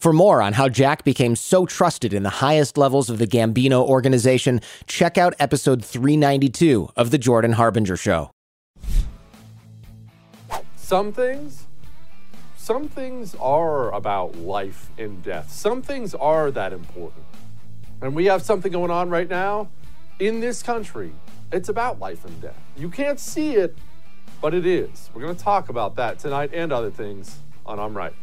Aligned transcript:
For 0.00 0.12
more 0.12 0.40
on 0.40 0.52
how 0.52 0.68
Jack 0.68 1.02
became 1.02 1.34
so 1.34 1.66
trusted 1.66 2.12
in 2.12 2.22
the 2.22 2.30
highest 2.30 2.78
levels 2.78 3.10
of 3.10 3.18
the 3.18 3.26
Gambino 3.26 3.82
organization, 3.82 4.60
check 4.86 5.18
out 5.18 5.34
episode 5.40 5.84
392 5.84 6.90
of 6.94 7.10
The 7.10 7.18
Jordan 7.18 7.54
Harbinger 7.54 7.96
Show. 7.96 8.30
Some 10.76 11.12
things, 11.12 11.66
some 12.56 12.88
things 12.88 13.34
are 13.40 13.92
about 13.92 14.36
life 14.36 14.88
and 14.98 15.20
death. 15.24 15.50
Some 15.50 15.82
things 15.82 16.14
are 16.14 16.52
that 16.52 16.72
important. 16.72 17.24
And 18.00 18.14
we 18.14 18.26
have 18.26 18.42
something 18.42 18.70
going 18.70 18.92
on 18.92 19.10
right 19.10 19.28
now 19.28 19.68
in 20.20 20.38
this 20.38 20.62
country. 20.62 21.10
It's 21.50 21.70
about 21.70 21.98
life 21.98 22.24
and 22.24 22.40
death. 22.40 22.54
You 22.76 22.88
can't 22.88 23.18
see 23.18 23.56
it, 23.56 23.76
but 24.40 24.54
it 24.54 24.64
is. 24.64 25.10
We're 25.12 25.22
going 25.22 25.34
to 25.34 25.42
talk 25.42 25.70
about 25.70 25.96
that 25.96 26.20
tonight 26.20 26.50
and 26.54 26.72
other 26.72 26.90
things 26.92 27.38
on 27.66 27.80
I'm 27.80 27.96
Right. 27.96 28.14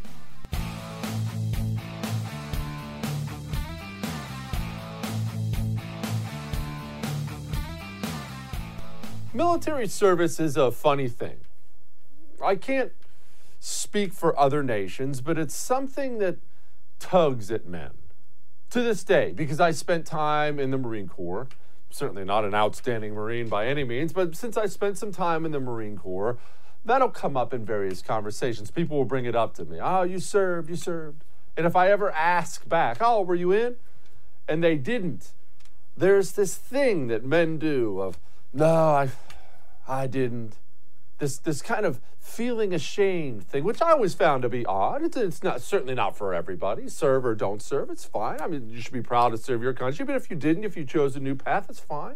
Military 9.36 9.86
service 9.86 10.40
is 10.40 10.56
a 10.56 10.72
funny 10.72 11.10
thing. 11.10 11.36
I 12.42 12.56
can't 12.56 12.94
speak 13.60 14.14
for 14.14 14.38
other 14.40 14.64
nations, 14.64 15.20
but 15.20 15.38
it's 15.38 15.54
something 15.54 16.20
that 16.20 16.38
tugs 17.00 17.52
at 17.52 17.68
men 17.68 17.92
to 18.70 18.82
this 18.82 19.04
day 19.04 19.34
because 19.36 19.60
I 19.60 19.72
spent 19.72 20.06
time 20.06 20.58
in 20.58 20.72
the 20.72 20.78
Marine 20.78 21.10
Corps. 21.10 21.50
Certainly 21.90 22.24
not 22.24 22.46
an 22.46 22.56
outstanding 22.56 23.14
Marine 23.14 23.50
by 23.50 23.68
any 23.68 23.84
means, 23.84 24.14
but 24.14 24.38
since 24.38 24.56
I 24.56 24.68
spent 24.68 24.98
some 24.98 25.12
time 25.12 25.46
in 25.46 25.52
the 25.52 25.60
Marine 25.60 25.98
Corps, 25.98 26.38
that'll 26.86 27.10
come 27.10 27.36
up 27.36 27.54
in 27.54 27.66
various 27.66 28.02
conversations. 28.02 28.72
People 28.72 28.96
will 28.96 29.04
bring 29.04 29.26
it 29.26 29.36
up 29.36 29.54
to 29.56 29.66
me. 29.66 29.80
Oh, 29.82 30.04
you 30.04 30.20
served, 30.20 30.70
you 30.70 30.78
served. 30.78 31.26
And 31.58 31.66
if 31.66 31.76
I 31.76 31.92
ever 31.92 32.10
ask 32.12 32.70
back, 32.70 33.00
oh, 33.02 33.22
were 33.22 33.36
you 33.36 33.52
in? 33.52 33.76
And 34.48 34.64
they 34.64 34.78
didn't, 34.78 35.34
there's 35.98 36.32
this 36.32 36.56
thing 36.56 37.08
that 37.08 37.26
men 37.26 37.58
do 37.58 38.00
of, 38.00 38.18
no, 38.56 38.66
I, 38.66 39.10
I 39.88 40.08
didn't. 40.08 40.56
This 41.18 41.38
this 41.38 41.62
kind 41.62 41.86
of 41.86 42.02
feeling 42.20 42.74
ashamed 42.74 43.48
thing, 43.48 43.64
which 43.64 43.82
I 43.82 43.92
always 43.92 44.14
found 44.14 44.42
to 44.42 44.50
be 44.50 44.66
odd. 44.66 45.04
It's, 45.04 45.16
it's 45.16 45.44
not 45.44 45.62
certainly 45.62 45.94
not 45.94 46.18
for 46.18 46.34
everybody. 46.34 46.90
Serve 46.90 47.26
or 47.26 47.36
don't 47.36 47.62
serve, 47.62 47.90
it's 47.90 48.06
fine. 48.06 48.42
I 48.42 48.48
mean, 48.48 48.70
you 48.70 48.82
should 48.82 48.94
be 48.94 49.02
proud 49.02 49.30
to 49.30 49.38
serve 49.38 49.62
your 49.62 49.74
country. 49.74 50.04
But 50.06 50.16
if 50.16 50.30
you 50.30 50.36
didn't, 50.36 50.64
if 50.64 50.76
you 50.76 50.86
chose 50.86 51.16
a 51.16 51.20
new 51.20 51.36
path, 51.36 51.68
it's 51.70 51.80
fine. 51.80 52.16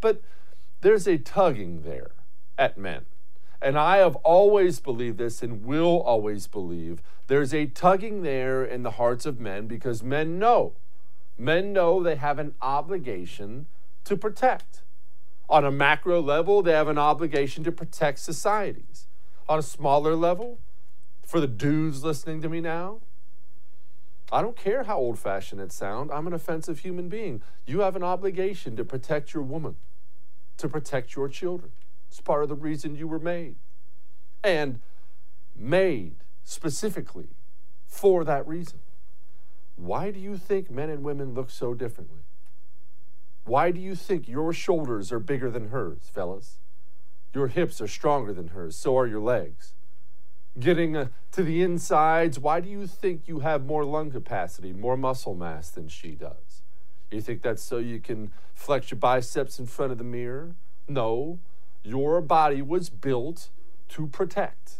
But 0.00 0.22
there's 0.82 1.08
a 1.08 1.18
tugging 1.18 1.82
there 1.82 2.12
at 2.56 2.78
men. 2.78 3.06
And 3.60 3.78
I 3.78 3.96
have 3.96 4.16
always 4.16 4.80
believed 4.80 5.16
this 5.16 5.42
and 5.42 5.64
will 5.64 6.02
always 6.02 6.46
believe 6.46 7.00
there's 7.26 7.54
a 7.54 7.66
tugging 7.66 8.22
there 8.22 8.62
in 8.62 8.82
the 8.82 8.92
hearts 8.92 9.24
of 9.24 9.40
men 9.40 9.66
because 9.66 10.02
men 10.02 10.38
know. 10.38 10.74
Men 11.38 11.72
know 11.72 12.02
they 12.02 12.16
have 12.16 12.38
an 12.38 12.54
obligation 12.60 13.66
to 14.04 14.16
protect. 14.16 14.82
On 15.48 15.64
a 15.64 15.70
macro 15.70 16.20
level, 16.20 16.62
they 16.62 16.72
have 16.72 16.88
an 16.88 16.98
obligation 16.98 17.64
to 17.64 17.72
protect 17.72 18.18
societies. 18.18 19.06
On 19.48 19.58
a 19.58 19.62
smaller 19.62 20.14
level, 20.14 20.58
for 21.26 21.40
the 21.40 21.46
dudes 21.46 22.02
listening 22.02 22.40
to 22.42 22.48
me 22.48 22.60
now, 22.60 23.00
I 24.32 24.42
don't 24.42 24.56
care 24.56 24.84
how 24.84 24.98
old 24.98 25.18
fashioned 25.18 25.60
it 25.60 25.70
sounds. 25.70 26.10
I'm 26.12 26.26
an 26.26 26.32
offensive 26.32 26.80
human 26.80 27.08
being. 27.08 27.42
You 27.66 27.80
have 27.80 27.94
an 27.94 28.02
obligation 28.02 28.74
to 28.76 28.84
protect 28.84 29.34
your 29.34 29.42
woman, 29.42 29.76
to 30.56 30.68
protect 30.68 31.14
your 31.14 31.28
children. 31.28 31.72
It's 32.08 32.20
part 32.20 32.42
of 32.42 32.48
the 32.48 32.56
reason 32.56 32.96
you 32.96 33.06
were 33.06 33.18
made. 33.18 33.56
And 34.42 34.80
made 35.54 36.16
specifically 36.42 37.28
for 37.86 38.24
that 38.24 38.46
reason. 38.46 38.80
Why 39.76 40.10
do 40.10 40.18
you 40.18 40.36
think 40.36 40.70
men 40.70 40.90
and 40.90 41.04
women 41.04 41.34
look 41.34 41.50
so 41.50 41.74
differently? 41.74 42.23
Why 43.44 43.70
do 43.70 43.80
you 43.80 43.94
think 43.94 44.26
your 44.26 44.52
shoulders 44.52 45.12
are 45.12 45.18
bigger 45.18 45.50
than 45.50 45.68
hers, 45.68 46.10
fellas? 46.12 46.58
Your 47.34 47.48
hips 47.48 47.80
are 47.80 47.88
stronger 47.88 48.32
than 48.32 48.48
hers, 48.48 48.76
so 48.76 48.96
are 48.96 49.06
your 49.06 49.20
legs. 49.20 49.74
Getting 50.58 50.96
uh, 50.96 51.08
to 51.32 51.42
the 51.42 51.62
insides, 51.62 52.38
why 52.38 52.60
do 52.60 52.68
you 52.68 52.86
think 52.86 53.26
you 53.26 53.40
have 53.40 53.66
more 53.66 53.84
lung 53.84 54.10
capacity, 54.10 54.72
more 54.72 54.96
muscle 54.96 55.34
mass 55.34 55.68
than 55.68 55.88
she 55.88 56.12
does? 56.12 56.62
You 57.10 57.20
think 57.20 57.42
that's 57.42 57.62
so 57.62 57.78
you 57.78 58.00
can 58.00 58.30
flex 58.54 58.90
your 58.90 58.98
biceps 58.98 59.58
in 59.58 59.66
front 59.66 59.92
of 59.92 59.98
the 59.98 60.04
mirror? 60.04 60.54
No, 60.88 61.38
your 61.82 62.20
body 62.20 62.62
was 62.62 62.88
built 62.88 63.50
to 63.90 64.06
protect. 64.06 64.78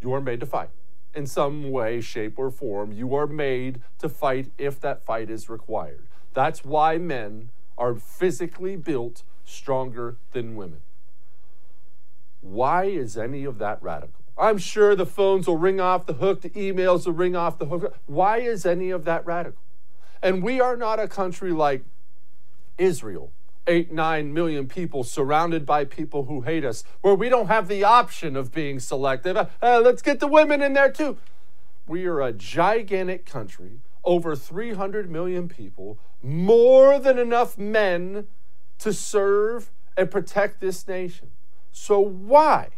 You 0.00 0.14
are 0.14 0.20
made 0.20 0.40
to 0.40 0.46
fight 0.46 0.70
in 1.14 1.26
some 1.26 1.70
way, 1.70 2.00
shape, 2.00 2.38
or 2.38 2.50
form. 2.50 2.92
You 2.92 3.14
are 3.14 3.26
made 3.26 3.80
to 3.98 4.08
fight 4.08 4.50
if 4.56 4.80
that 4.80 5.04
fight 5.04 5.28
is 5.28 5.48
required. 5.48 6.06
That's 6.32 6.64
why 6.64 6.98
men 6.98 7.50
are 7.76 7.94
physically 7.94 8.76
built 8.76 9.22
stronger 9.44 10.16
than 10.32 10.54
women. 10.54 10.80
Why 12.40 12.84
is 12.84 13.16
any 13.16 13.44
of 13.44 13.58
that 13.58 13.82
radical? 13.82 14.14
I'm 14.38 14.58
sure 14.58 14.96
the 14.96 15.06
phones 15.06 15.46
will 15.46 15.58
ring 15.58 15.80
off 15.80 16.06
the 16.06 16.14
hook, 16.14 16.40
the 16.40 16.50
emails 16.50 17.04
will 17.04 17.12
ring 17.12 17.36
off 17.36 17.58
the 17.58 17.66
hook. 17.66 17.94
Why 18.06 18.38
is 18.38 18.64
any 18.64 18.90
of 18.90 19.04
that 19.04 19.26
radical? 19.26 19.60
And 20.22 20.42
we 20.42 20.60
are 20.60 20.76
not 20.76 20.98
a 20.98 21.08
country 21.08 21.52
like 21.52 21.84
Israel, 22.78 23.32
eight, 23.66 23.92
nine 23.92 24.32
million 24.32 24.66
people 24.66 25.04
surrounded 25.04 25.66
by 25.66 25.84
people 25.84 26.24
who 26.24 26.42
hate 26.42 26.64
us, 26.64 26.84
where 27.02 27.14
we 27.14 27.28
don't 27.28 27.48
have 27.48 27.68
the 27.68 27.84
option 27.84 28.36
of 28.36 28.52
being 28.52 28.80
selective. 28.80 29.36
Uh, 29.36 29.80
let's 29.84 30.00
get 30.00 30.20
the 30.20 30.26
women 30.26 30.62
in 30.62 30.72
there 30.72 30.90
too. 30.90 31.18
We 31.86 32.06
are 32.06 32.22
a 32.22 32.32
gigantic 32.32 33.26
country, 33.26 33.80
over 34.04 34.34
300 34.34 35.10
million 35.10 35.48
people, 35.48 35.98
more 36.22 36.98
than 36.98 37.18
enough 37.18 37.58
men 37.58 38.26
to 38.78 38.92
serve 38.92 39.70
and 39.96 40.10
protect 40.10 40.60
this 40.60 40.86
nation. 40.88 41.30
So, 41.72 42.00
why, 42.00 42.68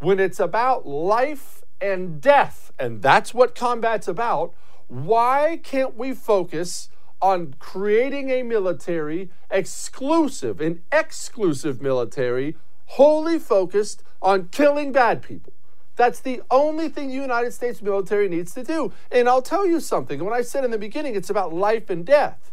when 0.00 0.20
it's 0.20 0.40
about 0.40 0.86
life 0.86 1.62
and 1.80 2.20
death, 2.20 2.72
and 2.78 3.02
that's 3.02 3.34
what 3.34 3.54
combat's 3.54 4.08
about, 4.08 4.54
why 4.86 5.60
can't 5.62 5.96
we 5.96 6.14
focus 6.14 6.88
on 7.20 7.54
creating 7.58 8.30
a 8.30 8.42
military, 8.42 9.30
exclusive, 9.50 10.60
an 10.60 10.82
exclusive 10.92 11.82
military, 11.82 12.56
wholly 12.86 13.38
focused 13.38 14.02
on 14.22 14.48
killing 14.48 14.92
bad 14.92 15.22
people? 15.22 15.52
That's 15.98 16.20
the 16.20 16.42
only 16.48 16.88
thing 16.88 17.08
the 17.08 17.14
United 17.14 17.52
States 17.52 17.82
military 17.82 18.28
needs 18.28 18.54
to 18.54 18.62
do. 18.62 18.92
And 19.10 19.28
I'll 19.28 19.42
tell 19.42 19.66
you 19.66 19.80
something. 19.80 20.24
When 20.24 20.32
I 20.32 20.42
said 20.42 20.64
in 20.64 20.70
the 20.70 20.78
beginning 20.78 21.16
it's 21.16 21.28
about 21.28 21.52
life 21.52 21.90
and 21.90 22.06
death, 22.06 22.52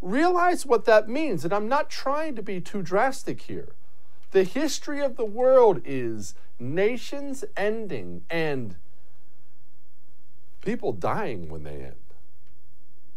realize 0.00 0.64
what 0.64 0.84
that 0.84 1.08
means. 1.08 1.42
And 1.44 1.52
I'm 1.52 1.68
not 1.68 1.90
trying 1.90 2.36
to 2.36 2.42
be 2.42 2.60
too 2.60 2.82
drastic 2.82 3.42
here. 3.42 3.70
The 4.30 4.44
history 4.44 5.00
of 5.00 5.16
the 5.16 5.24
world 5.24 5.82
is 5.84 6.36
nations 6.60 7.44
ending 7.56 8.22
and 8.30 8.76
people 10.64 10.92
dying 10.92 11.48
when 11.48 11.64
they 11.64 11.82
end. 11.82 11.96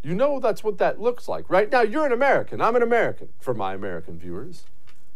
You 0.01 0.15
know 0.15 0.39
that's 0.39 0.63
what 0.63 0.79
that 0.79 0.99
looks 0.99 1.27
like, 1.27 1.51
right? 1.51 1.71
Now, 1.71 1.81
you're 1.81 2.05
an 2.07 2.11
American. 2.11 2.61
I'm 2.61 2.75
an 2.75 2.81
American 2.81 3.29
for 3.39 3.53
my 3.53 3.75
American 3.75 4.17
viewers. 4.17 4.63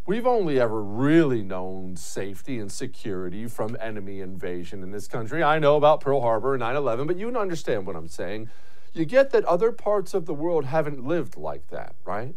We've 0.06 0.26
only 0.26 0.60
ever 0.60 0.82
really 0.82 1.44
known 1.44 1.96
safety 1.96 2.58
and 2.58 2.72
security 2.72 3.48
from 3.48 3.78
enemy 3.80 4.20
invasion 4.20 4.82
in 4.82 4.92
this 4.92 5.08
country. 5.08 5.44
I 5.44 5.60
know 5.60 5.78
about 5.78 6.02
Pearl 6.02 6.22
Harbor 6.22 6.56
and 6.56 6.62
9 6.62 6.76
11, 6.76 7.06
but 7.06 7.18
you 7.18 7.36
understand 7.38 7.86
what 7.86 7.96
I'm 7.96 8.08
saying. 8.08 8.50
You 8.94 9.06
get 9.06 9.30
that 9.30 9.46
other 9.46 9.72
parts 9.72 10.16
of 10.16 10.26
the 10.26 10.34
world 10.34 10.66
haven't 10.66 11.06
lived 11.06 11.38
like 11.38 11.70
that, 11.70 11.96
right? 12.04 12.36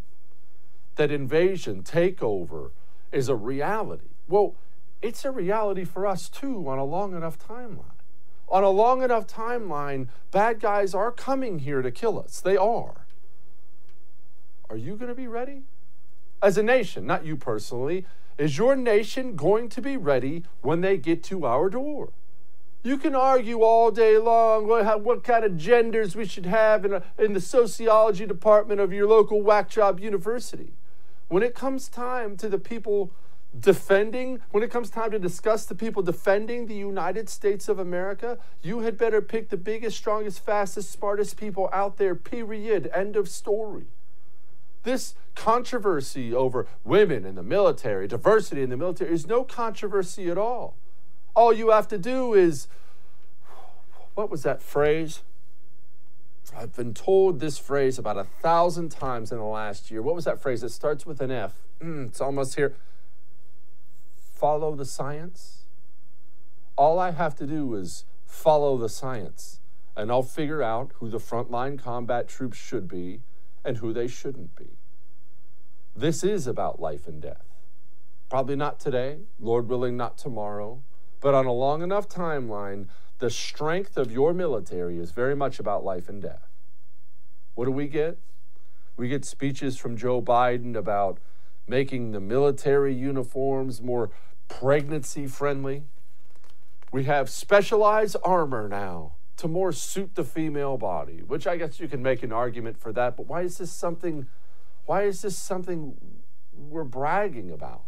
That 0.96 1.11
invasion, 1.11 1.82
takeover 1.82 2.70
is 3.11 3.28
a 3.28 3.34
reality. 3.34 4.10
Well, 4.28 4.55
it's 5.00 5.25
a 5.25 5.31
reality 5.31 5.84
for 5.84 6.06
us 6.06 6.28
too 6.28 6.69
on 6.69 6.78
a 6.78 6.84
long 6.84 7.17
enough 7.17 7.38
timeline. 7.38 7.96
On 8.49 8.62
a 8.62 8.70
long 8.70 9.02
enough 9.02 9.26
timeline, 9.26 10.08
bad 10.31 10.60
guys 10.60 10.94
are 10.94 11.10
coming 11.10 11.60
here 11.60 11.81
to 11.81 11.90
kill 11.90 12.19
us. 12.19 12.40
They 12.40 12.58
are. 12.58 13.06
Are 14.69 14.76
you 14.76 14.96
going 14.96 15.08
to 15.08 15.14
be 15.14 15.26
ready? 15.26 15.62
As 16.44 16.58
a 16.58 16.62
nation, 16.62 17.06
not 17.06 17.25
you 17.25 17.38
personally, 17.38 18.05
is 18.37 18.58
your 18.58 18.76
nation 18.76 19.35
going 19.35 19.70
to 19.70 19.81
be 19.81 19.96
ready 19.96 20.44
when 20.61 20.82
they 20.82 20.99
get 20.99 21.25
to 21.25 21.46
our 21.46 21.70
door? 21.70 22.11
You 22.82 22.99
can 22.99 23.14
argue 23.14 23.62
all 23.62 23.91
day 23.91 24.19
long 24.19 24.67
what, 24.67 25.00
what 25.00 25.25
kind 25.25 25.46
of 25.46 25.56
genders 25.56 26.14
we 26.14 26.26
should 26.26 26.44
have 26.44 26.85
in, 26.85 26.93
a, 26.93 27.02
in 27.19 27.32
the 27.32 27.41
sociology 27.41 28.26
department 28.26 28.79
of 28.79 28.93
your 28.93 29.08
local 29.08 29.41
whack 29.41 29.70
job 29.70 29.99
university. 29.99 30.75
When 31.29 31.43
it 31.43 31.55
comes 31.55 31.88
time 31.88 32.37
to 32.37 32.50
the 32.50 32.58
people 32.58 33.11
defending, 33.58 34.43
when 34.50 34.62
it 34.62 34.70
comes 34.70 34.91
time 34.91 35.12
to 35.12 35.19
discuss 35.19 35.64
the 35.64 35.75
people 35.75 36.02
defending 36.02 36.67
the 36.67 36.75
United 36.75 37.31
States 37.31 37.70
of 37.70 37.79
America, 37.79 38.37
you 38.61 38.81
had 38.81 38.99
better 38.99 39.23
pick 39.23 39.49
the 39.49 39.56
biggest, 39.56 39.96
strongest, 39.96 40.44
fastest, 40.44 40.93
smartest 40.93 41.38
people 41.38 41.70
out 41.73 41.96
there, 41.96 42.14
period. 42.14 42.91
End 42.93 43.17
of 43.17 43.31
story. 43.31 43.87
This 44.84 45.14
controversy 45.34 46.32
over 46.32 46.66
women 46.84 47.25
in 47.25 47.34
the 47.34 47.42
military, 47.42 48.06
diversity 48.06 48.62
in 48.62 48.70
the 48.70 48.76
military, 48.76 49.12
is 49.12 49.26
no 49.26 49.42
controversy 49.42 50.31
at 50.31 50.38
all. 50.38 50.76
All 51.34 51.52
you 51.52 51.70
have 51.70 51.88
to 51.88 51.98
do 51.98 52.34
is, 52.34 52.69
what 54.14 54.31
was 54.31 54.42
that 54.44 54.62
phrase? 54.62 55.22
I've 56.56 56.76
been 56.76 56.94
told 56.94 57.40
this 57.40 57.58
phrase 57.58 57.98
about 57.98 58.19
a 58.19 58.25
thousand 58.25 58.90
times 58.90 59.32
in 59.32 59.38
the 59.38 59.44
last 59.44 59.90
year. 59.90 60.02
What 60.02 60.14
was 60.14 60.26
that 60.26 60.40
phrase? 60.40 60.62
It 60.62 60.69
starts 60.69 61.04
with 61.04 61.20
an 61.20 61.31
F. 61.31 61.54
Mm, 61.81 62.08
it's 62.08 62.20
almost 62.20 62.54
here. 62.54 62.76
Follow 64.34 64.76
the 64.76 64.84
science. 64.84 65.62
All 66.76 66.98
I 66.98 67.12
have 67.12 67.34
to 67.36 67.46
do 67.46 67.74
is 67.74 68.05
follow 68.26 68.76
the 68.76 68.88
science, 68.88 69.60
and 69.96 70.10
I'll 70.10 70.22
figure 70.22 70.62
out 70.62 70.93
who 70.96 71.08
the 71.08 71.19
frontline 71.19 71.82
combat 71.82 72.29
troops 72.29 72.58
should 72.58 72.86
be 72.86 73.20
and 73.65 73.79
who 73.79 73.93
they 73.93 74.06
shouldn't 74.06 74.55
be. 74.56 74.77
This 75.97 76.25
is 76.25 76.47
about 76.47 76.81
life 76.81 77.06
and 77.06 77.23
death. 77.23 77.47
Probably 78.29 78.56
not 78.56 78.81
today, 78.81 79.19
Lord 79.39 79.69
willing, 79.69 79.97
not 79.97 80.19
tomorrow, 80.19 80.83
but 81.21 81.35
on 81.35 81.47
a 81.47 81.53
long 81.53 81.83
enough 81.83 82.09
timeline, 82.09 82.89
the 83.19 83.31
strength 83.31 83.97
of 83.97 84.11
your 84.11 84.35
military 84.35 84.99
is 84.99 85.13
very 85.13 85.37
much 85.37 85.59
about 85.61 85.85
life 85.85 86.09
and 86.09 86.21
death. 86.21 86.49
What 87.55 87.67
do 87.67 87.71
we 87.71 87.87
get? 87.87 88.19
We 88.97 89.09
get 89.09 89.25
speeches 89.25 89.77
from 89.77 89.97
Joe 89.97 90.21
Biden 90.21 90.77
about 90.77 91.19
making 91.67 92.11
the 92.11 92.21
military 92.21 92.94
uniforms 92.94 93.81
more 93.81 94.11
pregnancy 94.49 95.27
friendly. 95.27 95.85
We 96.93 97.05
have 97.05 97.31
specialized 97.31 98.17
armor 98.23 98.69
now 98.69 99.13
to 99.36 99.48
more 99.48 99.72
suit 99.72 100.14
the 100.14 100.24
female 100.24 100.76
body, 100.76 101.22
which 101.26 101.46
I 101.46 101.56
guess 101.56 101.81
you 101.81 101.88
can 101.88 102.03
make 102.03 102.22
an 102.22 102.32
argument 102.32 102.79
for 102.79 102.93
that, 102.93 103.17
but 103.17 103.26
why 103.26 103.43
is 103.43 103.58
this 103.58 103.72
something 103.72 104.26
why 104.86 105.05
is 105.05 105.22
this 105.22 105.36
something 105.36 105.96
we're 106.53 106.84
bragging 106.84 107.50
about? 107.50 107.84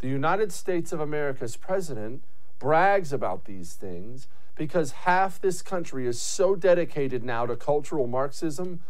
The 0.00 0.08
United 0.08 0.50
States 0.50 0.92
of 0.92 1.00
America's 1.00 1.56
president 1.56 2.24
brags 2.58 3.12
about 3.12 3.44
these 3.44 3.74
things 3.74 4.26
because 4.56 4.92
half 4.92 5.40
this 5.40 5.62
country 5.62 6.06
is 6.06 6.20
so 6.20 6.56
dedicated 6.56 7.22
now 7.22 7.46
to 7.46 7.56
cultural 7.56 8.06
Marxism, 8.06 8.80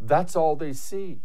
that's 0.00 0.36
all 0.36 0.56
they 0.56 0.72
see. 0.72 1.20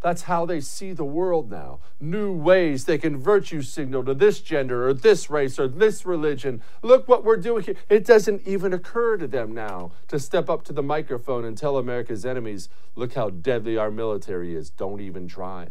That's 0.00 0.22
how 0.22 0.46
they 0.46 0.60
see 0.60 0.92
the 0.92 1.04
world 1.04 1.50
now. 1.50 1.80
New 2.00 2.32
ways 2.32 2.86
they 2.86 2.96
can 2.96 3.18
virtue 3.18 3.60
signal 3.60 4.02
to 4.04 4.14
this 4.14 4.40
gender 4.40 4.88
or 4.88 4.94
this 4.94 5.28
race 5.28 5.58
or 5.58 5.68
this 5.68 6.06
religion. 6.06 6.62
Look 6.82 7.06
what 7.06 7.22
we're 7.22 7.36
doing 7.36 7.64
here. 7.64 7.76
It 7.90 8.06
doesn't 8.06 8.46
even 8.46 8.72
occur 8.72 9.18
to 9.18 9.26
them 9.26 9.52
now 9.52 9.92
to 10.08 10.18
step 10.18 10.48
up 10.48 10.64
to 10.64 10.72
the 10.72 10.82
microphone 10.82 11.44
and 11.44 11.56
tell 11.56 11.76
America's 11.76 12.24
enemies, 12.24 12.70
look 12.94 13.12
how 13.12 13.28
deadly 13.28 13.76
our 13.76 13.90
military 13.90 14.54
is. 14.54 14.70
Don't 14.70 15.00
even 15.02 15.28
try. 15.28 15.68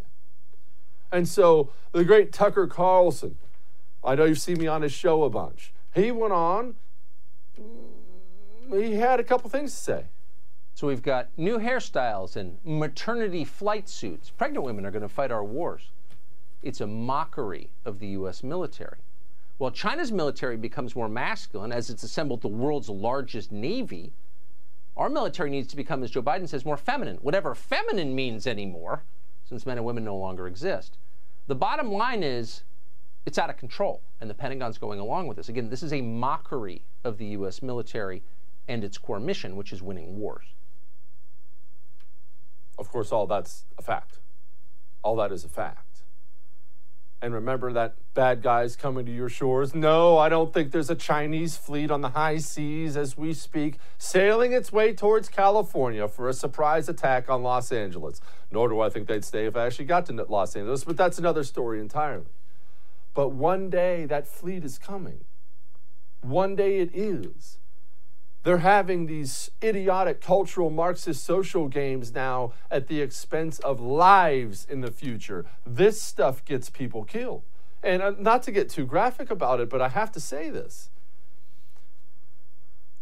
And 1.12 1.28
so 1.28 1.72
the 1.92 2.06
great 2.06 2.32
Tucker 2.32 2.68
Carlson, 2.68 3.36
I 4.04 4.14
know 4.14 4.26
you've 4.26 4.40
seen 4.40 4.60
me 4.60 4.68
on 4.68 4.84
his 4.84 4.92
show 4.92 5.24
a 5.24 5.30
bunch. 5.32 5.74
He 5.96 6.12
went 6.12 6.34
on, 6.34 6.76
he 8.72 8.94
had 8.96 9.20
a 9.20 9.24
couple 9.24 9.50
things 9.50 9.72
to 9.74 9.78
say. 9.78 10.06
So 10.80 10.88
we've 10.88 11.04
got 11.04 11.28
new 11.36 11.58
hairstyles 11.58 12.38
and 12.38 12.58
maternity 12.64 13.44
flight 13.44 13.90
suits. 13.90 14.30
Pregnant 14.30 14.66
women 14.66 14.86
are 14.86 14.92
going 14.92 15.02
to 15.02 15.10
fight 15.10 15.30
our 15.30 15.44
wars. 15.44 15.92
It's 16.64 16.80
a 16.80 16.88
mockery 16.88 17.70
of 17.84 18.00
the 18.00 18.08
U.S. 18.08 18.44
military. 18.44 19.00
While 19.58 19.72
China's 19.72 20.10
military 20.10 20.56
becomes 20.56 20.96
more 20.96 21.10
masculine 21.10 21.74
as 21.74 21.90
it's 21.90 22.04
assembled 22.04 22.40
the 22.40 22.48
world's 22.48 22.88
largest 22.88 23.52
navy, 23.52 24.14
our 24.96 25.10
military 25.10 25.50
needs 25.50 25.68
to 25.68 25.76
become, 25.76 26.02
as 26.02 26.12
Joe 26.12 26.22
Biden 26.22 26.48
says, 26.48 26.64
more 26.64 26.78
feminine, 26.78 27.18
whatever 27.18 27.54
feminine 27.56 28.16
means 28.16 28.48
anymore, 28.48 29.04
since 29.44 29.66
men 29.66 29.80
and 29.80 29.86
women 29.86 30.06
no 30.06 30.16
longer 30.16 30.48
exist. 30.48 30.98
The 31.48 31.56
bottom 31.56 31.92
line 31.92 32.24
is 32.24 32.64
it's 33.26 33.38
out 33.38 33.50
of 33.50 33.58
control, 33.58 34.02
and 34.22 34.30
the 34.30 34.34
Pentagon's 34.34 34.78
going 34.78 35.02
along 35.02 35.28
with 35.28 35.36
this. 35.36 35.50
Again, 35.50 35.72
this 35.72 35.84
is 35.84 35.92
a 35.92 36.00
mockery 36.00 36.84
of 37.04 37.18
the 37.18 37.26
U.S. 37.26 37.62
military 37.62 38.24
and 38.70 38.86
its 38.86 38.98
core 38.98 39.20
mission, 39.20 39.58
which 39.58 39.74
is 39.74 39.82
winning 39.82 40.18
wars. 40.18 40.46
Of 42.80 42.90
course, 42.90 43.12
all 43.12 43.28
that's 43.28 43.66
a 43.78 43.82
fact. 43.82 44.20
All 45.04 45.18
that 45.18 45.32
is 45.32 45.44
a 45.44 45.50
fact. 45.50 46.04
And 47.22 47.34
remember 47.34 47.74
that 47.74 47.96
bad 48.14 48.42
guys 48.42 48.78
coming 48.78 49.06
to 49.06 49.12
your 49.12 49.28
shores? 49.28 49.76
No, 49.76 50.18
I 50.18 50.30
don't 50.30 50.54
think 50.54 50.72
there's 50.72 50.90
a 50.90 50.96
Chinese 50.96 51.58
fleet 51.58 51.92
on 51.92 52.00
the 52.00 52.10
high 52.10 52.38
seas 52.38 52.96
as 52.96 53.18
we 53.18 53.34
speak, 53.34 53.78
sailing 53.98 54.54
its 54.54 54.72
way 54.72 54.94
towards 54.94 55.28
California 55.28 56.08
for 56.08 56.30
a 56.30 56.34
surprise 56.34 56.88
attack 56.88 57.30
on 57.30 57.44
Los 57.44 57.74
Angeles. 57.74 58.22
Nor 58.50 58.70
do 58.70 58.80
I 58.80 58.90
think 58.90 59.10
they'd 59.10 59.26
stay 59.26 59.46
if 59.48 59.58
I 59.58 59.66
actually 59.66 59.86
got 59.86 60.06
to 60.06 60.14
Los 60.14 60.56
Angeles, 60.56 60.86
but 60.86 60.96
that's 60.96 61.20
another 61.20 61.44
story 61.44 61.82
entirely. 61.82 62.32
But 63.14 63.30
one 63.30 63.70
day 63.70 64.06
that 64.06 64.26
fleet 64.26 64.64
is 64.64 64.78
coming. 64.78 65.26
One 66.22 66.56
day 66.56 66.80
it 66.80 66.92
is. 66.94 67.58
They're 68.44 68.60
having 68.60 69.06
these 69.06 69.52
idiotic 69.62 70.22
cultural 70.22 70.70
Marxist 70.70 71.24
social 71.24 71.68
games 71.68 72.14
now 72.14 72.54
at 72.72 72.88
the 72.88 73.02
expense 73.02 73.60
of 73.60 73.82
lives 73.82 74.66
in 74.70 74.82
the 74.82 74.92
future. 74.92 75.46
This 75.66 76.02
stuff 76.02 76.46
gets 76.46 76.70
people 76.70 77.04
killed. 77.04 77.44
And 77.84 78.02
uh, 78.02 78.14
not 78.18 78.44
to 78.44 78.52
get 78.52 78.70
too 78.70 78.86
graphic 78.86 79.30
about 79.30 79.60
it, 79.60 79.70
but 79.70 79.82
I 79.82 79.90
have 79.90 80.12
to 80.14 80.20
say 80.20 80.50
this. 80.50 80.90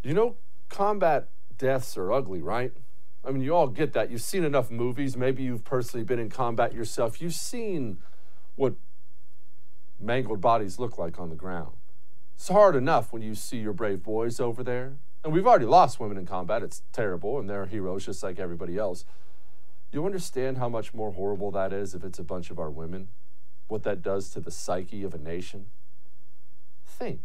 You 0.03 0.13
know, 0.13 0.37
combat 0.69 1.27
deaths 1.57 1.97
are 1.97 2.11
ugly, 2.11 2.41
right? 2.41 2.71
I 3.23 3.31
mean, 3.31 3.41
you 3.41 3.55
all 3.55 3.67
get 3.67 3.93
that. 3.93 4.09
You've 4.09 4.21
seen 4.21 4.43
enough 4.43 4.71
movies. 4.71 5.17
Maybe 5.17 5.43
you've 5.43 5.65
personally 5.65 6.03
been 6.03 6.19
in 6.19 6.29
combat 6.29 6.73
yourself. 6.73 7.21
You've 7.21 7.33
seen 7.33 7.97
what 8.55 8.73
mangled 9.99 10.41
bodies 10.41 10.79
look 10.79 10.97
like 10.97 11.19
on 11.19 11.29
the 11.29 11.35
ground. 11.35 11.73
It's 12.35 12.47
hard 12.47 12.75
enough 12.75 13.11
when 13.11 13.21
you 13.21 13.35
see 13.35 13.57
your 13.57 13.73
brave 13.73 14.03
boys 14.03 14.39
over 14.39 14.63
there 14.63 14.93
and 15.27 15.33
we've 15.33 15.45
already 15.45 15.65
lost 15.65 15.99
women 15.99 16.17
in 16.17 16.25
combat. 16.25 16.63
It's 16.63 16.83
terrible, 16.93 17.37
and 17.37 17.49
they're 17.49 17.65
heroes 17.65 18.05
just 18.05 18.23
like 18.23 18.39
everybody 18.39 18.77
else. 18.77 19.03
You 19.91 20.05
understand 20.05 20.57
how 20.57 20.69
much 20.69 20.93
more 20.93 21.11
horrible 21.11 21.51
that 21.51 21.73
is 21.73 21.93
if 21.93 22.05
it's 22.05 22.17
a 22.17 22.23
bunch 22.23 22.49
of 22.49 22.57
our 22.57 22.69
women? 22.69 23.09
What 23.67 23.83
that 23.83 24.01
does 24.01 24.29
to 24.29 24.39
the 24.39 24.51
psyche 24.51 25.03
of 25.03 25.13
a 25.13 25.17
nation? 25.17 25.65
Think. 26.85 27.19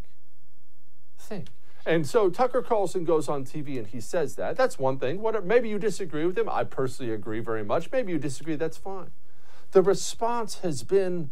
Think. 1.17 1.47
And 1.85 2.05
so 2.05 2.29
Tucker 2.29 2.61
Carlson 2.61 3.05
goes 3.05 3.29
on 3.29 3.45
TV 3.45 3.77
and 3.77 3.87
he 3.87 4.01
says 4.01 4.35
that. 4.35 4.57
That's 4.57 4.77
one 4.77 4.99
thing. 4.99 5.21
What, 5.21 5.45
maybe 5.45 5.69
you 5.69 5.79
disagree 5.79 6.25
with 6.25 6.37
him. 6.37 6.49
I 6.49 6.65
personally 6.65 7.13
agree 7.13 7.39
very 7.39 7.63
much. 7.63 7.89
Maybe 7.89 8.11
you 8.11 8.19
disagree. 8.19 8.55
That's 8.57 8.75
fine. 8.75 9.11
The 9.71 9.81
response 9.81 10.59
has 10.59 10.83
been 10.83 11.29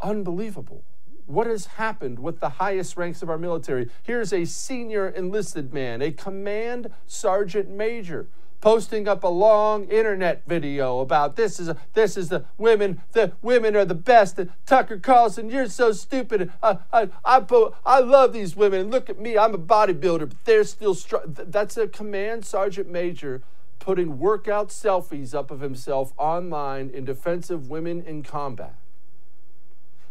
unbelievable 0.00 0.84
what 1.30 1.46
has 1.46 1.66
happened 1.66 2.18
with 2.18 2.40
the 2.40 2.48
highest 2.50 2.96
ranks 2.96 3.22
of 3.22 3.30
our 3.30 3.38
military. 3.38 3.88
Here's 4.02 4.32
a 4.32 4.44
senior 4.44 5.08
enlisted 5.08 5.72
man, 5.72 6.02
a 6.02 6.10
command 6.10 6.90
sergeant 7.06 7.68
major, 7.70 8.26
posting 8.60 9.08
up 9.08 9.24
a 9.24 9.28
long 9.28 9.84
internet 9.88 10.42
video 10.46 10.98
about 10.98 11.36
this 11.36 11.58
is 11.58 11.68
a, 11.68 11.76
this 11.94 12.16
is 12.16 12.28
the 12.28 12.44
women 12.58 13.00
the 13.12 13.32
women 13.40 13.74
are 13.74 13.84
the 13.84 13.94
best. 13.94 14.38
And 14.38 14.52
Tucker 14.66 14.98
Carlson 14.98 15.48
you're 15.48 15.68
so 15.68 15.92
stupid. 15.92 16.52
Uh, 16.62 16.76
uh, 16.92 17.06
I 17.24 17.38
I 17.38 17.38
I, 17.38 17.70
I 17.86 18.00
love 18.00 18.32
these 18.32 18.56
women. 18.56 18.90
Look 18.90 19.08
at 19.08 19.18
me 19.18 19.38
I'm 19.38 19.54
a 19.54 19.58
bodybuilder 19.58 20.28
but 20.28 20.44
they're 20.44 20.64
still 20.64 20.96
that's 21.26 21.76
a 21.76 21.88
command 21.88 22.44
sergeant 22.44 22.90
major 22.90 23.42
putting 23.78 24.18
workout 24.18 24.68
selfies 24.68 25.34
up 25.34 25.50
of 25.50 25.60
himself 25.60 26.12
online 26.18 26.90
in 26.90 27.04
defense 27.06 27.48
of 27.48 27.70
women 27.70 28.02
in 28.02 28.22
combat. 28.22 28.74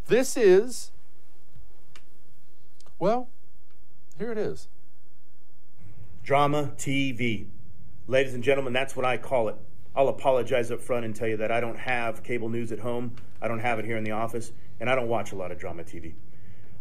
This 0.08 0.36
is 0.36 0.90
well, 3.00 3.29
here 4.18 4.32
it 4.32 4.38
is. 4.38 4.68
Drama 6.24 6.74
TV. 6.77 7.48
Ladies 8.08 8.34
and 8.34 8.44
gentlemen, 8.44 8.74
that's 8.74 8.96
what 8.96 9.06
I 9.06 9.18
call 9.18 9.48
it. 9.48 9.56
I'll 9.96 10.10
apologize 10.10 10.70
up 10.70 10.82
front 10.82 11.06
and 11.06 11.15
tell 11.15 11.27
you 11.27 11.38
that 11.38 11.51
I 11.51 11.62
don't 11.62 11.77
have 11.77 12.24
cable 12.24 12.50
news 12.50 12.72
at 12.72 12.79
home. 12.79 13.15
I 13.41 13.48
don't 13.48 13.60
have 13.60 13.79
it 13.79 13.86
here 13.86 13.98
in 13.98 14.03
the 14.03 14.12
office, 14.12 14.51
and 14.79 14.89
I 14.89 14.96
don't 14.96 15.08
watch 15.08 15.32
a 15.32 15.36
lot 15.36 15.51
of 15.51 15.58
drama 15.58 15.84
TV. 15.84 16.13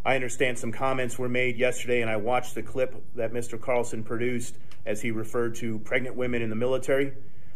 I 0.04 0.14
understand 0.14 0.58
some 0.58 0.72
comments 0.72 1.18
were 1.18 1.28
made 1.28 1.56
yesterday, 1.56 2.02
and 2.02 2.10
I 2.10 2.16
watched 2.16 2.54
the 2.54 2.62
clip 2.62 3.02
that 3.14 3.32
Mr. 3.32 3.60
Carlson 3.60 4.02
produced 4.02 4.56
as 4.87 5.00
he 5.00 5.10
referred 5.10 5.54
to 5.56 5.78
pregnant 5.80 6.16
women 6.16 6.42
in 6.42 6.50
the 6.50 6.56
military. 6.56 7.12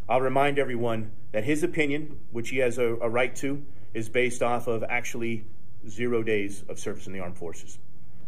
I'll 0.09 0.21
remind 0.21 0.59
everyone 0.59 1.11
that 1.33 1.45
his 1.45 1.63
opinion, 1.63 2.19
which 2.31 2.51
he 2.51 2.59
has 2.59 2.79
a, 2.79 2.97
a 2.97 3.09
right 3.09 3.35
to, 3.37 3.63
is 3.95 4.09
based 4.09 4.43
off 4.43 4.67
of 4.67 4.85
actually 4.85 5.45
zero 5.89 6.23
days 6.23 6.65
of 6.69 6.79
service 6.79 7.07
in 7.07 7.13
the 7.13 7.21
armed 7.21 7.39
forces. 7.39 7.79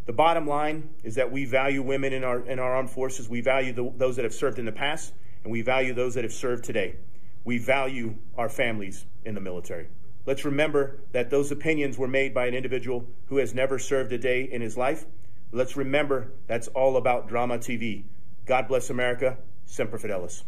The 0.07 0.13
bottom 0.13 0.47
line 0.47 0.91
is 1.03 1.15
that 1.15 1.33
we 1.33 1.47
value 1.47 1.83
women 1.83 2.13
in 2.13 2.25
our, 2.25 2.41
in 2.41 2.59
our 2.59 2.75
armed 2.75 2.91
forces. 2.91 3.29
We 3.29 3.41
value 3.41 3.73
the, 3.73 3.91
those 3.97 4.17
that 4.17 4.25
have 4.25 4.35
served 4.35 4.59
in 4.59 4.67
the 4.67 4.73
past, 4.73 5.15
and 5.43 5.53
we 5.53 5.63
value 5.63 5.95
those 5.95 6.15
that 6.15 6.25
have 6.25 6.33
served 6.33 6.65
today. 6.65 6.97
We 7.45 7.59
value 7.59 8.17
our 8.37 8.49
families 8.49 9.07
in 9.25 9.35
the 9.35 9.41
military. 9.41 9.89
Let's 10.27 10.45
remember 10.45 11.01
that 11.13 11.31
those 11.31 11.51
opinions 11.51 11.99
were 11.99 12.09
made 12.09 12.35
by 12.35 12.47
an 12.47 12.55
individual 12.55 13.07
who 13.27 13.39
has 13.39 13.55
never 13.55 13.79
served 13.79 14.13
a 14.13 14.19
day 14.19 14.43
in 14.43 14.61
his 14.63 14.77
life. 14.77 15.05
Let's 15.53 15.77
remember 15.77 16.33
that's 16.47 16.69
all 16.69 16.97
about 16.97 17.29
drama 17.29 17.59
TV. 17.59 18.05
God 18.47 18.69
bless 18.69 18.91
America. 18.91 19.39
Semper 19.67 19.99
Fidelis. 19.99 20.45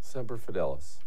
Semper 0.00 0.36
Fidelis. 0.36 1.03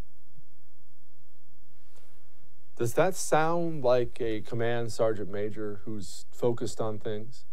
Does 2.78 2.94
that 2.94 3.16
sound 3.16 3.84
like 3.84 4.18
a 4.22 4.42
command 4.42 4.92
sergeant 4.92 5.32
major 5.32 5.82
who's 5.86 6.26
focused 6.32 6.80
on 6.80 7.00
things? 7.00 7.44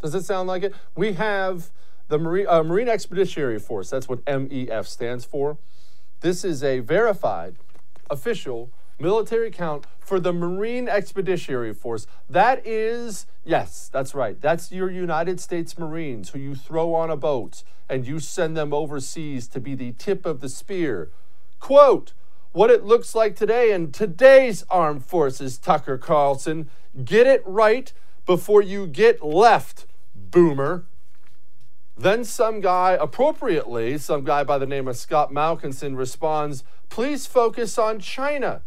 Does 0.00 0.14
it 0.14 0.24
sound 0.24 0.48
like 0.48 0.62
it? 0.62 0.74
We 0.96 1.12
have 1.12 1.70
the 2.08 2.18
Marine, 2.18 2.46
uh, 2.48 2.62
Marine 2.62 2.88
Expeditionary 2.88 3.58
Force. 3.58 3.90
That's 3.90 4.08
what 4.08 4.24
MEF 4.24 4.86
stands 4.86 5.26
for. 5.26 5.58
This 6.20 6.44
is 6.44 6.64
a 6.64 6.80
verified, 6.80 7.56
official 8.08 8.70
military 8.98 9.50
count 9.50 9.86
for 10.00 10.18
the 10.18 10.32
Marine 10.32 10.88
Expeditionary 10.88 11.74
Force. 11.74 12.06
That 12.30 12.66
is, 12.66 13.26
yes, 13.44 13.90
that's 13.92 14.14
right. 14.14 14.40
That's 14.40 14.72
your 14.72 14.90
United 14.90 15.40
States 15.40 15.78
Marines 15.78 16.30
who 16.30 16.38
you 16.38 16.54
throw 16.54 16.94
on 16.94 17.10
a 17.10 17.16
boat 17.16 17.64
and 17.88 18.06
you 18.06 18.18
send 18.18 18.56
them 18.56 18.72
overseas 18.72 19.46
to 19.48 19.60
be 19.60 19.74
the 19.74 19.92
tip 19.92 20.24
of 20.24 20.40
the 20.40 20.48
spear. 20.48 21.10
Quote, 21.60 22.14
what 22.52 22.70
it 22.70 22.84
looks 22.84 23.14
like 23.14 23.34
today 23.34 23.72
in 23.72 23.92
today's 23.92 24.64
armed 24.70 25.04
forces, 25.04 25.58
Tucker 25.58 25.98
Carlson. 25.98 26.68
Get 27.04 27.26
it 27.26 27.42
right 27.46 27.92
before 28.26 28.62
you 28.62 28.86
get 28.86 29.24
left, 29.24 29.86
boomer. 30.14 30.84
Then 31.96 32.24
some 32.24 32.60
guy, 32.60 32.92
appropriately, 32.92 33.98
some 33.98 34.24
guy 34.24 34.44
by 34.44 34.58
the 34.58 34.66
name 34.66 34.88
of 34.88 34.96
Scott 34.96 35.30
Malkinson 35.32 35.96
responds, 35.96 36.64
please 36.88 37.26
focus 37.26 37.78
on 37.78 38.00
China 38.00 38.62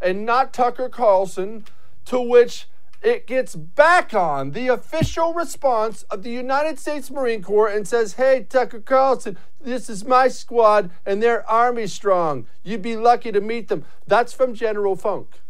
and 0.00 0.24
not 0.24 0.52
Tucker 0.52 0.88
Carlson, 0.88 1.64
to 2.06 2.20
which 2.20 2.66
it 3.02 3.26
gets 3.26 3.56
back 3.56 4.12
on 4.12 4.50
the 4.50 4.68
official 4.68 5.32
response 5.32 6.02
of 6.04 6.22
the 6.22 6.30
United 6.30 6.78
States 6.78 7.10
Marine 7.10 7.42
Corps 7.42 7.68
and 7.68 7.88
says, 7.88 8.14
Hey, 8.14 8.44
Tucker 8.48 8.80
Carlson, 8.80 9.38
this 9.60 9.88
is 9.88 10.04
my 10.04 10.28
squad 10.28 10.90
and 11.06 11.22
they're 11.22 11.48
Army 11.48 11.86
strong. 11.86 12.46
You'd 12.62 12.82
be 12.82 12.96
lucky 12.96 13.32
to 13.32 13.40
meet 13.40 13.68
them. 13.68 13.84
That's 14.06 14.32
from 14.32 14.54
General 14.54 14.96
Funk. 14.96 15.40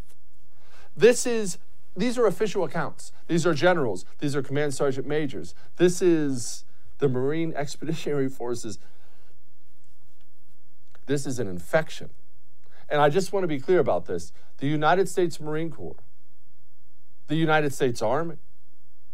This 0.97 1.27
is, 1.27 1.59
these 1.97 2.19
are 2.19 2.27
official 2.27 2.63
accounts. 2.63 3.11
These 3.27 3.47
are 3.47 3.55
generals. 3.55 4.05
These 4.21 4.37
are 4.37 4.43
command 4.43 4.75
sergeant 4.75 5.07
majors. 5.07 5.55
This 5.77 6.01
is 6.01 6.65
the 6.99 7.09
Marine 7.09 7.53
Expeditionary 7.57 8.29
Forces. 8.29 8.79
This 11.07 11.27
is 11.27 11.41
an 11.41 11.49
infection. 11.49 12.11
And 12.89 13.01
I 13.01 13.09
just 13.09 13.33
want 13.33 13.43
to 13.43 13.49
be 13.49 13.59
clear 13.59 13.81
about 13.81 14.07
this. 14.07 14.33
The 14.59 14.67
United 14.69 15.09
States 15.09 15.41
Marine 15.41 15.71
Corps 15.71 15.97
the 17.31 17.37
United 17.37 17.73
States 17.73 18.03
Army, 18.03 18.37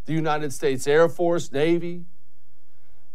the 0.05 0.13
United 0.13 0.51
States 0.51 0.87
Air 0.87 1.07
Force, 1.07 1.51
Navy, 1.51 2.05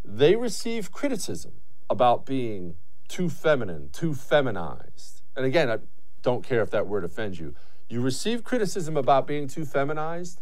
they 0.05 0.37
receive 0.37 0.93
criticism 0.93 1.53
about 1.91 2.25
being 2.25 2.77
too 3.09 3.29
feminine, 3.29 3.91
too 3.93 4.15
feminized. 4.15 5.21
And 5.37 5.45
again, 5.45 5.69
I 5.69 5.79
don't 6.23 6.45
care 6.45 6.63
if 6.63 6.71
that 6.71 6.87
word 6.87 7.05
offends 7.05 7.41
you. 7.41 7.55
You 7.89 8.01
receive 8.01 8.45
criticism 8.45 8.97
about 8.97 9.27
being 9.27 9.49
too 9.49 9.65
feminized, 9.65 10.41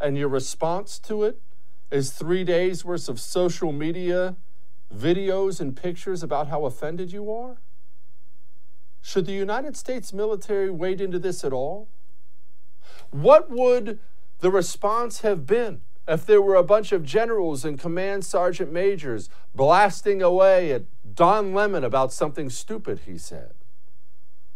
and 0.00 0.16
your 0.16 0.28
response 0.28 0.98
to 1.00 1.24
it 1.24 1.40
is 1.90 2.10
three 2.10 2.44
days 2.44 2.84
worth 2.84 3.10
of 3.10 3.20
social 3.20 3.72
media 3.72 4.36
videos 4.94 5.60
and 5.60 5.76
pictures 5.76 6.22
about 6.22 6.48
how 6.48 6.64
offended 6.64 7.12
you 7.12 7.30
are? 7.30 7.58
Should 9.02 9.26
the 9.26 9.32
United 9.32 9.76
States 9.76 10.14
military 10.14 10.70
wade 10.70 11.02
into 11.02 11.18
this 11.18 11.44
at 11.44 11.52
all? 11.52 11.88
What 13.10 13.50
would 13.50 13.98
the 14.40 14.50
response 14.50 15.20
have 15.20 15.46
been 15.46 15.80
if 16.06 16.24
there 16.24 16.40
were 16.40 16.54
a 16.54 16.62
bunch 16.62 16.92
of 16.92 17.04
generals 17.04 17.64
and 17.64 17.78
command 17.78 18.24
sergeant 18.24 18.72
majors 18.72 19.28
blasting 19.54 20.22
away 20.22 20.72
at 20.72 20.84
Don 21.14 21.52
Lemon 21.52 21.84
about 21.84 22.12
something 22.12 22.50
stupid 22.50 23.00
he 23.06 23.18
said? 23.18 23.54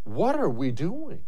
What 0.05 0.37
are 0.37 0.49
we 0.49 0.71
doing? 0.71 1.25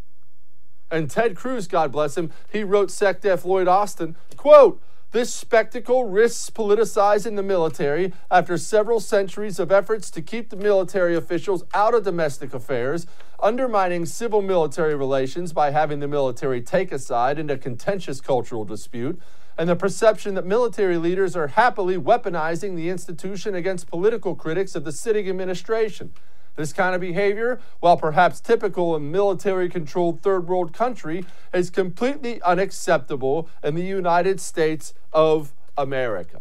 And 0.90 1.11
Ted 1.11 1.35
Cruz, 1.35 1.66
God 1.66 1.90
bless 1.90 2.16
him, 2.16 2.31
he 2.52 2.62
wrote 2.62 2.88
SecDef 2.88 3.45
Lloyd 3.45 3.69
Austin, 3.69 4.16
quote, 4.37 4.81
this 5.14 5.33
spectacle 5.33 6.02
risks 6.02 6.50
politicizing 6.50 7.37
the 7.37 7.42
military 7.42 8.12
after 8.33 8.59
several 8.59 8.99
centuries 8.99 9.61
of 9.61 9.71
efforts 9.71 10.11
to 10.11 10.21
keep 10.21 10.50
the 10.50 10.56
military 10.56 11.14
officials 11.14 11.62
out 11.73 11.94
of 11.94 12.02
domestic 12.02 12.52
affairs, 12.52 13.06
undermining 13.40 14.04
civil 14.04 14.42
military 14.42 14.97
relations 14.97 15.52
by 15.52 15.71
having 15.71 16.00
the 16.00 16.09
military 16.09 16.61
take 16.61 16.90
a 16.90 16.99
side 16.99 17.38
in 17.38 17.49
a 17.49 17.56
contentious 17.56 18.21
cultural 18.21 18.64
dispute, 18.64 19.16
and 19.56 19.68
the 19.68 19.76
perception 19.76 20.35
that 20.35 20.44
military 20.44 20.97
leaders 20.97 21.37
are 21.37 21.47
happily 21.47 21.97
weaponizing 21.97 22.75
the 22.75 22.88
institution 22.88 23.54
against 23.54 23.87
political 23.87 24.35
critics 24.35 24.75
of 24.75 24.83
the 24.83 24.90
sitting 24.90 25.28
administration. 25.28 26.12
This 26.56 26.73
kind 26.73 26.94
of 26.94 27.00
behavior, 27.00 27.61
while 27.80 27.96
perhaps 27.96 28.40
typical 28.40 28.94
in 28.94 29.11
military 29.11 29.68
controlled 29.68 30.23
third 30.23 30.46
world 30.46 30.73
country, 30.73 31.25
is 31.52 31.68
completely 31.68 32.40
unacceptable 32.42 33.49
in 33.62 33.75
the 33.75 33.82
United 33.82 34.40
States 34.40 34.94
of 35.12 35.52
America. 35.76 36.40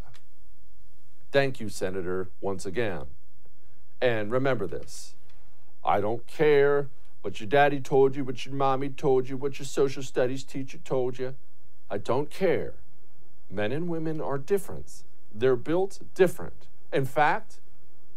Thank 1.31 1.59
you, 1.59 1.67
Senator, 1.67 2.29
once 2.41 2.65
again. 2.65 3.05
And 4.01 4.31
remember 4.31 4.67
this 4.67 5.15
I 5.83 5.99
don't 5.99 6.27
care 6.27 6.89
what 7.21 7.39
your 7.39 7.47
daddy 7.47 7.79
told 7.79 8.15
you, 8.15 8.23
what 8.23 8.45
your 8.45 8.53
mommy 8.53 8.89
told 8.89 9.29
you, 9.29 9.37
what 9.37 9.57
your 9.57 9.65
social 9.65 10.03
studies 10.03 10.43
teacher 10.43 10.77
told 10.77 11.17
you. 11.17 11.33
I 11.89 11.97
don't 11.97 12.29
care. 12.29 12.73
Men 13.49 13.71
and 13.71 13.87
women 13.87 14.21
are 14.21 14.37
different, 14.37 15.03
they're 15.33 15.55
built 15.55 15.99
different. 16.13 16.67
In 16.91 17.05
fact, 17.05 17.59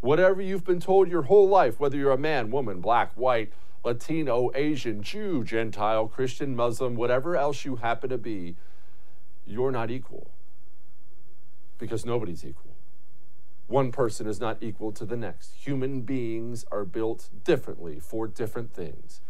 Whatever 0.01 0.43
you've 0.43 0.65
been 0.65 0.81
told 0.81 1.09
your 1.09 1.23
whole 1.23 1.49
life, 1.49 1.81
whether 1.81 1.97
you're 1.97 2.13
a 2.13 2.19
man, 2.19 2.51
woman, 2.51 2.81
black, 2.81 3.13
white, 3.15 3.53
Latino, 3.85 4.51
Asian, 4.55 5.03
Jew, 5.03 5.45
Gentile, 5.45 6.09
Christian, 6.09 6.57
Muslim, 6.57 6.97
whatever 6.97 7.37
else 7.37 7.65
you 7.65 7.77
happen 7.77 8.11
to 8.11 8.19
be, 8.19 8.57
you're 9.47 9.71
not 9.71 9.91
equal. 9.91 10.31
Because 11.79 12.05
nobody's 12.05 12.45
equal. 12.45 12.75
One 13.69 13.93
person 13.93 14.27
is 14.27 14.41
not 14.41 14.59
equal 14.61 14.93
to 14.93 15.05
the 15.05 15.17
next. 15.17 15.55
Human 15.55 16.03
beings 16.03 16.65
are 16.71 16.85
built 16.85 17.29
differently 17.45 17.99
for 17.99 18.27
different 18.27 18.73
things. 18.73 19.21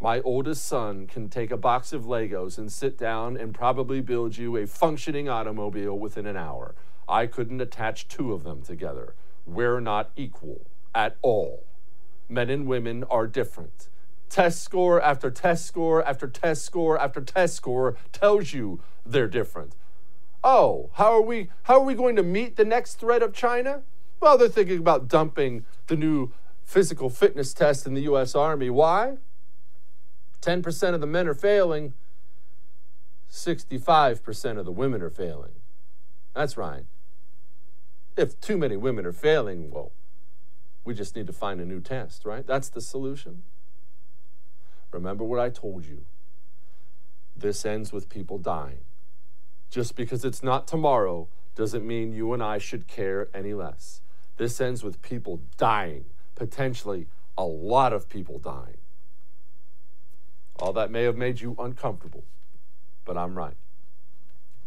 My 0.00 0.20
oldest 0.20 0.64
son 0.64 1.06
can 1.06 1.28
take 1.28 1.50
a 1.50 1.56
box 1.56 1.92
of 1.92 2.04
Legos 2.04 2.56
and 2.56 2.72
sit 2.72 2.96
down 2.96 3.36
and 3.36 3.54
probably 3.54 4.00
build 4.00 4.36
you 4.36 4.56
a 4.56 4.66
functioning 4.66 5.28
automobile 5.28 5.98
within 5.98 6.26
an 6.26 6.36
hour. 6.36 6.74
I 7.08 7.26
couldn't 7.26 7.60
attach 7.60 8.08
two 8.08 8.32
of 8.32 8.44
them 8.44 8.62
together 8.62 9.14
we're 9.54 9.80
not 9.80 10.10
equal 10.16 10.66
at 10.94 11.16
all. 11.22 11.64
Men 12.28 12.50
and 12.50 12.66
women 12.66 13.04
are 13.04 13.26
different. 13.26 13.88
Test 14.28 14.62
score 14.62 15.00
after 15.00 15.30
test 15.30 15.66
score 15.66 16.06
after 16.06 16.28
test 16.28 16.64
score 16.64 16.98
after 16.98 17.20
test 17.20 17.56
score 17.56 17.96
tells 18.12 18.52
you 18.52 18.80
they're 19.04 19.26
different. 19.26 19.74
Oh, 20.42 20.90
how 20.94 21.12
are 21.12 21.20
we 21.20 21.48
how 21.64 21.74
are 21.74 21.84
we 21.84 21.94
going 21.94 22.16
to 22.16 22.22
meet 22.22 22.56
the 22.56 22.64
next 22.64 22.94
threat 22.94 23.22
of 23.22 23.32
China? 23.32 23.82
Well, 24.20 24.38
they're 24.38 24.48
thinking 24.48 24.78
about 24.78 25.08
dumping 25.08 25.64
the 25.88 25.96
new 25.96 26.32
physical 26.64 27.10
fitness 27.10 27.52
test 27.52 27.86
in 27.86 27.94
the 27.94 28.02
US 28.02 28.34
Army. 28.34 28.70
Why? 28.70 29.16
10% 30.40 30.94
of 30.94 31.00
the 31.00 31.06
men 31.06 31.28
are 31.28 31.34
failing, 31.34 31.92
65% 33.30 34.58
of 34.58 34.64
the 34.64 34.72
women 34.72 35.02
are 35.02 35.10
failing. 35.10 35.52
That's 36.34 36.56
right. 36.56 36.84
If 38.20 38.38
too 38.38 38.58
many 38.58 38.76
women 38.76 39.06
are 39.06 39.12
failing, 39.12 39.70
well, 39.70 39.92
we 40.84 40.92
just 40.92 41.16
need 41.16 41.26
to 41.26 41.32
find 41.32 41.58
a 41.58 41.64
new 41.64 41.80
test, 41.80 42.26
right? 42.26 42.46
That's 42.46 42.68
the 42.68 42.82
solution. 42.82 43.44
Remember 44.92 45.24
what 45.24 45.40
I 45.40 45.48
told 45.48 45.86
you. 45.86 46.04
This 47.34 47.64
ends 47.64 47.94
with 47.94 48.10
people 48.10 48.36
dying. 48.36 48.84
Just 49.70 49.96
because 49.96 50.22
it's 50.22 50.42
not 50.42 50.68
tomorrow 50.68 51.28
doesn't 51.54 51.86
mean 51.86 52.12
you 52.12 52.34
and 52.34 52.42
I 52.42 52.58
should 52.58 52.86
care 52.86 53.30
any 53.32 53.54
less. 53.54 54.02
This 54.36 54.60
ends 54.60 54.84
with 54.84 55.00
people 55.00 55.40
dying, 55.56 56.04
potentially 56.34 57.06
a 57.38 57.44
lot 57.44 57.94
of 57.94 58.10
people 58.10 58.38
dying. 58.38 58.76
All 60.58 60.74
that 60.74 60.90
may 60.90 61.04
have 61.04 61.16
made 61.16 61.40
you 61.40 61.56
uncomfortable, 61.58 62.24
but 63.06 63.16
I'm 63.16 63.34
right. 63.34 63.56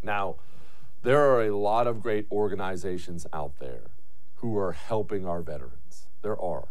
Now, 0.02 0.38
there 1.04 1.20
are 1.20 1.44
a 1.44 1.54
lot 1.54 1.86
of 1.86 2.02
great 2.02 2.26
organizations 2.32 3.26
out 3.32 3.58
there 3.60 3.90
who 4.36 4.56
are 4.58 4.72
helping 4.72 5.26
our 5.26 5.42
veterans. 5.42 6.06
There 6.22 6.40
are. 6.40 6.68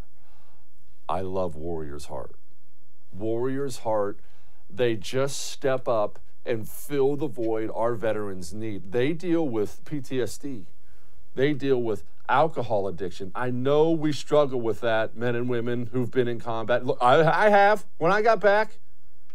I 1.07 1.21
love 1.21 1.55
Warriors 1.55 2.05
Heart. 2.05 2.35
Warriors 3.11 3.79
Heart, 3.79 4.19
they 4.69 4.95
just 4.95 5.51
step 5.51 5.87
up 5.87 6.17
and 6.45 6.67
fill 6.67 7.15
the 7.15 7.27
void 7.27 7.69
our 7.73 7.93
veterans 7.93 8.53
need. 8.53 8.91
They 8.91 9.13
deal 9.13 9.47
with 9.47 9.85
PTSD, 9.85 10.65
they 11.35 11.53
deal 11.53 11.81
with 11.81 12.03
alcohol 12.27 12.87
addiction. 12.87 13.31
I 13.35 13.51
know 13.51 13.91
we 13.91 14.11
struggle 14.11 14.59
with 14.59 14.81
that, 14.81 15.15
men 15.15 15.35
and 15.35 15.47
women 15.47 15.89
who've 15.91 16.09
been 16.09 16.27
in 16.27 16.39
combat. 16.39 16.85
Look, 16.85 16.97
I, 17.01 17.45
I 17.45 17.49
have. 17.49 17.85
When 17.97 18.11
I 18.11 18.23
got 18.23 18.39
back, 18.39 18.79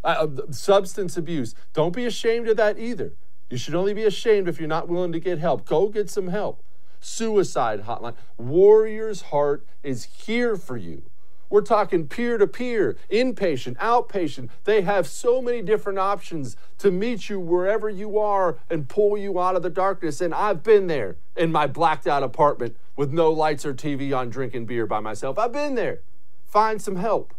uh, 0.03 0.27
substance 0.51 1.17
abuse. 1.17 1.55
Don't 1.73 1.95
be 1.95 2.05
ashamed 2.05 2.49
of 2.49 2.57
that 2.57 2.79
either. 2.79 3.13
You 3.51 3.57
should 3.57 3.75
only 3.75 3.95
be 3.95 4.05
ashamed 4.05 4.49
if 4.49 4.59
you're 4.59 4.69
not 4.69 4.89
willing 4.89 5.13
to 5.13 5.21
get 5.21 5.39
help. 5.39 5.65
Go 5.65 5.89
get 5.89 6.11
some 6.11 6.29
help. 6.29 6.63
Suicide 7.01 7.85
hotline. 7.85 8.15
Warrior's 8.37 9.23
Heart 9.23 9.65
is 9.83 10.05
here 10.05 10.57
for 10.57 10.77
you. 10.77 11.03
We're 11.51 11.63
talking 11.63 12.09
peer 12.09 12.37
to 12.37 12.47
peer, 12.47 12.99
inpatient, 13.11 13.77
outpatient. 13.77 14.51
They 14.65 14.83
have 14.83 15.07
so 15.07 15.41
many 15.41 15.63
different 15.63 15.99
options 15.99 16.57
to 16.79 16.91
meet 16.91 17.31
you 17.31 17.41
wherever 17.41 17.89
you 17.89 18.19
are 18.19 18.59
and 18.69 18.87
pull 18.87 19.17
you 19.17 19.41
out 19.41 19.57
of 19.57 19.63
the 19.63 19.71
darkness. 19.71 20.21
And 20.21 20.35
I've 20.35 20.63
been 20.63 20.89
there 20.89 21.17
in 21.37 21.51
my 21.51 21.67
blacked 21.67 22.07
out 22.07 22.23
apartment 22.23 22.77
with 22.97 23.13
no 23.13 23.31
lights 23.31 23.65
or 23.65 23.73
TV 23.73 24.15
on 24.15 24.29
drinking 24.29 24.67
beer 24.67 24.87
by 24.87 25.01
myself. 25.01 25.39
I've 25.39 25.53
been 25.53 25.75
there. 25.75 26.01
Find 26.45 26.83
some 26.83 26.97
help. 26.97 27.33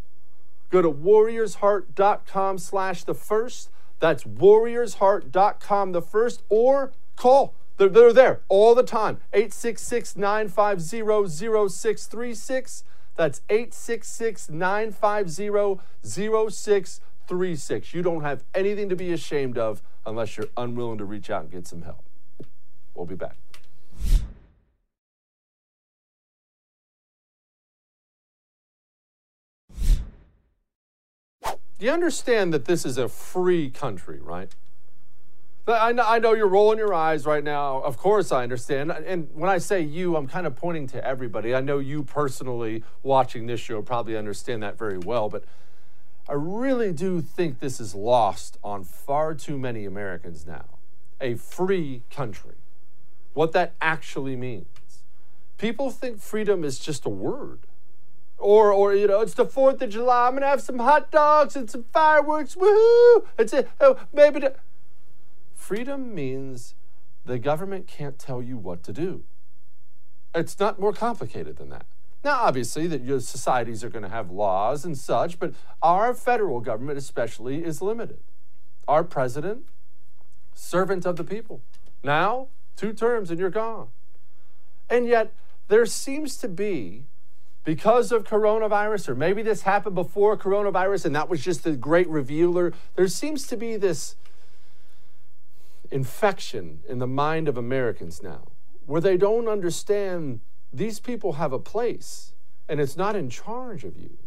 Go 0.72 0.82
to 0.82 0.92
warriorsheart.com 0.92 2.58
slash 2.58 3.04
the 3.04 3.14
first. 3.14 3.70
That's 4.00 4.24
warriorsheart.com, 4.24 5.92
the 5.92 6.02
first, 6.02 6.44
or 6.50 6.92
call. 7.16 7.54
They're, 7.78 7.90
they're 7.90 8.14
there 8.14 8.42
all 8.50 8.76
the 8.76 8.84
time. 8.84 9.20
866 9.34 10.16
950 10.16 11.02
0636. 11.70 12.84
That's 13.16 13.42
866 13.50 14.50
950 14.50 15.82
0636. 16.04 17.94
You 17.94 18.02
don't 18.02 18.24
have 18.24 18.44
anything 18.56 18.90
to 18.90 18.96
be 18.96 19.12
ashamed 19.12 19.58
of 19.58 19.82
unless 20.06 20.38
you're 20.38 20.48
unwilling 20.56 20.98
to 21.00 21.06
reach 21.06 21.30
out 21.30 21.44
and 21.44 21.52
get 21.52 21.68
some 21.68 21.82
help. 21.82 22.04
We'll 22.96 23.06
be 23.06 23.16
back. 23.16 23.36
Do 31.80 31.86
you 31.86 31.92
understand 31.94 32.54
that 32.54 32.66
this 32.66 32.86
is 32.86 32.98
a 32.98 33.08
free 33.08 33.70
country, 33.70 34.20
right? 34.22 34.54
I 35.66 35.92
know, 35.92 36.34
you're 36.34 36.48
rolling 36.48 36.80
your 36.80 36.94
eyes 36.94 37.26
right 37.26 37.44
now. 37.44 37.80
Of 37.82 37.96
course, 37.96 38.32
I 38.32 38.44
understand. 38.44 38.92
And 38.92 39.30
when 39.34 39.50
I 39.50 39.60
say 39.60 39.82
you, 39.82 40.16
I'm 40.16 40.28
kind 40.28 40.46
of 40.48 40.56
pointing 40.56 40.88
to 40.88 41.06
everybody. 41.06 41.54
I 41.54 41.62
know 41.62 41.78
you 41.78 42.04
personally 42.04 42.84
watching 43.04 43.46
this 43.46 43.60
show 43.60 43.82
probably 43.82 44.18
understand 44.18 44.64
that 44.64 44.78
very 44.78 44.98
well, 44.98 45.30
but 45.30 45.46
I 46.28 46.34
really 46.34 46.92
do 46.92 47.22
think 47.22 47.60
this 47.60 47.80
is 47.80 47.94
lost 47.94 48.58
on 48.64 48.84
far 48.84 49.36
too 49.36 49.60
many 49.60 49.86
Americans 49.86 50.46
now. 50.46 50.66
A 51.22 51.36
free 51.36 52.02
country. 52.10 52.56
What 53.34 53.52
that 53.54 53.74
actually 53.80 54.36
means. 54.36 54.66
People 55.58 55.92
think 55.92 56.20
freedom 56.20 56.64
is 56.64 56.80
just 56.80 57.06
a 57.06 57.10
word. 57.10 57.60
Or, 58.40 58.72
or 58.72 58.96
you 58.96 59.08
know, 59.08 59.22
it's 59.22 59.34
the 59.34 59.46
Fourth 59.46 59.82
of 59.82 59.90
July. 59.90 60.28
I'm 60.28 60.34
gonna 60.34 60.48
have 60.48 60.62
some 60.62 60.80
hot 60.80 61.12
dogs 61.12 61.56
and 61.56 61.70
some 61.70 61.84
fireworks. 61.92 62.56
Woohoo! 62.56 63.26
It's 63.38 63.54
it. 63.54 63.70
Oh, 63.80 64.00
maybe. 64.14 64.40
The... 64.40 64.56
Freedom 65.54 66.16
means 66.16 66.74
the 67.26 67.38
government 67.38 67.86
can't 67.86 68.18
tell 68.18 68.42
you 68.42 68.58
what 68.58 68.82
to 68.84 68.94
do. 68.94 69.24
It's 70.34 70.60
not 70.60 70.80
more 70.80 70.94
complicated 70.94 71.58
than 71.58 71.70
that. 71.70 71.86
Now, 72.24 72.40
obviously, 72.42 72.88
that 72.88 73.04
your 73.04 73.20
societies 73.20 73.84
are 73.84 73.90
going 73.90 74.04
to 74.04 74.10
have 74.10 74.30
laws 74.30 74.84
and 74.84 74.98
such, 74.98 75.40
but 75.40 75.54
our 75.82 76.14
federal 76.14 76.60
government, 76.60 76.98
especially, 76.98 77.64
is 77.64 77.82
limited. 77.82 78.20
Our 78.88 79.04
president, 79.04 79.66
servant 80.54 81.06
of 81.06 81.16
the 81.16 81.24
people. 81.24 81.62
Now, 82.04 82.48
two 82.76 82.94
terms 82.94 83.30
and 83.30 83.40
you're 83.40 83.50
gone. 83.50 83.88
And 84.90 85.08
yet, 85.08 85.34
there 85.68 85.86
seems 85.86 86.36
to 86.38 86.48
be 86.48 87.06
because 87.64 88.12
of 88.12 88.24
coronavirus, 88.24 89.10
or 89.10 89.16
maybe 89.16 89.42
this 89.42 89.64
happened 89.64 89.96
before 89.96 90.38
coronavirus 90.38 91.06
and 91.06 91.16
that 91.16 91.30
was 91.30 91.44
just 91.44 91.64
the 91.64 91.76
great 91.76 92.08
revealer. 92.08 92.74
There 92.96 93.08
seems 93.08 93.46
to 93.48 93.58
be 93.58 93.78
this 93.78 94.16
infection 95.92 96.80
in 96.88 97.00
the 97.00 97.08
mind 97.08 97.48
of 97.48 97.58
Americans 97.58 98.22
now 98.22 98.48
where 98.86 99.02
they 99.02 99.18
don't 99.18 99.48
understand 99.48 100.40
these 100.72 101.00
people 101.00 101.34
have 101.34 101.52
a 101.52 101.60
place 101.60 102.34
and 102.68 102.80
it's 102.80 102.96
not 102.96 103.16
in 103.16 103.30
charge 103.30 103.84
of 103.84 103.98
you. 103.98 104.18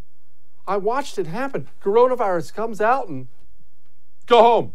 I 0.66 0.76
watched 0.76 1.18
it 1.18 1.26
happen. 1.26 1.68
Coronavirus 1.82 2.54
comes 2.54 2.80
out 2.80 3.08
and 3.08 3.28
go 4.26 4.42
home. 4.42 4.72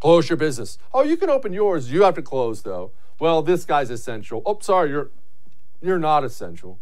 Close 0.00 0.28
your 0.28 0.36
business. 0.36 0.78
Oh, 0.92 1.04
you 1.04 1.16
can 1.16 1.30
open 1.30 1.52
yours. 1.52 1.90
You 1.90 2.02
have 2.02 2.14
to 2.14 2.22
close 2.22 2.62
though. 2.62 2.90
Well, 3.18 3.40
this 3.42 3.64
guy's 3.64 3.88
essential. 3.88 4.42
Oh, 4.44 4.58
sorry, 4.60 4.90
you're 4.90 5.10
you're 5.80 5.98
not 5.98 6.24
essential. 6.24 6.78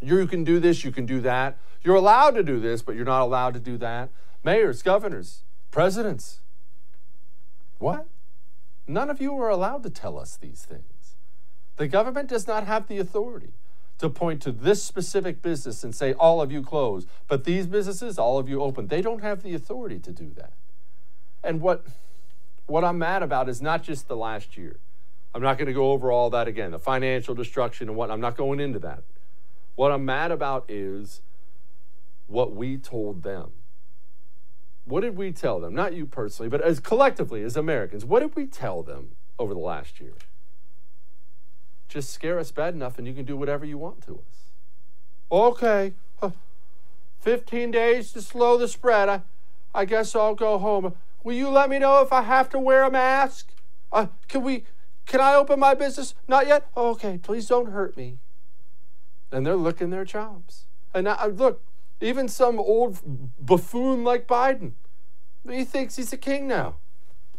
You 0.00 0.26
can 0.26 0.44
do 0.44 0.58
this, 0.60 0.84
you 0.84 0.92
can 0.92 1.06
do 1.06 1.20
that. 1.20 1.58
You're 1.82 1.96
allowed 1.96 2.32
to 2.32 2.42
do 2.42 2.60
this, 2.60 2.82
but 2.82 2.94
you're 2.94 3.04
not 3.04 3.22
allowed 3.22 3.54
to 3.54 3.60
do 3.60 3.76
that. 3.78 4.10
Mayors, 4.42 4.82
governors, 4.82 5.42
presidents. 5.70 6.40
What? 7.78 8.06
None 8.86 9.10
of 9.10 9.20
you 9.20 9.38
are 9.40 9.48
allowed 9.48 9.82
to 9.84 9.90
tell 9.90 10.18
us 10.18 10.36
these 10.36 10.62
things. 10.62 11.14
The 11.76 11.88
government 11.88 12.28
does 12.28 12.46
not 12.46 12.66
have 12.66 12.88
the 12.88 12.98
authority 12.98 13.52
to 13.98 14.08
point 14.08 14.40
to 14.42 14.52
this 14.52 14.82
specific 14.82 15.42
business 15.42 15.84
and 15.84 15.94
say, 15.94 16.14
all 16.14 16.40
of 16.40 16.50
you 16.50 16.62
close, 16.62 17.06
but 17.28 17.44
these 17.44 17.66
businesses, 17.66 18.18
all 18.18 18.38
of 18.38 18.48
you 18.48 18.62
open. 18.62 18.86
They 18.86 19.02
don't 19.02 19.22
have 19.22 19.42
the 19.42 19.54
authority 19.54 19.98
to 20.00 20.10
do 20.10 20.30
that. 20.36 20.52
And 21.44 21.60
what, 21.60 21.86
what 22.66 22.82
I'm 22.82 22.98
mad 22.98 23.22
about 23.22 23.48
is 23.48 23.60
not 23.60 23.82
just 23.82 24.08
the 24.08 24.16
last 24.16 24.56
year. 24.56 24.76
I'm 25.34 25.42
not 25.42 25.58
going 25.58 25.68
to 25.68 25.74
go 25.74 25.92
over 25.92 26.10
all 26.10 26.30
that 26.30 26.48
again, 26.48 26.70
the 26.70 26.78
financial 26.78 27.34
destruction 27.34 27.88
and 27.88 27.96
what, 27.96 28.10
I'm 28.10 28.20
not 28.20 28.36
going 28.36 28.58
into 28.58 28.78
that. 28.80 29.02
What 29.80 29.92
I'm 29.92 30.04
mad 30.04 30.30
about 30.30 30.66
is 30.68 31.22
what 32.26 32.54
we 32.54 32.76
told 32.76 33.22
them. 33.22 33.52
What 34.84 35.00
did 35.00 35.16
we 35.16 35.32
tell 35.32 35.58
them? 35.58 35.74
Not 35.74 35.94
you 35.94 36.04
personally, 36.04 36.50
but 36.50 36.60
as 36.60 36.80
collectively, 36.80 37.42
as 37.42 37.56
Americans, 37.56 38.04
what 38.04 38.20
did 38.20 38.36
we 38.36 38.44
tell 38.44 38.82
them 38.82 39.12
over 39.38 39.54
the 39.54 39.60
last 39.60 39.98
year? 39.98 40.12
Just 41.88 42.10
scare 42.10 42.38
us 42.38 42.50
bad 42.50 42.74
enough 42.74 42.98
and 42.98 43.06
you 43.06 43.14
can 43.14 43.24
do 43.24 43.38
whatever 43.38 43.64
you 43.64 43.78
want 43.78 44.04
to 44.04 44.16
us. 44.16 44.50
Okay, 45.32 45.94
15 47.22 47.70
days 47.70 48.12
to 48.12 48.20
slow 48.20 48.58
the 48.58 48.68
spread. 48.68 49.08
I, 49.08 49.22
I 49.74 49.86
guess 49.86 50.14
I'll 50.14 50.34
go 50.34 50.58
home. 50.58 50.92
Will 51.24 51.32
you 51.32 51.48
let 51.48 51.70
me 51.70 51.78
know 51.78 52.02
if 52.02 52.12
I 52.12 52.20
have 52.20 52.50
to 52.50 52.58
wear 52.58 52.82
a 52.82 52.90
mask? 52.90 53.48
Uh, 53.90 54.08
can 54.28 54.42
we? 54.42 54.64
Can 55.06 55.22
I 55.22 55.32
open 55.32 55.58
my 55.58 55.72
business? 55.72 56.14
Not 56.28 56.46
yet. 56.46 56.68
okay, 56.76 57.16
please 57.16 57.46
don't 57.46 57.72
hurt 57.72 57.96
me. 57.96 58.18
And 59.32 59.46
they're 59.46 59.56
licking 59.56 59.90
their 59.90 60.04
chops. 60.04 60.64
And 60.92 61.08
I, 61.08 61.26
look, 61.26 61.62
even 62.00 62.28
some 62.28 62.58
old 62.58 62.98
buffoon 63.38 64.04
like 64.04 64.26
Biden, 64.26 64.72
he 65.48 65.64
thinks 65.64 65.96
he's 65.96 66.12
a 66.12 66.16
king 66.16 66.48
now. 66.48 66.76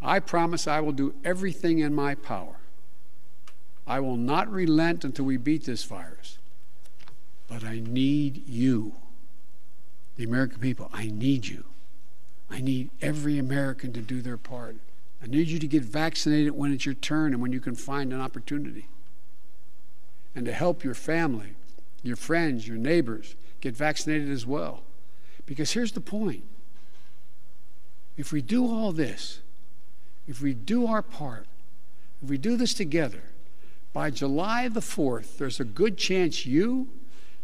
I 0.01 0.19
promise 0.19 0.67
I 0.67 0.79
will 0.79 0.93
do 0.93 1.13
everything 1.23 1.79
in 1.79 1.93
my 1.93 2.15
power. 2.15 2.55
I 3.85 3.99
will 3.99 4.17
not 4.17 4.51
relent 4.51 5.03
until 5.03 5.25
we 5.25 5.37
beat 5.37 5.65
this 5.65 5.83
virus. 5.83 6.37
But 7.47 7.63
I 7.63 7.81
need 7.85 8.47
you, 8.47 8.95
the 10.15 10.23
American 10.23 10.59
people. 10.59 10.89
I 10.93 11.07
need 11.07 11.47
you. 11.47 11.65
I 12.49 12.61
need 12.61 12.89
every 13.01 13.37
American 13.37 13.93
to 13.93 14.01
do 14.01 14.21
their 14.21 14.37
part. 14.37 14.77
I 15.23 15.27
need 15.27 15.47
you 15.47 15.59
to 15.59 15.67
get 15.67 15.83
vaccinated 15.83 16.53
when 16.53 16.73
it's 16.73 16.85
your 16.85 16.95
turn 16.95 17.33
and 17.33 17.41
when 17.41 17.51
you 17.51 17.59
can 17.59 17.75
find 17.75 18.11
an 18.11 18.21
opportunity. 18.21 18.87
And 20.33 20.45
to 20.45 20.53
help 20.53 20.83
your 20.83 20.93
family, 20.93 21.55
your 22.03 22.15
friends, 22.15 22.67
your 22.67 22.77
neighbors 22.77 23.35
get 23.59 23.75
vaccinated 23.75 24.29
as 24.29 24.45
well. 24.45 24.81
Because 25.45 25.71
here's 25.71 25.91
the 25.91 26.01
point 26.01 26.43
if 28.17 28.31
we 28.31 28.41
do 28.41 28.65
all 28.65 28.91
this, 28.91 29.39
if 30.27 30.41
we 30.41 30.53
do 30.53 30.87
our 30.87 31.01
part, 31.01 31.47
if 32.21 32.29
we 32.29 32.37
do 32.37 32.55
this 32.55 32.73
together, 32.73 33.23
by 33.93 34.09
July 34.09 34.67
the 34.67 34.79
4th, 34.79 35.37
there's 35.37 35.59
a 35.59 35.65
good 35.65 35.97
chance 35.97 36.45
you, 36.45 36.87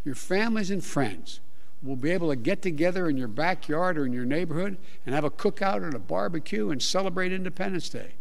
your 0.06 0.16
families, 0.16 0.72
and 0.72 0.84
friends 0.84 1.40
will 1.84 1.96
be 1.96 2.12
able 2.12 2.30
to 2.30 2.36
get 2.36 2.62
together 2.62 3.10
in 3.10 3.18
your 3.18 3.28
backyard 3.28 3.98
or 3.98 4.06
in 4.06 4.14
your 4.14 4.26
neighborhood 4.26 4.78
and 5.06 5.14
have 5.14 5.24
a 5.24 5.30
cookout 5.30 5.84
and 5.84 5.94
a 5.94 6.00
barbecue 6.00 6.70
and 6.70 6.82
celebrate 6.82 7.32
Independence 7.32 7.90
Day. 7.90 8.14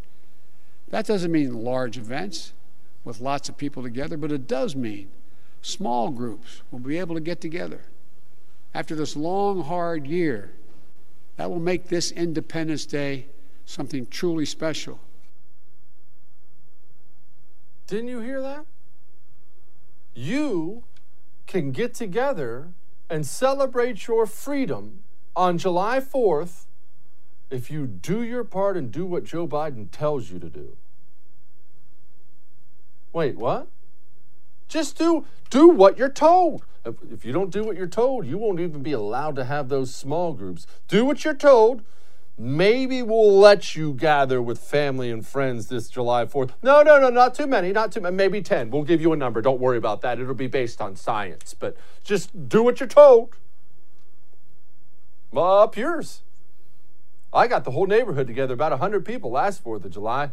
That 0.88 1.06
doesn't 1.06 1.32
mean 1.32 1.64
large 1.64 1.96
events 1.96 2.52
with 3.04 3.20
lots 3.20 3.48
of 3.48 3.56
people 3.56 3.82
together, 3.82 4.16
but 4.16 4.32
it 4.32 4.46
does 4.46 4.76
mean 4.76 5.08
small 5.66 6.10
groups 6.10 6.62
will 6.70 6.78
be 6.78 6.96
able 6.98 7.16
to 7.16 7.20
get 7.20 7.40
together. 7.40 7.80
After 8.72 8.94
this 8.94 9.16
long, 9.16 9.64
hard 9.64 10.06
year, 10.06 10.52
that 11.36 11.50
will 11.50 11.58
make 11.58 11.88
this 11.88 12.12
Independence 12.12 12.86
Day 12.86 13.26
something 13.64 14.06
truly 14.06 14.46
special. 14.46 15.00
Didn't 17.88 18.08
you 18.08 18.20
hear 18.20 18.40
that? 18.40 18.64
You 20.14 20.84
can 21.46 21.72
get 21.72 21.94
together 21.94 22.68
and 23.10 23.26
celebrate 23.26 24.06
your 24.06 24.26
freedom 24.26 25.02
on 25.34 25.58
July 25.58 26.00
4th 26.00 26.66
if 27.50 27.70
you 27.70 27.86
do 27.86 28.22
your 28.22 28.44
part 28.44 28.76
and 28.76 28.92
do 28.92 29.04
what 29.04 29.24
Joe 29.24 29.48
Biden 29.48 29.90
tells 29.90 30.30
you 30.30 30.38
to 30.38 30.48
do. 30.48 30.76
Wait, 33.12 33.36
what? 33.36 33.68
Just 34.68 34.98
do 34.98 35.24
do 35.50 35.68
what 35.68 35.98
you're 35.98 36.08
told. 36.08 36.64
If 36.84 37.24
you 37.24 37.32
don't 37.32 37.50
do 37.50 37.64
what 37.64 37.76
you're 37.76 37.86
told, 37.86 38.26
you 38.26 38.38
won't 38.38 38.60
even 38.60 38.82
be 38.82 38.92
allowed 38.92 39.36
to 39.36 39.44
have 39.44 39.68
those 39.68 39.94
small 39.94 40.32
groups. 40.32 40.66
Do 40.88 41.04
what 41.04 41.24
you're 41.24 41.34
told. 41.34 41.82
Maybe 42.38 43.02
we'll 43.02 43.38
let 43.38 43.74
you 43.74 43.94
gather 43.94 44.42
with 44.42 44.58
family 44.58 45.10
and 45.10 45.26
friends 45.26 45.68
this 45.68 45.88
July 45.88 46.26
4th. 46.26 46.50
No, 46.62 46.82
no, 46.82 47.00
no, 47.00 47.08
not 47.08 47.34
too 47.34 47.46
many, 47.46 47.72
not 47.72 47.92
too 47.92 48.00
many, 48.00 48.14
maybe 48.14 48.42
10. 48.42 48.70
We'll 48.70 48.82
give 48.82 49.00
you 49.00 49.12
a 49.14 49.16
number. 49.16 49.40
Don't 49.40 49.58
worry 49.58 49.78
about 49.78 50.02
that. 50.02 50.20
It'll 50.20 50.34
be 50.34 50.46
based 50.46 50.82
on 50.82 50.96
science, 50.96 51.54
but 51.58 51.76
just 52.04 52.48
do 52.48 52.62
what 52.62 52.78
you're 52.78 52.88
told. 52.88 53.36
Up 55.34 55.76
yours. 55.76 56.22
I 57.32 57.46
got 57.46 57.64
the 57.64 57.70
whole 57.70 57.86
neighborhood 57.86 58.26
together, 58.26 58.54
about 58.54 58.70
100 58.72 59.04
people 59.04 59.30
last 59.30 59.64
4th 59.64 59.84
of 59.84 59.92
July. 59.92 60.30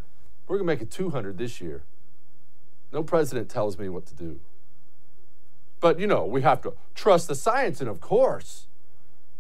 We're 0.48 0.58
going 0.58 0.68
to 0.68 0.74
make 0.74 0.82
it 0.82 0.92
200 0.92 1.38
this 1.38 1.62
year. 1.62 1.84
No 2.94 3.02
president 3.02 3.50
tells 3.50 3.78
me 3.78 3.90
what 3.90 4.06
to 4.06 4.14
do. 4.14 4.40
But, 5.82 6.00
you 6.00 6.06
know, 6.06 6.24
we 6.26 6.44
have 6.44 6.62
to 6.62 6.74
trust 6.94 7.28
the 7.28 7.36
science 7.36 7.82
and, 7.82 7.90
of 7.90 8.00
course, 8.00 8.68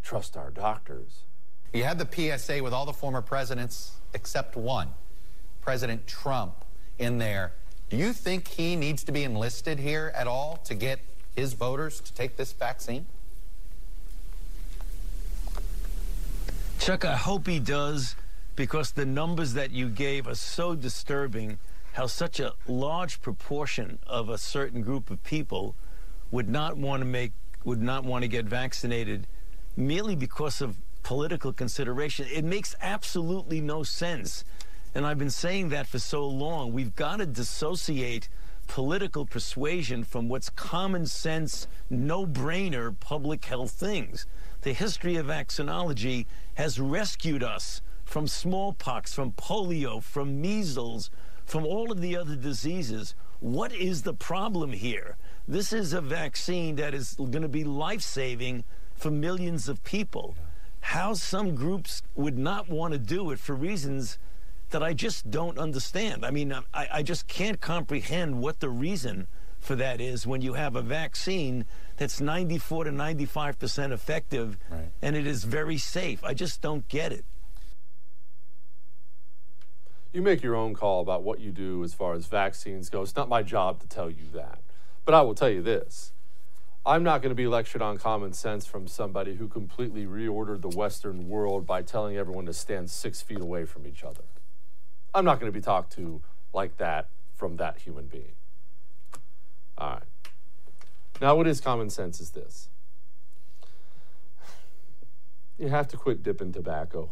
trust 0.01 0.35
our 0.35 0.49
doctors. 0.49 1.19
You 1.71 1.83
had 1.83 1.99
the 1.99 2.37
PSA 2.37 2.61
with 2.63 2.73
all 2.73 2.85
the 2.85 2.93
former 2.93 3.21
presidents 3.21 3.93
except 4.13 4.57
one, 4.57 4.89
President 5.61 6.05
Trump, 6.07 6.65
in 6.97 7.19
there. 7.19 7.53
Do 7.89 7.97
you 7.97 8.11
think 8.11 8.47
he 8.47 8.75
needs 8.75 9.03
to 9.03 9.11
be 9.11 9.23
enlisted 9.23 9.79
here 9.79 10.11
at 10.15 10.27
all 10.27 10.57
to 10.65 10.73
get 10.73 10.99
his 11.35 11.53
voters 11.53 12.01
to 12.01 12.13
take 12.13 12.35
this 12.35 12.51
vaccine? 12.51 13.05
Chuck, 16.79 17.05
I 17.05 17.15
hope 17.15 17.47
he 17.47 17.59
does 17.59 18.15
because 18.55 18.91
the 18.91 19.05
numbers 19.05 19.53
that 19.53 19.71
you 19.71 19.89
gave 19.89 20.27
are 20.27 20.35
so 20.35 20.75
disturbing 20.75 21.59
how 21.93 22.07
such 22.07 22.39
a 22.39 22.53
large 22.67 23.21
proportion 23.21 23.99
of 24.05 24.29
a 24.29 24.37
certain 24.37 24.81
group 24.81 25.09
of 25.09 25.23
people 25.23 25.75
would 26.31 26.49
not 26.49 26.75
want 26.75 27.01
to 27.01 27.05
make 27.05 27.31
would 27.63 27.81
not 27.81 28.03
want 28.03 28.23
to 28.23 28.27
get 28.27 28.45
vaccinated 28.45 29.25
merely 29.77 30.15
because 30.15 30.59
of 30.59 30.77
political 31.03 31.53
consideration. 31.53 32.27
It 32.33 32.43
makes 32.43 32.75
absolutely 32.81 33.61
no 33.61 33.83
sense. 33.83 34.43
And 34.93 35.05
I've 35.05 35.17
been 35.17 35.29
saying 35.29 35.69
that 35.69 35.87
for 35.87 35.99
so 35.99 36.27
long. 36.27 36.73
We've 36.73 36.95
got 36.95 37.17
to 37.17 37.25
dissociate 37.25 38.27
political 38.67 39.25
persuasion 39.25 40.03
from 40.03 40.27
what's 40.27 40.49
common 40.49 41.05
sense, 41.05 41.67
no 41.89 42.25
brainer 42.25 42.97
public 42.99 43.45
health 43.45 43.71
things. 43.71 44.25
The 44.61 44.73
history 44.73 45.15
of 45.15 45.27
vaccinology 45.27 46.25
has 46.55 46.79
rescued 46.79 47.43
us 47.43 47.81
from 48.03 48.27
smallpox, 48.27 49.13
from 49.13 49.31
polio, 49.33 50.01
from 50.01 50.41
measles, 50.41 51.09
from 51.45 51.65
all 51.65 51.91
of 51.91 52.01
the 52.01 52.15
other 52.15 52.35
diseases. 52.35 53.15
What 53.39 53.73
is 53.73 54.03
the 54.03 54.13
problem 54.13 54.71
here? 54.71 55.17
This 55.47 55.73
is 55.73 55.93
a 55.93 56.01
vaccine 56.01 56.77
that 56.77 56.93
is 56.93 57.15
going 57.15 57.41
to 57.41 57.49
be 57.49 57.63
life 57.63 58.01
saving 58.01 58.63
for 58.95 59.11
millions 59.11 59.67
of 59.67 59.83
people 59.83 60.35
how 60.83 61.13
some 61.13 61.55
groups 61.55 62.03
would 62.13 62.37
not 62.37 62.67
want 62.69 62.91
to 62.91 62.99
do 62.99 63.31
it 63.31 63.39
for 63.39 63.55
reasons 63.55 64.17
that 64.71 64.83
I 64.83 64.93
just 64.93 65.31
don't 65.31 65.57
understand. 65.57 66.25
I 66.25 66.31
mean, 66.31 66.51
I, 66.51 66.87
I 66.91 67.03
just 67.03 67.27
can't 67.27 67.61
comprehend 67.61 68.41
what 68.41 68.59
the 68.59 68.69
reason 68.69 69.27
for 69.59 69.75
that 69.77 70.01
is 70.01 70.27
when 70.27 70.41
you 70.41 70.53
have 70.53 70.75
a 70.75 70.81
vaccine 70.81 71.65
that's 71.95 72.19
94 72.19 72.85
to 72.85 72.91
95 72.91 73.59
percent 73.59 73.93
effective 73.93 74.57
right. 74.69 74.89
and 75.01 75.15
it 75.15 75.25
is 75.25 75.45
very 75.45 75.77
safe. 75.77 76.21
I 76.23 76.33
just 76.33 76.61
don't 76.61 76.85
get 76.89 77.13
it. 77.13 77.23
You 80.13 80.21
make 80.21 80.43
your 80.43 80.55
own 80.55 80.75
call 80.75 81.01
about 81.01 81.23
what 81.23 81.39
you 81.39 81.51
do 81.51 81.83
as 81.83 81.95
far 81.95 82.13
as 82.13 82.27
vaccines 82.27 82.89
go. 82.89 83.01
It's 83.01 83.15
not 83.15 83.27
my 83.27 83.41
job 83.41 83.79
to 83.81 83.87
tell 83.87 84.11
you 84.11 84.25
that. 84.33 84.59
But 85.05 85.15
I 85.15 85.21
will 85.21 85.33
tell 85.33 85.49
you 85.49 85.63
this 85.63 86.13
I'm 86.85 87.01
not 87.03 87.21
going 87.21 87.31
to 87.31 87.35
be 87.35 87.47
lectured 87.47 87.81
on 87.81 87.97
common 87.97 88.33
sense 88.33 88.65
from 88.65 88.87
somebody 88.87 89.35
who 89.35 89.47
completely 89.47 90.05
reordered 90.05 90.61
the 90.61 90.69
Western 90.69 91.27
world 91.29 91.65
by 91.65 91.81
telling 91.81 92.15
everyone 92.15 92.45
to 92.45 92.53
stand 92.53 92.91
six 92.91 93.21
feet 93.21 93.41
away 93.41 93.65
from 93.65 93.87
each 93.87 94.03
other. 94.03 94.23
I'm 95.15 95.25
not 95.25 95.39
going 95.39 95.51
to 95.51 95.57
be 95.57 95.63
talked 95.63 95.93
to 95.93 96.21
like 96.53 96.77
that 96.77 97.09
from 97.33 97.57
that 97.57 97.79
human 97.79 98.05
being. 98.05 98.33
All 99.77 99.93
right. 99.93 100.03
Now, 101.21 101.35
what 101.35 101.47
is 101.47 101.59
common 101.59 101.89
sense 101.89 102.19
is 102.19 102.31
this 102.31 102.69
you 105.57 105.69
have 105.69 105.87
to 105.87 105.97
quit 105.97 106.21
dipping 106.21 106.51
tobacco. 106.51 107.09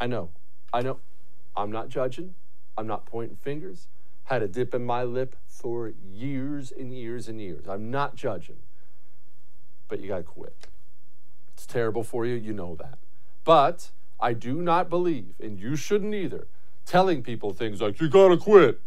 I 0.00 0.06
know. 0.06 0.30
I 0.72 0.82
know. 0.82 0.98
I'm 1.56 1.70
not 1.70 1.88
judging. 1.88 2.34
I'm 2.76 2.86
not 2.86 3.04
pointing 3.04 3.36
fingers. 3.36 3.88
Had 4.24 4.42
a 4.42 4.48
dip 4.48 4.74
in 4.74 4.84
my 4.84 5.02
lip 5.04 5.36
for 5.46 5.92
years 6.10 6.72
and 6.72 6.94
years 6.94 7.28
and 7.28 7.40
years. 7.40 7.68
I'm 7.68 7.90
not 7.90 8.14
judging. 8.14 8.56
But 9.88 10.00
you 10.00 10.08
got 10.08 10.18
to 10.18 10.22
quit. 10.22 10.68
It's 11.54 11.66
terrible 11.66 12.02
for 12.02 12.24
you. 12.24 12.34
You 12.34 12.52
know 12.52 12.74
that. 12.76 12.98
But 13.44 13.90
I 14.18 14.32
do 14.32 14.62
not 14.62 14.88
believe, 14.88 15.34
and 15.40 15.58
you 15.58 15.76
shouldn't 15.76 16.14
either, 16.14 16.46
telling 16.86 17.22
people 17.22 17.52
things 17.52 17.80
like, 17.80 18.00
you 18.00 18.08
got 18.08 18.28
to 18.28 18.36
quit 18.36 18.80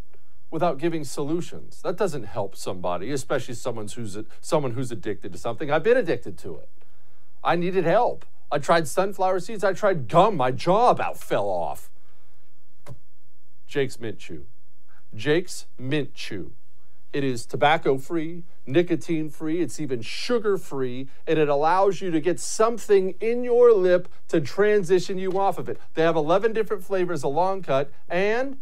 without 0.49 0.77
giving 0.77 1.03
solutions. 1.03 1.81
That 1.83 1.97
doesn't 1.97 2.23
help 2.23 2.55
somebody, 2.55 3.11
especially 3.11 3.55
someone 3.55 3.87
who's, 3.87 4.17
someone 4.41 4.71
who's 4.71 4.91
addicted 4.91 5.33
to 5.33 5.37
something. 5.37 5.69
I've 5.69 5.83
been 5.83 5.97
addicted 5.97 6.37
to 6.39 6.55
it. 6.55 6.69
I 7.43 7.55
needed 7.55 7.85
help. 7.85 8.25
I 8.55 8.57
tried 8.57 8.87
sunflower 8.87 9.41
seeds. 9.41 9.65
I 9.65 9.73
tried 9.73 10.07
gum. 10.07 10.37
My 10.37 10.49
jaw 10.49 10.89
about 10.89 11.17
fell 11.17 11.49
off. 11.49 11.89
Jake's 13.67 13.99
Mint 13.99 14.17
Chew. 14.17 14.45
Jake's 15.13 15.65
Mint 15.77 16.13
Chew. 16.13 16.53
It 17.11 17.25
is 17.25 17.45
tobacco 17.45 17.97
free, 17.97 18.43
nicotine 18.65 19.29
free, 19.29 19.59
it's 19.59 19.81
even 19.81 20.01
sugar 20.01 20.57
free, 20.57 21.09
and 21.27 21.37
it 21.37 21.49
allows 21.49 21.99
you 21.99 22.11
to 22.11 22.21
get 22.21 22.39
something 22.39 23.15
in 23.19 23.43
your 23.43 23.73
lip 23.73 24.07
to 24.29 24.39
transition 24.39 25.17
you 25.17 25.37
off 25.37 25.57
of 25.57 25.67
it. 25.67 25.77
They 25.93 26.03
have 26.03 26.15
11 26.15 26.53
different 26.53 26.85
flavors 26.85 27.25
of 27.25 27.33
long 27.33 27.61
cut 27.61 27.91
and 28.07 28.59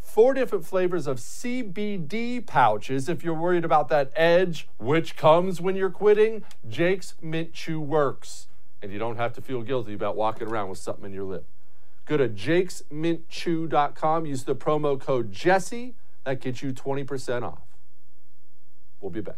four 0.00 0.34
different 0.34 0.66
flavors 0.66 1.08
of 1.08 1.18
CBD 1.18 2.46
pouches. 2.46 3.08
If 3.08 3.24
you're 3.24 3.34
worried 3.34 3.64
about 3.64 3.88
that 3.88 4.12
edge, 4.14 4.68
which 4.78 5.16
comes 5.16 5.60
when 5.60 5.74
you're 5.74 5.90
quitting, 5.90 6.44
Jake's 6.68 7.14
Mint 7.20 7.52
Chew 7.52 7.80
works. 7.80 8.46
And 8.82 8.92
you 8.92 8.98
don't 8.98 9.16
have 9.16 9.32
to 9.34 9.40
feel 9.40 9.62
guilty 9.62 9.94
about 9.94 10.16
walking 10.16 10.48
around 10.48 10.68
with 10.68 10.78
something 10.78 11.04
in 11.04 11.12
your 11.12 11.24
lip. 11.24 11.46
Go 12.04 12.16
to 12.16 12.28
jakesmintchew.com, 12.28 14.26
use 14.26 14.42
the 14.44 14.56
promo 14.56 15.00
code 15.00 15.32
Jesse. 15.32 15.94
That 16.24 16.40
gets 16.40 16.62
you 16.62 16.72
20% 16.72 17.42
off. 17.42 17.62
We'll 19.00 19.10
be 19.10 19.20
back. 19.20 19.36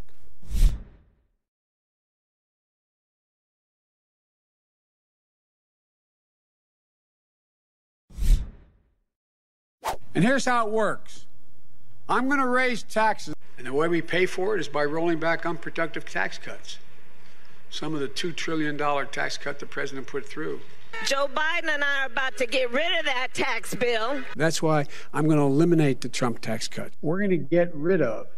And 10.14 10.22
here's 10.22 10.44
how 10.44 10.66
it 10.66 10.72
works 10.72 11.26
I'm 12.08 12.28
going 12.28 12.40
to 12.40 12.46
raise 12.46 12.82
taxes, 12.82 13.34
and 13.58 13.66
the 13.66 13.72
way 13.72 13.88
we 13.88 14.00
pay 14.00 14.26
for 14.26 14.54
it 14.56 14.60
is 14.60 14.68
by 14.68 14.84
rolling 14.84 15.18
back 15.18 15.44
unproductive 15.44 16.04
tax 16.04 16.38
cuts. 16.38 16.78
Some 17.74 17.92
of 17.92 17.98
the 17.98 18.06
$2 18.06 18.36
trillion 18.36 18.78
tax 19.08 19.36
cut 19.36 19.58
the 19.58 19.66
president 19.66 20.06
put 20.06 20.24
through. 20.24 20.60
Joe 21.06 21.28
Biden 21.34 21.68
and 21.68 21.82
I 21.82 22.02
are 22.02 22.06
about 22.06 22.36
to 22.36 22.46
get 22.46 22.70
rid 22.70 23.00
of 23.00 23.04
that 23.06 23.34
tax 23.34 23.74
bill. 23.74 24.22
That's 24.36 24.62
why 24.62 24.86
I'm 25.12 25.24
going 25.24 25.38
to 25.38 25.44
eliminate 25.44 26.00
the 26.00 26.08
Trump 26.08 26.40
tax 26.40 26.68
cut. 26.68 26.92
We're 27.02 27.18
going 27.18 27.30
to 27.30 27.36
get 27.36 27.74
rid 27.74 28.00
of 28.00 28.28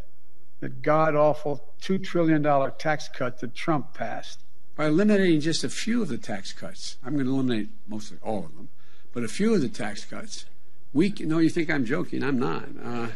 the 0.60 0.70
god 0.70 1.14
awful 1.14 1.62
$2 1.82 2.02
trillion 2.02 2.42
tax 2.78 3.10
cut 3.10 3.40
that 3.40 3.54
Trump 3.54 3.92
passed. 3.92 4.40
By 4.74 4.86
eliminating 4.86 5.40
just 5.40 5.64
a 5.64 5.68
few 5.68 6.00
of 6.00 6.08
the 6.08 6.16
tax 6.16 6.54
cuts, 6.54 6.96
I'm 7.04 7.12
going 7.12 7.26
to 7.26 7.32
eliminate 7.32 7.68
mostly 7.86 8.16
all 8.22 8.46
of 8.46 8.56
them, 8.56 8.70
but 9.12 9.22
a 9.22 9.28
few 9.28 9.52
of 9.52 9.60
the 9.60 9.68
tax 9.68 10.06
cuts, 10.06 10.46
we 10.94 11.10
can, 11.10 11.28
no, 11.28 11.40
you 11.40 11.50
think 11.50 11.68
I'm 11.70 11.84
joking. 11.84 12.22
I'm 12.22 12.38
not. 12.38 12.64
Uh, 12.82 13.08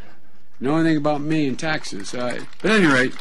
know 0.60 0.76
anything 0.76 0.98
about 0.98 1.22
me 1.22 1.48
and 1.48 1.58
taxes. 1.58 2.12
Uh, 2.12 2.44
but 2.60 2.72
at 2.72 2.82
any 2.82 2.92
rate, 2.92 3.14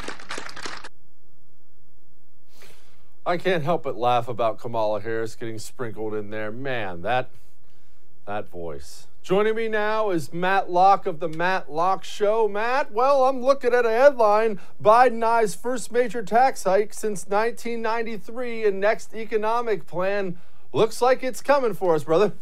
I 3.30 3.36
can't 3.36 3.62
help 3.62 3.84
but 3.84 3.96
laugh 3.96 4.26
about 4.26 4.58
Kamala 4.58 5.00
Harris 5.00 5.36
getting 5.36 5.60
sprinkled 5.60 6.14
in 6.14 6.30
there. 6.30 6.50
Man, 6.50 7.02
that 7.02 7.30
that 8.26 8.48
voice. 8.48 9.06
Joining 9.22 9.54
me 9.54 9.68
now 9.68 10.10
is 10.10 10.32
Matt 10.32 10.68
Locke 10.68 11.06
of 11.06 11.20
the 11.20 11.28
Matt 11.28 11.70
Locke 11.70 12.02
Show. 12.02 12.48
Matt, 12.48 12.90
well, 12.90 13.26
I'm 13.26 13.40
looking 13.40 13.72
at 13.72 13.86
a 13.86 13.90
headline 13.90 14.58
Biden 14.82 15.22
eyes 15.22 15.54
first 15.54 15.92
major 15.92 16.24
tax 16.24 16.64
hike 16.64 16.92
since 16.92 17.24
1993 17.28 18.66
and 18.66 18.80
next 18.80 19.14
economic 19.14 19.86
plan 19.86 20.36
looks 20.72 21.00
like 21.00 21.22
it's 21.22 21.40
coming 21.40 21.72
for 21.72 21.94
us, 21.94 22.02
brother. 22.02 22.32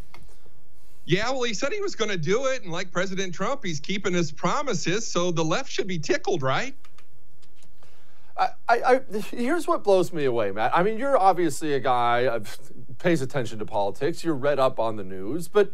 Yeah, 1.05 1.29
well, 1.29 1.43
he 1.43 1.53
said 1.53 1.71
he 1.71 1.81
was 1.81 1.95
going 1.95 2.09
to 2.09 2.17
do 2.17 2.47
it. 2.47 2.63
And 2.63 2.71
like 2.71 2.91
President 2.91 3.35
Trump, 3.35 3.63
he's 3.63 3.79
keeping 3.79 4.13
his 4.13 4.31
promises. 4.31 5.05
So 5.05 5.29
the 5.29 5.45
left 5.45 5.71
should 5.71 5.87
be 5.87 5.99
tickled, 5.99 6.41
right? 6.41 6.73
I, 8.39 8.49
I, 8.69 9.01
here's 9.31 9.67
what 9.67 9.83
blows 9.83 10.13
me 10.13 10.23
away, 10.23 10.51
Matt. 10.51 10.71
I 10.73 10.81
mean, 10.81 10.97
you're 10.97 11.17
obviously 11.17 11.73
a 11.73 11.79
guy 11.79 12.25
uh, 12.25 12.39
pays 12.97 13.21
attention 13.21 13.59
to 13.59 13.65
politics. 13.65 14.23
You're 14.23 14.35
read 14.35 14.59
up 14.59 14.79
on 14.79 14.95
the 14.95 15.03
news, 15.03 15.49
but 15.49 15.71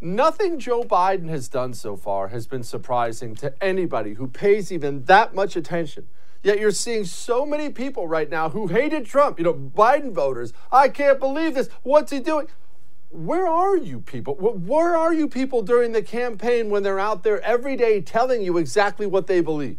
nothing 0.00 0.58
Joe 0.58 0.82
Biden 0.82 1.30
has 1.30 1.48
done 1.48 1.72
so 1.72 1.96
far 1.96 2.28
has 2.28 2.46
been 2.46 2.62
surprising 2.62 3.34
to 3.36 3.54
anybody 3.64 4.14
who 4.14 4.28
pays 4.28 4.70
even 4.70 5.04
that 5.04 5.34
much 5.34 5.56
attention. 5.56 6.06
Yet 6.42 6.60
you're 6.60 6.70
seeing 6.70 7.04
so 7.04 7.46
many 7.46 7.70
people 7.70 8.06
right 8.06 8.28
now 8.28 8.50
who 8.50 8.66
hated 8.66 9.06
Trump. 9.06 9.38
You 9.38 9.44
know, 9.44 9.54
Biden 9.54 10.12
voters. 10.12 10.52
I 10.70 10.90
can't 10.90 11.18
believe 11.18 11.54
this. 11.54 11.68
What's 11.82 12.12
he 12.12 12.20
doing? 12.20 12.46
Where 13.10 13.46
are 13.46 13.76
you 13.76 14.00
people? 14.00 14.34
Where 14.34 14.96
are 14.96 15.14
you 15.14 15.28
people 15.28 15.62
during 15.62 15.92
the 15.92 16.02
campaign 16.02 16.68
when 16.68 16.82
they're 16.82 17.00
out 17.00 17.22
there 17.22 17.40
every 17.40 17.74
day 17.74 18.02
telling 18.02 18.42
you 18.42 18.58
exactly 18.58 19.06
what 19.06 19.26
they 19.26 19.40
believe? 19.40 19.78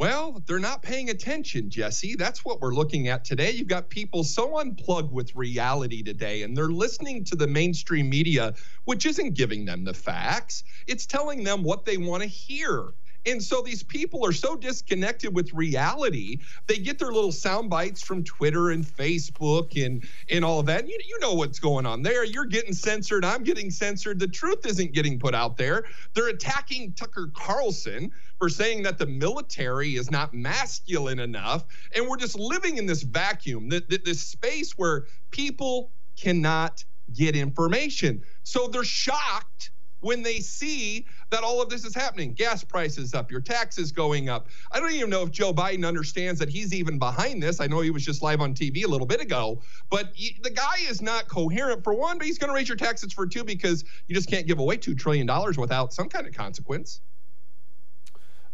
Well, 0.00 0.42
they're 0.46 0.58
not 0.58 0.80
paying 0.80 1.10
attention, 1.10 1.68
Jesse. 1.68 2.14
That's 2.14 2.42
what 2.42 2.62
we're 2.62 2.72
looking 2.72 3.08
at 3.08 3.22
today. 3.22 3.50
You've 3.50 3.68
got 3.68 3.90
people 3.90 4.24
so 4.24 4.58
unplugged 4.58 5.12
with 5.12 5.36
reality 5.36 6.02
today, 6.02 6.40
and 6.40 6.56
they're 6.56 6.70
listening 6.70 7.22
to 7.24 7.36
the 7.36 7.46
mainstream 7.46 8.08
media, 8.08 8.54
which 8.86 9.04
isn't 9.04 9.34
giving 9.34 9.66
them 9.66 9.84
the 9.84 9.92
facts. 9.92 10.64
It's 10.86 11.04
telling 11.04 11.44
them 11.44 11.62
what 11.62 11.84
they 11.84 11.98
want 11.98 12.22
to 12.22 12.28
hear. 12.30 12.94
And 13.26 13.42
so 13.42 13.60
these 13.62 13.82
people 13.82 14.24
are 14.24 14.32
so 14.32 14.56
disconnected 14.56 15.34
with 15.34 15.52
reality. 15.52 16.38
They 16.66 16.76
get 16.76 16.98
their 16.98 17.12
little 17.12 17.32
sound 17.32 17.68
bites 17.68 18.02
from 18.02 18.24
Twitter 18.24 18.70
and 18.70 18.84
Facebook 18.84 19.82
and, 19.84 20.04
and 20.30 20.44
all 20.44 20.60
of 20.60 20.66
that. 20.66 20.88
You, 20.88 20.98
you 21.06 21.18
know 21.20 21.34
what's 21.34 21.58
going 21.58 21.86
on 21.86 22.02
there. 22.02 22.24
You're 22.24 22.46
getting 22.46 22.72
censored. 22.72 23.24
I'm 23.24 23.42
getting 23.42 23.70
censored. 23.70 24.18
The 24.18 24.28
truth 24.28 24.64
isn't 24.66 24.92
getting 24.92 25.18
put 25.18 25.34
out 25.34 25.56
there. 25.56 25.84
They're 26.14 26.28
attacking 26.28 26.92
Tucker 26.94 27.30
Carlson 27.34 28.10
for 28.38 28.48
saying 28.48 28.82
that 28.84 28.96
the 28.98 29.06
military 29.06 29.96
is 29.96 30.10
not 30.10 30.32
masculine 30.32 31.18
enough. 31.18 31.66
And 31.94 32.08
we're 32.08 32.16
just 32.16 32.38
living 32.38 32.78
in 32.78 32.86
this 32.86 33.02
vacuum, 33.02 33.68
this 33.68 34.20
space 34.20 34.78
where 34.78 35.04
people 35.30 35.90
cannot 36.16 36.84
get 37.12 37.36
information. 37.36 38.22
So 38.44 38.68
they're 38.68 38.84
shocked 38.84 39.70
when 40.00 40.22
they 40.22 40.40
see 40.40 41.06
that 41.30 41.42
all 41.42 41.62
of 41.62 41.68
this 41.68 41.84
is 41.84 41.94
happening. 41.94 42.32
Gas 42.32 42.64
prices 42.64 43.14
up, 43.14 43.30
your 43.30 43.40
taxes 43.40 43.92
going 43.92 44.28
up. 44.28 44.48
I 44.72 44.80
don't 44.80 44.92
even 44.92 45.10
know 45.10 45.22
if 45.22 45.30
Joe 45.30 45.52
Biden 45.52 45.86
understands 45.86 46.40
that 46.40 46.48
he's 46.48 46.74
even 46.74 46.98
behind 46.98 47.42
this. 47.42 47.60
I 47.60 47.66
know 47.66 47.80
he 47.80 47.90
was 47.90 48.04
just 48.04 48.22
live 48.22 48.40
on 48.40 48.54
TV 48.54 48.84
a 48.84 48.88
little 48.88 49.06
bit 49.06 49.20
ago, 49.20 49.60
but 49.88 50.10
he, 50.14 50.38
the 50.42 50.50
guy 50.50 50.76
is 50.88 51.00
not 51.00 51.28
coherent 51.28 51.84
for 51.84 51.94
one, 51.94 52.18
but 52.18 52.26
he's 52.26 52.38
going 52.38 52.48
to 52.48 52.54
raise 52.54 52.68
your 52.68 52.76
taxes 52.76 53.12
for 53.12 53.26
two 53.26 53.44
because 53.44 53.84
you 54.08 54.14
just 54.14 54.28
can't 54.28 54.46
give 54.46 54.58
away 54.58 54.76
$2 54.76 54.98
trillion 54.98 55.28
without 55.56 55.92
some 55.92 56.08
kind 56.08 56.26
of 56.26 56.34
consequence. 56.34 57.00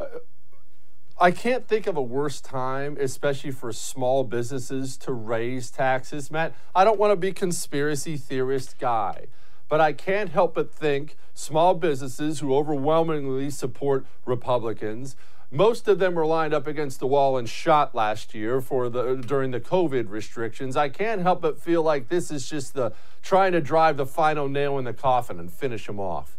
Uh, 0.00 0.06
I 1.18 1.30
can't 1.30 1.66
think 1.66 1.86
of 1.86 1.96
a 1.96 2.02
worse 2.02 2.42
time, 2.42 2.98
especially 3.00 3.50
for 3.50 3.72
small 3.72 4.22
businesses, 4.22 4.98
to 4.98 5.14
raise 5.14 5.70
taxes, 5.70 6.30
Matt. 6.30 6.54
I 6.74 6.84
don't 6.84 6.98
want 7.00 7.12
to 7.12 7.16
be 7.16 7.32
conspiracy 7.32 8.18
theorist 8.18 8.78
guy. 8.78 9.28
But 9.68 9.80
I 9.80 9.92
can't 9.92 10.30
help 10.30 10.54
but 10.54 10.72
think 10.72 11.16
small 11.34 11.74
businesses 11.74 12.40
who 12.40 12.54
overwhelmingly 12.54 13.50
support 13.50 14.06
Republicans, 14.24 15.16
most 15.50 15.88
of 15.88 15.98
them 15.98 16.14
were 16.14 16.26
lined 16.26 16.54
up 16.54 16.66
against 16.66 17.00
the 17.00 17.06
wall 17.06 17.36
and 17.36 17.48
shot 17.48 17.94
last 17.94 18.34
year 18.34 18.60
for 18.60 18.88
the 18.88 19.16
during 19.16 19.50
the 19.50 19.60
COVID 19.60 20.08
restrictions. 20.08 20.76
I 20.76 20.88
can't 20.88 21.22
help 21.22 21.40
but 21.40 21.60
feel 21.60 21.82
like 21.82 22.08
this 22.08 22.30
is 22.30 22.48
just 22.48 22.74
the 22.74 22.92
trying 23.22 23.52
to 23.52 23.60
drive 23.60 23.96
the 23.96 24.06
final 24.06 24.48
nail 24.48 24.78
in 24.78 24.84
the 24.84 24.92
coffin 24.92 25.38
and 25.38 25.52
finish 25.52 25.86
them 25.86 26.00
off. 26.00 26.36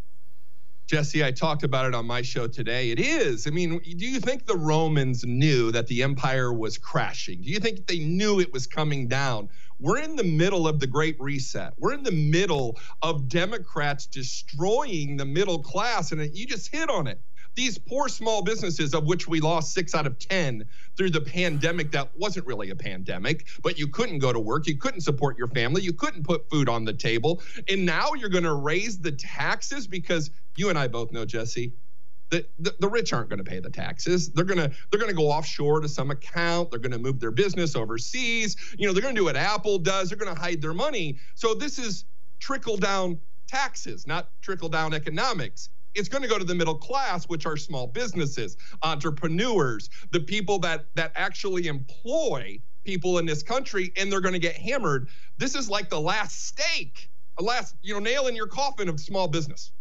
Jesse, 0.88 1.22
I 1.22 1.32
talked 1.32 1.64
about 1.64 1.86
it 1.86 1.94
on 1.94 2.08
my 2.08 2.22
show 2.22 2.48
today. 2.48 2.92
It 2.92 3.00
is. 3.00 3.46
I 3.46 3.50
mean, 3.50 3.80
do 3.80 4.06
you 4.06 4.22
think 4.22 4.46
the 4.46 4.56
Romans 4.56 5.26
knew 5.26 5.70
that 5.74 5.88
the 5.88 6.02
empire 6.02 6.54
was 6.54 6.78
crashing? 6.78 7.42
Do 7.42 7.50
you 7.50 7.60
think 7.60 7.88
they 7.88 8.00
knew 8.00 8.40
it 8.40 8.54
was 8.54 8.68
coming 8.68 9.10
down? 9.10 9.50
We're 9.80 10.00
in 10.00 10.16
the 10.16 10.24
middle 10.24 10.68
of 10.68 10.80
the 10.80 10.88
Great 10.88 11.20
Reset. 11.20 11.74
We're 11.78 11.94
in 11.94 12.04
the 12.04 12.12
middle 12.12 12.80
of 13.04 13.28
Democrats 13.28 14.08
destroying 14.08 15.18
the 15.18 15.26
middle 15.26 15.60
class. 15.60 16.12
And 16.12 16.36
you 16.36 16.48
just 16.48 16.72
hit 16.72 16.90
on 16.90 17.06
it. 17.08 17.22
these 17.58 17.78
poor 17.78 18.08
small 18.08 18.44
businesses, 18.44 18.94
of 18.94 19.06
which 19.06 19.28
we 19.28 19.42
lost 19.42 19.74
six 19.74 19.96
out 19.96 20.06
of 20.06 20.18
10 20.20 20.64
through 20.96 21.10
the 21.10 21.20
pandemic, 21.20 21.92
that 21.92 22.10
wasn't 22.16 22.46
really 22.46 22.70
a 22.70 22.76
pandemic, 22.76 23.48
but 23.64 23.78
you 23.80 23.88
couldn't 23.88 24.20
go 24.20 24.32
to 24.32 24.40
work, 24.40 24.68
you 24.68 24.78
couldn't 24.78 25.02
support 25.02 25.38
your 25.38 25.48
family, 25.48 25.82
you 25.82 25.92
couldn't 25.92 26.24
put 26.24 26.48
food 26.50 26.70
on 26.70 26.86
the 26.86 26.94
table. 26.94 27.42
And 27.68 27.86
now 27.86 28.14
you're 28.14 28.30
going 28.30 28.44
to 28.44 28.54
raise 28.54 29.00
the 29.00 29.12
taxes 29.12 29.88
because 29.88 30.30
you 30.56 30.70
and 30.70 30.78
I 30.78 30.88
both 30.88 31.12
know, 31.12 31.26
Jesse, 31.26 31.74
the, 32.30 32.46
the, 32.60 32.76
the, 32.80 32.90
rich 32.90 33.14
aren't 33.14 33.30
going 33.30 33.44
to 33.44 33.50
pay 33.50 33.60
the 33.60 33.70
taxes. 33.70 34.30
They're 34.30 34.46
going 34.46 34.58
to 34.58 34.70
they're 34.92 35.00
going 35.00 35.12
to 35.12 35.16
go 35.16 35.30
offshore 35.30 35.80
to 35.82 35.88
some 35.88 36.12
account. 36.12 36.72
They're 36.72 36.80
going 36.80 36.92
to 36.92 37.00
move 37.00 37.20
their 37.20 37.32
business 37.32 37.76
overseas. 37.76 38.58
You 38.78 38.88
know, 38.88 38.94
they're 38.94 39.02
going 39.02 39.16
to 39.16 39.20
do 39.20 39.26
what 39.26 39.38
Apple 39.38 39.80
does. 39.80 40.10
They're 40.10 40.18
going 40.18 40.34
to 40.34 40.40
hide 40.40 40.62
their 40.62 40.74
money. 40.74 41.18
So 41.36 41.54
this 41.54 41.80
is 41.80 42.06
trickle 42.40 42.78
down 42.78 43.20
taxes, 43.48 44.06
not 44.06 44.30
trickle 44.42 44.70
down 44.70 44.94
economics. 44.94 45.70
It's 45.96 46.10
going 46.10 46.22
to 46.22 46.28
go 46.28 46.38
to 46.38 46.44
the 46.44 46.54
middle 46.54 46.76
class, 46.76 47.26
which 47.26 47.46
are 47.46 47.58
small 47.58 47.88
businesses, 47.88 48.58
entrepreneurs, 48.84 49.90
the 50.12 50.20
people 50.20 50.60
that 50.60 50.86
that 50.96 51.12
actually 51.16 51.68
employ 51.68 52.60
people 52.84 53.20
in 53.20 53.26
this 53.26 53.42
country, 53.42 53.92
and 53.98 54.12
they're 54.12 54.22
going 54.22 54.34
to 54.34 54.40
get 54.40 54.56
hammered. 54.56 55.10
This 55.38 55.56
is 55.56 55.70
like 55.70 55.90
the 55.90 56.00
last 56.00 56.48
stake, 56.48 57.10
a 57.38 57.44
last 57.44 57.76
you 57.82 57.94
know 57.94 58.00
nail 58.00 58.28
in 58.28 58.36
your 58.36 58.48
coffin 58.48 58.90
of 58.90 59.00
small 59.00 59.28
business. 59.28 59.72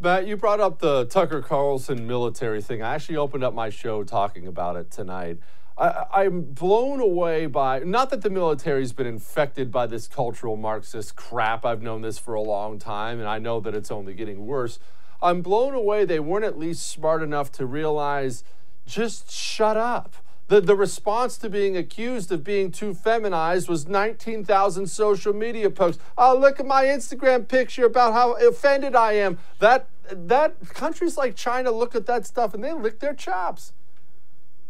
Matt, 0.00 0.28
you 0.28 0.36
brought 0.36 0.60
up 0.60 0.78
the 0.78 1.06
Tucker 1.06 1.42
Carlson 1.42 2.06
military 2.06 2.62
thing. 2.62 2.82
I 2.82 2.94
actually 2.94 3.16
opened 3.16 3.42
up 3.42 3.52
my 3.52 3.68
show 3.68 4.04
talking 4.04 4.46
about 4.46 4.76
it 4.76 4.92
tonight. 4.92 5.38
I, 5.76 6.24
am 6.24 6.42
blown 6.42 7.00
away 7.00 7.46
by 7.46 7.80
not 7.80 8.10
that 8.10 8.22
the 8.22 8.30
military's 8.30 8.92
been 8.92 9.08
infected 9.08 9.72
by 9.72 9.88
this 9.88 10.06
cultural 10.06 10.56
Marxist 10.56 11.16
crap. 11.16 11.64
I've 11.64 11.82
known 11.82 12.02
this 12.02 12.16
for 12.16 12.34
a 12.34 12.40
long 12.40 12.78
time, 12.78 13.18
and 13.18 13.28
I 13.28 13.40
know 13.40 13.58
that 13.58 13.74
it's 13.74 13.90
only 13.90 14.14
getting 14.14 14.46
worse. 14.46 14.78
I'm 15.20 15.42
blown 15.42 15.74
away 15.74 16.04
they 16.04 16.20
weren't 16.20 16.44
at 16.44 16.56
least 16.56 16.86
smart 16.88 17.20
enough 17.20 17.50
to 17.52 17.66
realize 17.66 18.44
just 18.86 19.32
shut 19.32 19.76
up. 19.76 20.14
The, 20.48 20.62
the 20.62 20.74
response 20.74 21.36
to 21.38 21.50
being 21.50 21.76
accused 21.76 22.32
of 22.32 22.42
being 22.42 22.72
too 22.72 22.94
feminized 22.94 23.68
was 23.68 23.86
19,000 23.86 24.86
social 24.86 25.34
media 25.34 25.68
posts. 25.68 26.02
Oh, 26.16 26.36
look 26.36 26.58
at 26.58 26.66
my 26.66 26.84
Instagram 26.84 27.46
picture 27.46 27.84
about 27.84 28.14
how 28.14 28.32
offended 28.32 28.96
I 28.96 29.12
am. 29.12 29.38
That, 29.58 29.88
that 30.10 30.56
countries 30.70 31.18
like 31.18 31.36
China 31.36 31.70
look 31.70 31.94
at 31.94 32.06
that 32.06 32.26
stuff 32.26 32.54
and 32.54 32.64
they 32.64 32.72
lick 32.72 32.98
their 32.98 33.12
chops. 33.12 33.72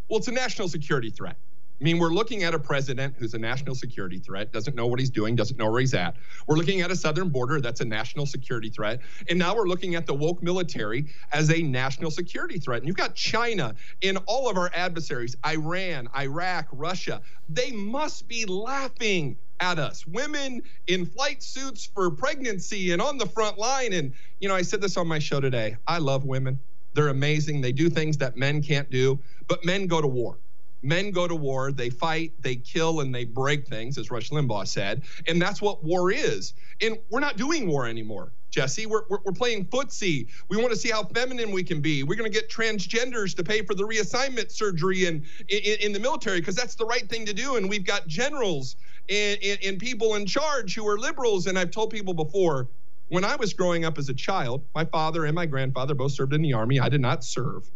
Well, 0.08 0.18
it's 0.18 0.28
a 0.28 0.32
national 0.32 0.68
security 0.68 1.10
threat. 1.10 1.36
I 1.80 1.84
mean, 1.84 1.98
we're 1.98 2.10
looking 2.10 2.42
at 2.42 2.54
a 2.54 2.58
president 2.58 3.14
who's 3.18 3.34
a 3.34 3.38
national 3.38 3.76
security 3.76 4.18
threat, 4.18 4.52
doesn't 4.52 4.74
know 4.74 4.88
what 4.88 4.98
he's 4.98 5.10
doing, 5.10 5.36
doesn't 5.36 5.56
know 5.56 5.70
where 5.70 5.78
he's 5.78 5.94
at. 5.94 6.16
We're 6.48 6.56
looking 6.56 6.80
at 6.80 6.90
a 6.90 6.96
southern 6.96 7.28
border 7.28 7.60
that's 7.60 7.80
a 7.80 7.84
national 7.84 8.26
security 8.26 8.68
threat. 8.68 9.00
And 9.28 9.38
now 9.38 9.54
we're 9.54 9.68
looking 9.68 9.94
at 9.94 10.04
the 10.04 10.14
woke 10.14 10.42
military 10.42 11.06
as 11.30 11.52
a 11.52 11.62
national 11.62 12.10
security 12.10 12.58
threat. 12.58 12.78
And 12.78 12.88
you've 12.88 12.96
got 12.96 13.14
China 13.14 13.76
in 14.00 14.16
all 14.26 14.50
of 14.50 14.56
our 14.56 14.72
adversaries 14.74 15.36
Iran, 15.46 16.08
Iraq, 16.16 16.66
Russia. 16.72 17.22
They 17.48 17.70
must 17.70 18.26
be 18.26 18.44
laughing 18.44 19.38
at 19.60 19.78
us. 19.78 20.04
Women 20.04 20.62
in 20.88 21.06
flight 21.06 21.44
suits 21.44 21.86
for 21.86 22.10
pregnancy 22.10 22.90
and 22.90 23.00
on 23.00 23.18
the 23.18 23.26
front 23.26 23.56
line. 23.56 23.92
And, 23.92 24.14
you 24.40 24.48
know, 24.48 24.54
I 24.56 24.62
said 24.62 24.80
this 24.80 24.96
on 24.96 25.06
my 25.06 25.20
show 25.20 25.38
today. 25.38 25.76
I 25.86 25.98
love 25.98 26.24
women. 26.24 26.58
They're 26.94 27.08
amazing. 27.08 27.60
They 27.60 27.70
do 27.70 27.88
things 27.88 28.16
that 28.18 28.36
men 28.36 28.62
can't 28.62 28.90
do, 28.90 29.20
but 29.46 29.64
men 29.64 29.86
go 29.86 30.00
to 30.00 30.08
war 30.08 30.38
men 30.82 31.10
go 31.10 31.26
to 31.26 31.34
war, 31.34 31.72
they 31.72 31.90
fight, 31.90 32.32
they 32.40 32.56
kill, 32.56 33.00
and 33.00 33.14
they 33.14 33.24
break 33.24 33.66
things, 33.66 33.98
as 33.98 34.10
Rush 34.10 34.30
Limbaugh 34.30 34.66
said. 34.66 35.02
And 35.26 35.40
that's 35.40 35.60
what 35.60 35.82
war 35.82 36.10
is. 36.10 36.54
And 36.80 36.98
we're 37.10 37.20
not 37.20 37.36
doing 37.36 37.68
war 37.68 37.86
anymore. 37.86 38.32
Jesse, 38.50 38.86
we're, 38.86 39.02
we're, 39.10 39.18
we're 39.24 39.32
playing 39.32 39.66
footsie. 39.66 40.28
We 40.48 40.56
want 40.56 40.70
to 40.70 40.76
see 40.76 40.90
how 40.90 41.04
feminine 41.04 41.50
we 41.50 41.62
can 41.62 41.80
be. 41.80 42.02
We're 42.02 42.16
going 42.16 42.30
to 42.30 42.34
get 42.34 42.50
transgenders 42.50 43.36
to 43.36 43.44
pay 43.44 43.62
for 43.62 43.74
the 43.74 43.84
reassignment 43.84 44.50
surgery 44.50 45.06
in, 45.06 45.24
in, 45.48 45.76
in 45.80 45.92
the 45.92 46.00
military 46.00 46.40
because 46.40 46.54
that's 46.54 46.74
the 46.74 46.86
right 46.86 47.08
thing 47.08 47.26
to 47.26 47.34
do. 47.34 47.56
And 47.56 47.68
we've 47.68 47.84
got 47.84 48.06
generals 48.06 48.76
and, 49.08 49.38
and, 49.42 49.58
and 49.64 49.78
people 49.78 50.14
in 50.14 50.26
charge 50.26 50.74
who 50.74 50.86
are 50.88 50.98
liberals. 50.98 51.46
And 51.46 51.58
I've 51.58 51.70
told 51.70 51.90
people 51.90 52.14
before, 52.14 52.68
when 53.08 53.24
I 53.24 53.36
was 53.36 53.54
growing 53.54 53.84
up 53.84 53.98
as 53.98 54.08
a 54.08 54.14
child, 54.14 54.64
my 54.74 54.84
father 54.84 55.24
and 55.24 55.34
my 55.34 55.46
grandfather 55.46 55.94
both 55.94 56.12
served 56.12 56.32
in 56.32 56.42
the 56.42 56.52
Army. 56.52 56.80
I 56.80 56.88
did 56.88 57.00
not 57.00 57.24
serve. 57.24 57.70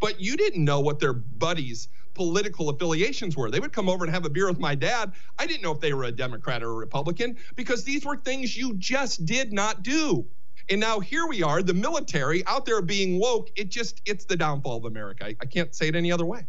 But 0.00 0.20
you 0.20 0.36
didn't 0.36 0.64
know 0.64 0.80
what 0.80 0.98
their 0.98 1.12
buddies 1.12 1.88
political 2.14 2.68
affiliations 2.68 3.36
were. 3.36 3.50
They 3.50 3.60
would 3.60 3.72
come 3.72 3.88
over 3.88 4.04
and 4.04 4.12
have 4.12 4.24
a 4.24 4.30
beer 4.30 4.48
with 4.48 4.58
my 4.58 4.74
dad. 4.74 5.12
I 5.38 5.46
didn't 5.46 5.62
know 5.62 5.72
if 5.72 5.80
they 5.80 5.92
were 5.92 6.04
a 6.04 6.12
Democrat 6.12 6.62
or 6.62 6.70
a 6.70 6.74
Republican 6.74 7.36
because 7.56 7.84
these 7.84 8.04
were 8.04 8.16
things 8.16 8.56
you 8.56 8.74
just 8.74 9.24
did 9.24 9.52
not 9.52 9.82
do. 9.82 10.26
And 10.68 10.80
now 10.80 11.00
here 11.00 11.26
we 11.26 11.42
are, 11.42 11.62
the 11.62 11.74
military 11.74 12.46
out 12.46 12.64
there 12.64 12.80
being 12.80 13.18
woke. 13.18 13.50
It 13.56 13.70
just, 13.70 14.00
it's 14.06 14.24
the 14.24 14.36
downfall 14.36 14.76
of 14.76 14.84
America. 14.84 15.26
I, 15.26 15.36
I 15.40 15.46
can't 15.46 15.74
say 15.74 15.88
it 15.88 15.96
any 15.96 16.12
other 16.12 16.24
way. 16.24 16.46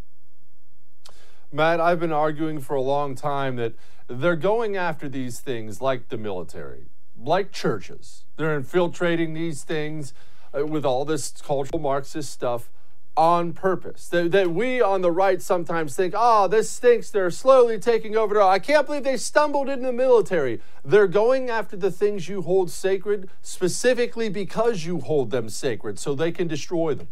Matt, 1.52 1.82
I've 1.82 2.00
been 2.00 2.14
arguing 2.14 2.60
for 2.60 2.76
a 2.76 2.82
long 2.82 3.16
time 3.16 3.56
that 3.58 3.74
they're 4.08 4.36
going 4.36 4.78
after 4.78 5.10
these 5.10 5.40
things 5.40 5.82
like 5.82 6.10
the 6.10 6.18
military, 6.18 6.86
like 7.18 7.52
churches. 7.52 8.26
They're 8.38 8.56
infiltrating 8.56 9.34
these 9.34 9.64
things 9.64 10.14
uh, 10.58 10.66
with 10.66 10.86
all 10.86 11.04
this 11.04 11.32
cultural 11.32 11.80
Marxist 11.80 12.32
stuff 12.32 12.70
on 13.22 13.54
purpose. 13.54 14.08
That, 14.08 14.32
that, 14.32 14.50
we 14.50 14.82
on 14.82 15.02
the 15.02 15.12
right 15.12 15.40
sometimes 15.40 15.96
think, 15.96 16.16
oh, 16.18 16.48
this 16.48 16.72
stinks. 16.72 17.12
They're 17.12 17.30
slowly 17.30 17.78
taking 17.78 18.18
over. 18.18 18.42
I 18.42 18.58
can't 18.58 18.88
believe 18.88 19.04
they 19.04 19.16
stumbled 19.16 19.70
into 19.70 19.86
the 19.86 19.94
military. 19.94 20.60
They're 20.84 21.06
going 21.06 21.48
after 21.48 21.78
the 21.78 21.92
things 21.92 22.28
you 22.28 22.42
hold 22.42 22.72
sacred 22.72 23.30
specifically 23.44 24.28
because 24.28 24.86
you 24.86 25.02
hold 25.02 25.30
them 25.30 25.50
sacred 25.50 26.00
so 26.00 26.16
they 26.16 26.32
can 26.32 26.48
destroy 26.48 26.96
them. 26.96 27.10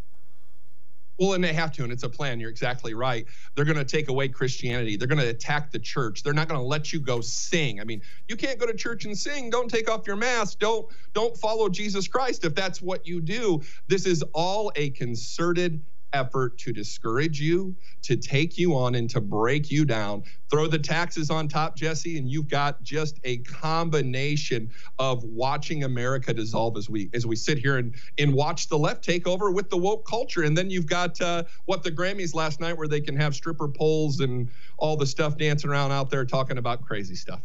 Well, 1.19 1.33
and 1.33 1.43
they 1.43 1.53
have 1.53 1.71
to, 1.73 1.83
and 1.83 1.91
it's 1.91 2.01
a 2.01 2.09
plan. 2.09 2.39
You're 2.39 2.49
exactly 2.49 2.95
right. 2.95 3.27
They're 3.53 3.65
going 3.65 3.77
to 3.77 3.85
take 3.85 4.09
away 4.09 4.29
Christianity. 4.29 4.97
They're 4.97 5.07
going 5.07 5.19
to 5.19 5.29
attack 5.29 5.69
the 5.69 5.77
church. 5.77 6.23
They're 6.23 6.33
not 6.33 6.47
going 6.47 6.59
to 6.59 6.65
let 6.65 6.91
you 6.91 6.99
go 6.99 7.21
sing. 7.21 7.79
I 7.79 7.83
mean, 7.83 8.01
you 8.27 8.35
can't 8.35 8.57
go 8.57 8.65
to 8.65 8.73
church 8.73 9.05
and 9.05 9.15
sing. 9.15 9.51
Don't 9.51 9.69
take 9.69 9.91
off 9.91 10.07
your 10.07 10.15
mask. 10.15 10.57
Don't 10.57 10.87
don't 11.13 11.37
follow 11.37 11.69
Jesus 11.69 12.07
Christ 12.07 12.45
if 12.45 12.55
that's 12.55 12.81
what 12.81 13.05
you 13.05 13.21
do. 13.21 13.61
This 13.87 14.07
is 14.07 14.23
all 14.33 14.71
a 14.75 14.89
concerted 14.91 15.83
effort 16.13 16.57
to 16.59 16.73
discourage 16.73 17.39
you, 17.39 17.75
to 18.03 18.15
take 18.15 18.57
you 18.57 18.75
on, 18.75 18.95
and 18.95 19.09
to 19.09 19.21
break 19.21 19.69
you 19.71 19.85
down. 19.85 20.23
Throw 20.49 20.67
the 20.67 20.79
taxes 20.79 21.29
on 21.29 21.47
top, 21.47 21.75
Jesse, 21.75 22.17
and 22.17 22.29
you've 22.29 22.47
got 22.47 22.81
just 22.83 23.19
a 23.23 23.37
combination 23.37 24.69
of 24.97 25.23
watching 25.23 25.83
America 25.83 26.33
dissolve 26.33 26.77
as 26.77 26.89
we 26.89 27.09
as 27.13 27.25
we 27.25 27.35
sit 27.35 27.57
here 27.57 27.77
and 27.77 27.93
and 28.17 28.33
watch 28.33 28.67
the 28.67 28.77
left 28.77 29.03
take 29.03 29.27
over 29.27 29.51
with 29.51 29.69
the 29.69 29.77
woke 29.77 30.07
culture. 30.07 30.43
And 30.43 30.57
then 30.57 30.69
you've 30.69 30.87
got 30.87 31.19
uh, 31.21 31.43
what 31.65 31.83
the 31.83 31.91
Grammys 31.91 32.33
last 32.33 32.59
night, 32.59 32.77
where 32.77 32.87
they 32.87 33.01
can 33.01 33.15
have 33.15 33.35
stripper 33.35 33.67
poles 33.67 34.19
and 34.19 34.49
all 34.77 34.97
the 34.97 35.05
stuff 35.07 35.37
dancing 35.37 35.69
around 35.69 35.91
out 35.91 36.09
there 36.09 36.25
talking 36.25 36.57
about 36.57 36.85
crazy 36.85 37.15
stuff. 37.15 37.41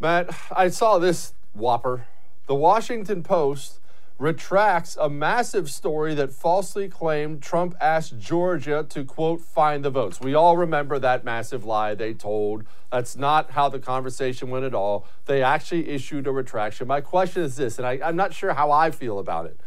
Matt, 0.00 0.34
I 0.50 0.68
saw 0.68 0.98
this 0.98 1.34
whopper. 1.52 2.06
The 2.46 2.56
Washington 2.56 3.22
Post 3.22 3.78
retracts 4.22 4.96
a 5.00 5.10
massive 5.10 5.68
story 5.68 6.14
that 6.14 6.30
falsely 6.30 6.88
claimed 6.88 7.42
Trump 7.42 7.74
asked 7.80 8.20
Georgia 8.20 8.86
to, 8.88 9.04
quote, 9.04 9.40
find 9.40 9.84
the 9.84 9.90
votes. 9.90 10.20
We 10.20 10.32
all 10.32 10.56
remember 10.56 11.00
that 11.00 11.24
massive 11.24 11.64
lie 11.64 11.96
they 11.96 12.14
told. 12.14 12.62
That's 12.92 13.16
not 13.16 13.50
how 13.50 13.68
the 13.68 13.80
conversation 13.80 14.48
went 14.48 14.64
at 14.64 14.74
all. 14.74 15.08
They 15.24 15.42
actually 15.42 15.88
issued 15.88 16.28
a 16.28 16.30
retraction. 16.30 16.86
My 16.86 17.00
question 17.00 17.42
is 17.42 17.56
this, 17.56 17.78
and 17.78 17.86
I, 17.86 17.98
I'm 18.00 18.14
not 18.14 18.32
sure 18.32 18.54
how 18.54 18.70
I 18.70 18.92
feel 18.92 19.18
about 19.18 19.46
it. 19.46 19.58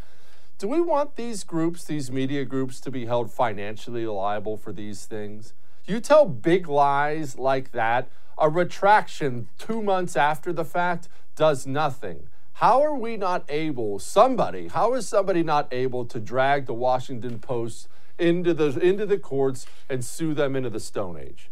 Do 0.57 0.69
we 0.69 0.79
want 0.79 1.17
these 1.17 1.43
groups, 1.43 1.83
these 1.83 2.09
media 2.09 2.45
groups, 2.45 2.79
to 2.79 2.89
be 2.89 3.07
held 3.07 3.33
financially 3.33 4.05
liable 4.07 4.55
for 4.55 4.71
these 4.71 5.03
things? 5.03 5.53
You 5.85 5.99
tell 5.99 6.25
big 6.25 6.69
lies 6.69 7.37
like 7.37 7.73
that, 7.73 8.07
a 8.37 8.49
retraction 8.49 9.49
two 9.57 9.81
months 9.81 10.15
after 10.15 10.53
the 10.53 10.63
fact 10.63 11.09
does 11.35 11.67
nothing. 11.67 12.29
How 12.59 12.83
are 12.83 12.95
we 12.95 13.17
not 13.17 13.43
able, 13.49 13.99
somebody, 13.99 14.69
how 14.69 14.93
is 14.93 15.05
somebody 15.05 15.43
not 15.43 15.67
able 15.73 16.05
to 16.05 16.21
drag 16.21 16.67
the 16.67 16.73
Washington 16.73 17.37
Post 17.37 17.89
into 18.17 18.53
the, 18.53 18.79
into 18.79 19.06
the 19.06 19.17
courts 19.17 19.67
and 19.89 20.06
sue 20.06 20.33
them 20.33 20.56
into 20.56 20.69
the 20.69 20.79
Stone 20.79 21.19
Age? 21.19 21.49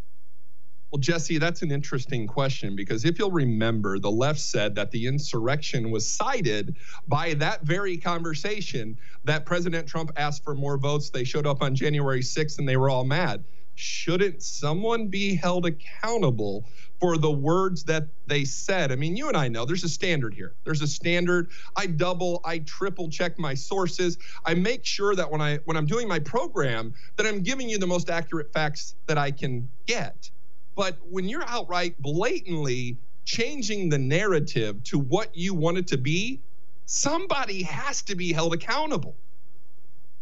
Well, 0.91 1.01
Jesse, 1.01 1.39
that's 1.39 1.61
an 1.61 1.71
interesting 1.71 2.25
question 2.25 2.73
because 2.73 3.03
if 3.03 3.19
you'll 3.19 3.31
remember, 3.31 3.99
the 3.99 4.09
left 4.09 4.39
said 4.39 4.75
that 4.75 4.91
the 4.91 5.07
insurrection 5.07 5.91
was 5.91 6.09
cited 6.09 6.77
by 7.05 7.33
that 7.33 7.63
very 7.63 7.97
conversation 7.97 8.97
that 9.25 9.45
President 9.45 9.85
Trump 9.85 10.09
asked 10.15 10.45
for 10.45 10.55
more 10.55 10.77
votes. 10.77 11.09
They 11.09 11.25
showed 11.25 11.45
up 11.45 11.61
on 11.61 11.75
January 11.75 12.21
6th 12.21 12.59
and 12.59 12.69
they 12.69 12.77
were 12.77 12.89
all 12.89 13.03
mad. 13.03 13.43
Shouldn't 13.75 14.41
someone 14.43 15.07
be 15.07 15.35
held 15.35 15.65
accountable 15.65 16.65
for 16.99 17.17
the 17.17 17.31
words 17.31 17.83
that 17.83 18.07
they 18.27 18.45
said. 18.45 18.91
I 18.91 18.95
mean, 18.95 19.17
you 19.17 19.27
and 19.27 19.35
I 19.35 19.49
know 19.49 19.65
there's 19.65 19.83
a 19.83 19.89
standard 19.89 20.33
here. 20.33 20.53
There's 20.63 20.81
a 20.81 20.87
standard. 20.87 21.49
I 21.75 21.87
double, 21.87 22.39
I 22.45 22.59
triple 22.59 23.09
check 23.09 23.37
my 23.37 23.53
sources. 23.53 24.17
I 24.45 24.53
make 24.53 24.85
sure 24.85 25.13
that 25.15 25.29
when 25.29 25.41
I 25.41 25.57
when 25.65 25.75
I'm 25.75 25.85
doing 25.85 26.07
my 26.07 26.19
program 26.19 26.93
that 27.17 27.25
I'm 27.25 27.41
giving 27.41 27.67
you 27.67 27.77
the 27.77 27.87
most 27.87 28.09
accurate 28.09 28.53
facts 28.53 28.95
that 29.07 29.17
I 29.17 29.31
can 29.31 29.69
get. 29.85 30.29
But 30.75 30.97
when 31.09 31.27
you're 31.27 31.43
outright 31.47 32.01
blatantly 32.01 32.97
changing 33.25 33.89
the 33.89 33.97
narrative 33.97 34.83
to 34.85 34.99
what 34.99 35.35
you 35.35 35.53
want 35.53 35.77
it 35.77 35.87
to 35.87 35.97
be, 35.97 36.41
Somebody 36.85 37.63
has 37.63 38.01
to 38.03 38.15
be 38.15 38.33
held 38.33 38.53
accountable. 38.53 39.15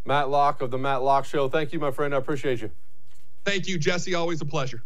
Matt 0.04 0.30
Locke 0.30 0.62
of 0.62 0.70
the 0.70 0.78
Matt 0.78 1.02
Locke 1.02 1.24
Show. 1.24 1.48
Thank 1.48 1.72
you, 1.72 1.80
my 1.80 1.90
friend. 1.90 2.14
I 2.14 2.18
appreciate 2.18 2.60
you. 2.60 2.70
Thank 3.44 3.66
you, 3.66 3.78
Jesse. 3.78 4.14
Always 4.14 4.40
a 4.40 4.44
pleasure. 4.44 4.82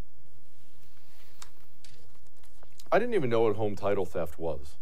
I 2.90 2.98
didn't 2.98 3.14
even 3.14 3.30
know 3.30 3.42
what 3.42 3.56
home 3.56 3.76
title 3.76 4.06
theft 4.06 4.38
was. 4.38 4.76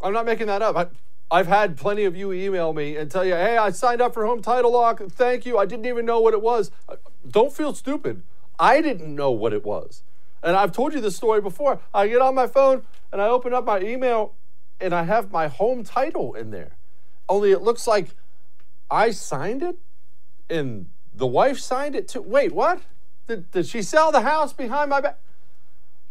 I'm 0.00 0.12
not 0.12 0.24
making 0.24 0.46
that 0.46 0.62
up. 0.62 0.76
I, 0.76 0.86
I've 1.30 1.46
had 1.46 1.76
plenty 1.76 2.04
of 2.04 2.16
you 2.16 2.32
email 2.32 2.72
me 2.72 2.96
and 2.96 3.10
tell 3.10 3.24
you, 3.24 3.34
hey, 3.34 3.56
I 3.56 3.70
signed 3.70 4.00
up 4.00 4.14
for 4.14 4.24
home 4.24 4.40
title 4.40 4.72
lock. 4.72 5.02
Thank 5.10 5.44
you. 5.44 5.58
I 5.58 5.66
didn't 5.66 5.86
even 5.86 6.06
know 6.06 6.20
what 6.20 6.32
it 6.32 6.42
was. 6.42 6.70
Uh, 6.88 6.96
don't 7.28 7.52
feel 7.52 7.74
stupid. 7.74 8.22
I 8.58 8.80
didn't 8.80 9.14
know 9.14 9.30
what 9.30 9.52
it 9.52 9.64
was. 9.64 10.02
And 10.42 10.56
I've 10.56 10.72
told 10.72 10.94
you 10.94 11.00
this 11.00 11.16
story 11.16 11.40
before. 11.40 11.80
I 11.92 12.06
get 12.08 12.20
on 12.20 12.34
my 12.34 12.46
phone 12.46 12.82
and 13.10 13.20
I 13.20 13.26
open 13.26 13.52
up 13.52 13.64
my 13.64 13.80
email 13.80 14.34
and 14.80 14.94
I 14.94 15.02
have 15.02 15.32
my 15.32 15.48
home 15.48 15.82
title 15.82 16.34
in 16.34 16.50
there. 16.50 16.76
Only 17.28 17.50
it 17.50 17.62
looks 17.62 17.86
like 17.86 18.14
I 18.90 19.10
signed 19.10 19.62
it 19.62 19.76
and 20.48 20.86
the 21.16 21.26
wife 21.26 21.58
signed 21.58 21.96
it 21.96 22.08
too. 22.08 22.22
Wait, 22.22 22.52
what? 22.52 22.82
Did, 23.26 23.50
did 23.50 23.66
she 23.66 23.82
sell 23.82 24.12
the 24.12 24.20
house 24.20 24.52
behind 24.52 24.90
my 24.90 25.00
back? 25.00 25.18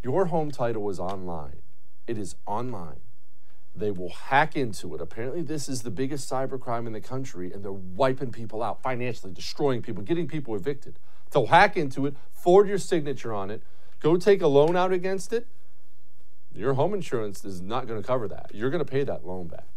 Your 0.03 0.26
home 0.26 0.51
title 0.51 0.89
is 0.89 0.99
online. 0.99 1.58
It 2.08 2.18
is 2.18 2.36
online. 2.45 2.99
They 3.76 3.91
will 3.91 4.10
hack 4.10 4.56
into 4.56 4.95
it. 4.95 5.01
Apparently, 5.01 5.41
this 5.41 5.68
is 5.68 5.82
the 5.82 5.91
biggest 5.91 6.30
cybercrime 6.30 6.88
in 6.88 6.93
the 6.93 7.01
country, 7.01 7.51
and 7.51 7.64
they're 7.64 7.72
wiping 7.72 8.32
people 8.32 8.64
out 8.64 8.82
financially, 8.82 9.34
destroying 9.34 9.82
people, 9.82 10.03
getting 10.03 10.28
people 10.28 10.56
evicted. 10.56 10.97
They'll 11.32 11.47
hack 11.47 11.76
into 11.76 12.06
it, 12.06 12.16
forward 12.32 12.68
your 12.68 12.78
signature 12.78 13.34
on 13.34 13.51
it, 13.51 13.62
go 13.99 14.18
take 14.18 14.41
a 14.41 14.47
loan 14.47 14.76
out 14.78 14.93
against 14.93 15.34
it. 15.34 15.47
Your 16.53 16.76
home 16.76 16.93
insurance 16.93 17.43
is 17.43 17.62
not 17.62 17.86
going 17.86 18.01
to 18.01 18.08
cover 18.08 18.30
that. 18.30 18.51
You're 18.53 18.70
going 18.70 18.84
to 18.84 18.89
pay 18.89 19.03
that 19.03 19.28
loan 19.28 19.47
back. 19.47 19.68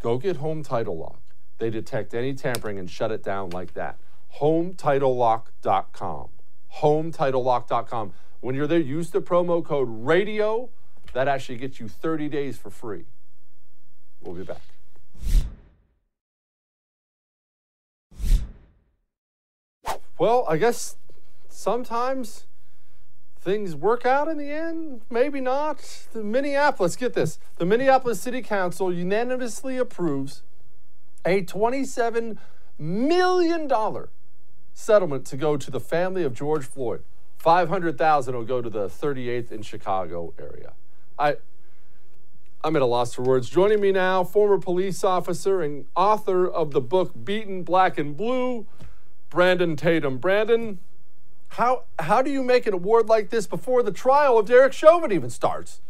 Go 0.00 0.16
get 0.16 0.36
Home 0.36 0.62
Title 0.62 0.96
Lock. 0.96 1.20
They 1.58 1.70
detect 1.70 2.14
any 2.14 2.34
tampering 2.34 2.78
and 2.78 2.88
shut 2.88 3.10
it 3.10 3.24
down 3.24 3.50
like 3.50 3.74
that. 3.74 3.98
HomeTitleLock.com. 4.36 6.28
HomeTitleLock.com. 6.76 8.12
When 8.40 8.54
you're 8.54 8.66
there, 8.66 8.78
use 8.78 9.10
the 9.10 9.20
promo 9.20 9.64
code 9.64 9.88
RADIO. 9.90 10.68
That 11.12 11.26
actually 11.26 11.58
gets 11.58 11.80
you 11.80 11.88
30 11.88 12.28
days 12.28 12.56
for 12.58 12.70
free. 12.70 13.04
We'll 14.20 14.34
be 14.34 14.44
back. 14.44 14.60
Well, 20.18 20.44
I 20.48 20.56
guess 20.56 20.96
sometimes 21.48 22.46
things 23.40 23.76
work 23.76 24.04
out 24.04 24.26
in 24.28 24.36
the 24.36 24.50
end, 24.50 25.02
maybe 25.10 25.40
not. 25.40 26.06
The 26.12 26.24
Minneapolis, 26.24 26.96
get 26.96 27.14
this 27.14 27.38
the 27.56 27.64
Minneapolis 27.64 28.20
City 28.20 28.42
Council 28.42 28.92
unanimously 28.92 29.76
approves 29.76 30.42
a 31.24 31.42
$27 31.44 32.36
million 32.78 33.68
settlement 34.78 35.26
to 35.26 35.36
go 35.36 35.56
to 35.56 35.70
the 35.70 35.80
family 35.80 36.22
of 36.22 36.32
George 36.32 36.64
Floyd. 36.64 37.02
500,000 37.38 38.34
will 38.34 38.44
go 38.44 38.62
to 38.62 38.70
the 38.70 38.86
38th 38.86 39.50
in 39.50 39.62
Chicago 39.62 40.32
area. 40.38 40.72
I 41.18 41.36
I'm 42.64 42.74
at 42.74 42.82
a 42.82 42.86
loss 42.86 43.14
for 43.14 43.22
words. 43.22 43.48
Joining 43.48 43.80
me 43.80 43.92
now, 43.92 44.24
former 44.24 44.58
police 44.58 45.04
officer 45.04 45.62
and 45.62 45.86
author 45.94 46.48
of 46.48 46.72
the 46.72 46.80
book 46.80 47.12
Beaten 47.24 47.62
Black 47.62 47.98
and 47.98 48.16
Blue, 48.16 48.66
Brandon 49.30 49.76
Tatum. 49.76 50.18
Brandon, 50.18 50.80
how 51.50 51.84
how 52.00 52.20
do 52.20 52.30
you 52.30 52.42
make 52.42 52.66
an 52.66 52.74
award 52.74 53.08
like 53.08 53.30
this 53.30 53.46
before 53.46 53.82
the 53.82 53.92
trial 53.92 54.38
of 54.38 54.46
Derek 54.46 54.72
Chauvin 54.72 55.12
even 55.12 55.30
starts? 55.30 55.80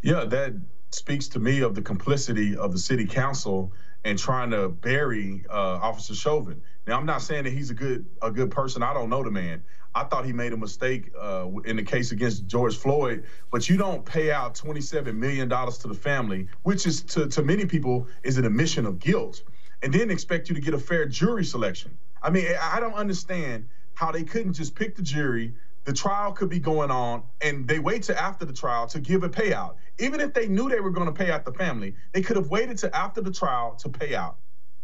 Yeah, 0.00 0.24
that 0.24 0.54
speaks 0.90 1.28
to 1.28 1.38
me 1.38 1.60
of 1.60 1.74
the 1.74 1.82
complicity 1.82 2.56
of 2.56 2.72
the 2.72 2.78
city 2.78 3.06
council 3.06 3.72
and 4.04 4.18
trying 4.18 4.50
to 4.50 4.68
bury 4.68 5.44
uh, 5.50 5.52
Officer 5.82 6.14
Chauvin. 6.14 6.62
Now, 6.86 6.98
I'm 6.98 7.06
not 7.06 7.20
saying 7.22 7.44
that 7.44 7.52
he's 7.52 7.70
a 7.70 7.74
good 7.74 8.06
a 8.22 8.30
good 8.30 8.50
person. 8.50 8.82
I 8.82 8.94
don't 8.94 9.10
know 9.10 9.22
the 9.22 9.30
man. 9.30 9.62
I 9.94 10.04
thought 10.04 10.24
he 10.24 10.32
made 10.32 10.52
a 10.52 10.56
mistake 10.56 11.10
uh, 11.18 11.48
in 11.64 11.76
the 11.76 11.82
case 11.82 12.12
against 12.12 12.46
George 12.46 12.76
Floyd, 12.76 13.24
but 13.50 13.68
you 13.68 13.76
don't 13.76 14.04
pay 14.04 14.30
out 14.30 14.54
$27 14.54 15.14
million 15.14 15.48
to 15.48 15.88
the 15.88 15.94
family, 15.94 16.46
which 16.62 16.86
is 16.86 17.02
to, 17.02 17.26
to 17.28 17.42
many 17.42 17.66
people 17.66 18.06
is 18.22 18.38
an 18.38 18.44
admission 18.44 18.86
of 18.86 18.98
guilt, 18.98 19.42
and 19.82 19.92
then 19.92 20.10
expect 20.10 20.48
you 20.48 20.54
to 20.54 20.60
get 20.60 20.74
a 20.74 20.78
fair 20.78 21.06
jury 21.06 21.44
selection. 21.44 21.98
I 22.22 22.30
mean, 22.30 22.46
I 22.60 22.80
don't 22.80 22.94
understand 22.94 23.68
how 23.94 24.12
they 24.12 24.22
couldn't 24.22 24.52
just 24.52 24.74
pick 24.74 24.94
the 24.94 25.02
jury. 25.02 25.54
The 25.88 25.94
trial 25.94 26.32
could 26.32 26.50
be 26.50 26.58
going 26.58 26.90
on, 26.90 27.22
and 27.40 27.66
they 27.66 27.78
wait 27.78 28.02
to 28.04 28.20
after 28.20 28.44
the 28.44 28.52
trial 28.52 28.86
to 28.88 29.00
give 29.00 29.22
a 29.22 29.28
payout. 29.30 29.76
Even 29.98 30.20
if 30.20 30.34
they 30.34 30.46
knew 30.46 30.68
they 30.68 30.80
were 30.80 30.90
going 30.90 31.06
to 31.06 31.14
pay 31.14 31.30
out 31.30 31.46
the 31.46 31.52
family, 31.54 31.94
they 32.12 32.20
could 32.20 32.36
have 32.36 32.48
waited 32.48 32.76
to 32.78 32.94
after 32.94 33.22
the 33.22 33.32
trial 33.32 33.74
to 33.76 33.88
pay 33.88 34.14
out 34.14 34.36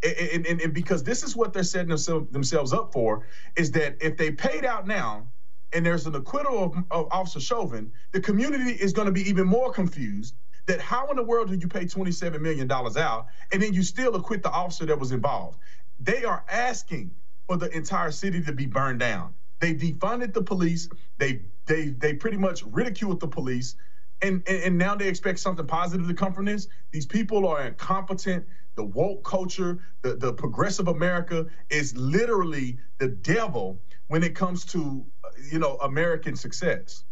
and, 0.03 0.47
and, 0.47 0.61
and 0.63 0.73
because 0.73 1.03
this 1.03 1.23
is 1.23 1.37
what 1.37 1.53
they're 1.53 1.63
setting 1.63 1.89
themselves, 1.89 2.73
up 2.73 2.93
for, 2.93 3.27
is 3.57 3.71
that 3.73 3.97
if 4.01 4.17
they 4.17 4.31
paid 4.31 4.65
out 4.65 4.87
now 4.87 5.29
and 5.75 5.85
there's 5.85 6.07
an 6.07 6.15
acquittal 6.15 6.65
of, 6.65 6.77
of 6.91 7.13
Officer 7.13 7.41
Chauvin, 7.41 7.93
the 8.13 8.21
community 8.21 8.73
is 8.73 8.93
going 8.95 9.07
to 9.07 9.13
be 9.13 9.29
even 9.29 9.47
more 9.47 9.73
confused 9.73 10.35
that 10.67 10.81
how 10.81 11.09
in 11.09 11.17
the 11.17 11.23
world 11.23 11.51
did 11.51 11.63
you 11.63 11.69
pay 11.69 11.85
$27 11.85 12.41
million 12.41 12.71
out 12.71 13.27
and 13.53 13.63
then 13.63 13.75
you 13.75 13.83
still 13.83 14.15
acquit 14.15 14.43
the 14.43 14.51
officer 14.51 14.87
that 14.87 14.99
was 14.99 15.13
involved? 15.13 15.59
They 16.01 16.25
are 16.25 16.45
asking 16.51 17.11
for 17.47 17.59
the 17.59 17.69
entire 17.77 18.11
city 18.11 18.43
to 18.43 18.53
be 18.53 18.67
burned 18.67 19.01
down. 19.01 19.35
They 19.65 19.73
defunded 19.75 20.35
the 20.35 20.43
police. 20.43 20.91
They 21.17 21.41
they 21.65 21.89
they 21.89 22.13
pretty 22.13 22.37
much 22.37 22.63
ridiculed 22.65 23.21
the 23.21 23.29
police. 23.29 23.77
And, 24.21 24.43
and, 24.47 24.63
and 24.63 24.79
now 24.79 24.95
they 24.95 25.09
expect 25.09 25.39
something 25.39 25.67
positive 25.67 26.07
to 26.07 26.13
come 26.15 26.35
from 26.35 26.45
this. 26.45 26.69
These 26.93 27.07
people 27.07 27.49
are 27.49 27.67
incompetent 27.67 28.47
the 28.77 28.85
woke 28.85 29.25
culture, 29.25 29.79
the, 30.03 30.17
the 30.17 30.33
progressive 30.33 30.89
America 30.89 31.47
is 31.71 31.97
literally 31.97 32.77
the 32.99 33.09
devil 33.09 33.81
when 34.09 34.23
it 34.23 34.35
comes 34.35 34.65
to, 34.67 35.07
you 35.51 35.59
know, 35.59 35.77
American 35.77 36.37
success. 36.37 37.05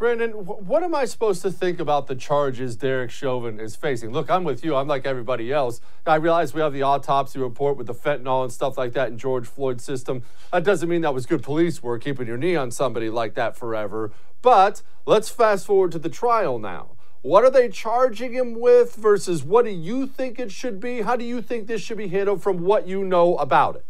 Brandon, 0.00 0.30
what 0.30 0.82
am 0.82 0.94
I 0.94 1.04
supposed 1.04 1.42
to 1.42 1.50
think 1.50 1.78
about 1.78 2.06
the 2.06 2.14
charges 2.14 2.74
Derek 2.74 3.10
Chauvin 3.10 3.60
is 3.60 3.76
facing? 3.76 4.12
Look, 4.12 4.30
I'm 4.30 4.44
with 4.44 4.64
you. 4.64 4.74
I'm 4.74 4.88
like 4.88 5.04
everybody 5.04 5.52
else. 5.52 5.82
I 6.06 6.14
realize 6.14 6.54
we 6.54 6.62
have 6.62 6.72
the 6.72 6.80
autopsy 6.80 7.38
report 7.38 7.76
with 7.76 7.86
the 7.86 7.92
fentanyl 7.92 8.42
and 8.42 8.50
stuff 8.50 8.78
like 8.78 8.94
that 8.94 9.08
in 9.08 9.18
George 9.18 9.46
Floyd's 9.46 9.84
system. 9.84 10.22
That 10.54 10.64
doesn't 10.64 10.88
mean 10.88 11.02
that 11.02 11.12
was 11.12 11.26
good 11.26 11.42
police 11.42 11.82
work, 11.82 12.02
keeping 12.02 12.26
your 12.26 12.38
knee 12.38 12.56
on 12.56 12.70
somebody 12.70 13.10
like 13.10 13.34
that 13.34 13.58
forever. 13.58 14.10
But 14.40 14.80
let's 15.04 15.28
fast 15.28 15.66
forward 15.66 15.92
to 15.92 15.98
the 15.98 16.08
trial 16.08 16.58
now. 16.58 16.92
What 17.20 17.44
are 17.44 17.50
they 17.50 17.68
charging 17.68 18.32
him 18.32 18.58
with 18.58 18.96
versus 18.96 19.44
what 19.44 19.66
do 19.66 19.70
you 19.70 20.06
think 20.06 20.40
it 20.40 20.50
should 20.50 20.80
be? 20.80 21.02
How 21.02 21.14
do 21.14 21.26
you 21.26 21.42
think 21.42 21.66
this 21.66 21.82
should 21.82 21.98
be 21.98 22.08
handled 22.08 22.42
from 22.42 22.60
what 22.60 22.88
you 22.88 23.04
know 23.04 23.36
about 23.36 23.76
it? 23.76 23.84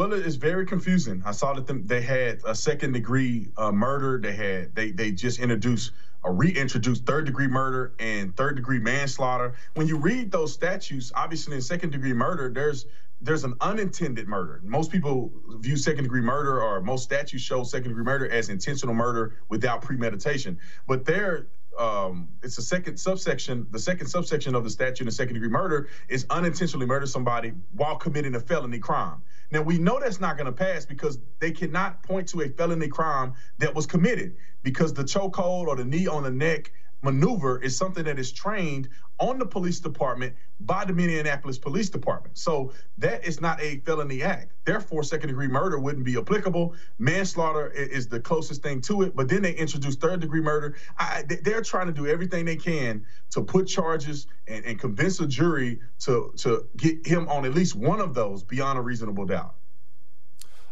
Well, 0.00 0.14
it's 0.14 0.36
very 0.36 0.64
confusing. 0.64 1.22
I 1.26 1.32
saw 1.32 1.52
that 1.52 1.86
they 1.86 2.00
had 2.00 2.40
a 2.46 2.54
second 2.54 2.92
degree 2.92 3.48
uh, 3.58 3.70
murder. 3.70 4.18
They 4.18 4.32
had 4.32 4.74
they 4.74 4.92
they 4.92 5.12
just 5.12 5.38
introduced 5.38 5.92
a 6.24 6.32
reintroduced 6.32 7.04
third 7.04 7.26
degree 7.26 7.48
murder 7.48 7.92
and 7.98 8.34
third 8.34 8.56
degree 8.56 8.78
manslaughter. 8.78 9.52
When 9.74 9.86
you 9.86 9.98
read 9.98 10.32
those 10.32 10.54
statutes, 10.54 11.12
obviously 11.14 11.56
in 11.56 11.60
second 11.60 11.90
degree 11.90 12.14
murder, 12.14 12.48
there's 12.50 12.86
there's 13.20 13.44
an 13.44 13.52
unintended 13.60 14.26
murder. 14.26 14.62
Most 14.64 14.90
people 14.90 15.34
view 15.58 15.76
second 15.76 16.04
degree 16.04 16.22
murder 16.22 16.62
or 16.62 16.80
most 16.80 17.02
statutes 17.02 17.42
show 17.42 17.62
second 17.62 17.88
degree 17.88 18.04
murder 18.04 18.26
as 18.30 18.48
intentional 18.48 18.94
murder 18.94 19.36
without 19.50 19.82
premeditation. 19.82 20.58
But 20.88 21.04
there 21.04 21.48
um, 21.78 22.28
it's 22.42 22.56
a 22.56 22.62
second 22.62 22.96
subsection. 22.96 23.66
The 23.70 23.78
second 23.78 24.06
subsection 24.06 24.54
of 24.54 24.64
the 24.64 24.70
statute 24.70 25.06
in 25.06 25.10
second 25.10 25.34
degree 25.34 25.50
murder 25.50 25.88
is 26.08 26.24
unintentionally 26.30 26.86
murder 26.86 27.06
somebody 27.06 27.52
while 27.72 27.96
committing 27.96 28.34
a 28.34 28.40
felony 28.40 28.78
crime. 28.78 29.22
Now 29.50 29.62
we 29.62 29.78
know 29.78 30.00
that's 30.00 30.20
not 30.20 30.36
going 30.36 30.46
to 30.46 30.52
pass 30.52 30.86
because 30.86 31.18
they 31.40 31.52
cannot 31.52 32.02
point 32.02 32.28
to 32.28 32.42
a 32.42 32.48
felony 32.48 32.88
crime 32.88 33.34
that 33.58 33.74
was 33.74 33.86
committed 33.86 34.36
because 34.62 34.92
the 34.94 35.04
chokehold 35.04 35.66
or 35.66 35.76
the 35.76 35.84
knee 35.84 36.06
on 36.06 36.22
the 36.24 36.30
neck 36.30 36.72
maneuver 37.02 37.60
is 37.60 37.76
something 37.76 38.04
that 38.04 38.18
is 38.18 38.32
trained 38.32 38.88
on 39.18 39.38
the 39.38 39.46
police 39.46 39.80
department 39.80 40.34
by 40.60 40.84
the 40.84 40.92
Minneapolis 40.92 41.58
Police 41.58 41.90
Department. 41.90 42.38
So 42.38 42.72
that 42.98 43.24
is 43.24 43.40
not 43.40 43.60
a 43.60 43.78
felony 43.78 44.22
act. 44.22 44.52
Therefore, 44.64 45.02
second 45.02 45.28
degree 45.28 45.48
murder 45.48 45.78
wouldn't 45.78 46.04
be 46.04 46.16
applicable. 46.18 46.74
Manslaughter 46.98 47.70
is 47.70 48.08
the 48.08 48.20
closest 48.20 48.62
thing 48.62 48.80
to 48.82 49.02
it. 49.02 49.14
But 49.14 49.28
then 49.28 49.42
they 49.42 49.52
introduce 49.52 49.96
third 49.96 50.20
degree 50.20 50.40
murder. 50.40 50.76
I, 50.98 51.24
they're 51.42 51.62
trying 51.62 51.86
to 51.86 51.92
do 51.92 52.06
everything 52.06 52.44
they 52.44 52.56
can 52.56 53.04
to 53.30 53.42
put 53.42 53.66
charges 53.66 54.26
and, 54.48 54.64
and 54.64 54.78
convince 54.78 55.20
a 55.20 55.26
jury 55.26 55.80
to, 56.00 56.32
to 56.38 56.66
get 56.76 57.06
him 57.06 57.28
on 57.28 57.44
at 57.44 57.54
least 57.54 57.74
one 57.74 58.00
of 58.00 58.14
those 58.14 58.42
beyond 58.42 58.78
a 58.78 58.82
reasonable 58.82 59.26
doubt. 59.26 59.54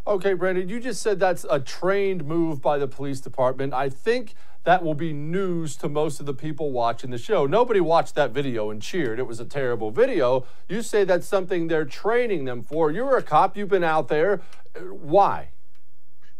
Okay, 0.08 0.32
Brandon, 0.32 0.66
you 0.66 0.80
just 0.80 1.02
said 1.02 1.20
that's 1.20 1.44
a 1.50 1.60
trained 1.60 2.24
move 2.24 2.62
by 2.62 2.78
the 2.78 2.88
police 2.88 3.20
department. 3.20 3.74
I 3.74 3.90
think 3.90 4.32
that 4.64 4.82
will 4.82 4.94
be 4.94 5.12
news 5.12 5.76
to 5.76 5.88
most 5.90 6.18
of 6.18 6.24
the 6.24 6.32
people 6.32 6.72
watching 6.72 7.10
the 7.10 7.18
show. 7.18 7.44
Nobody 7.44 7.78
watched 7.80 8.14
that 8.14 8.30
video 8.30 8.70
and 8.70 8.80
cheered. 8.80 9.18
It 9.18 9.26
was 9.26 9.38
a 9.38 9.44
terrible 9.44 9.90
video. 9.90 10.46
You 10.66 10.80
say 10.80 11.04
that's 11.04 11.28
something 11.28 11.68
they're 11.68 11.84
training 11.84 12.46
them 12.46 12.62
for. 12.62 12.90
You're 12.90 13.18
a 13.18 13.22
cop, 13.22 13.54
you've 13.54 13.68
been 13.68 13.84
out 13.84 14.08
there. 14.08 14.40
Why? 14.80 15.50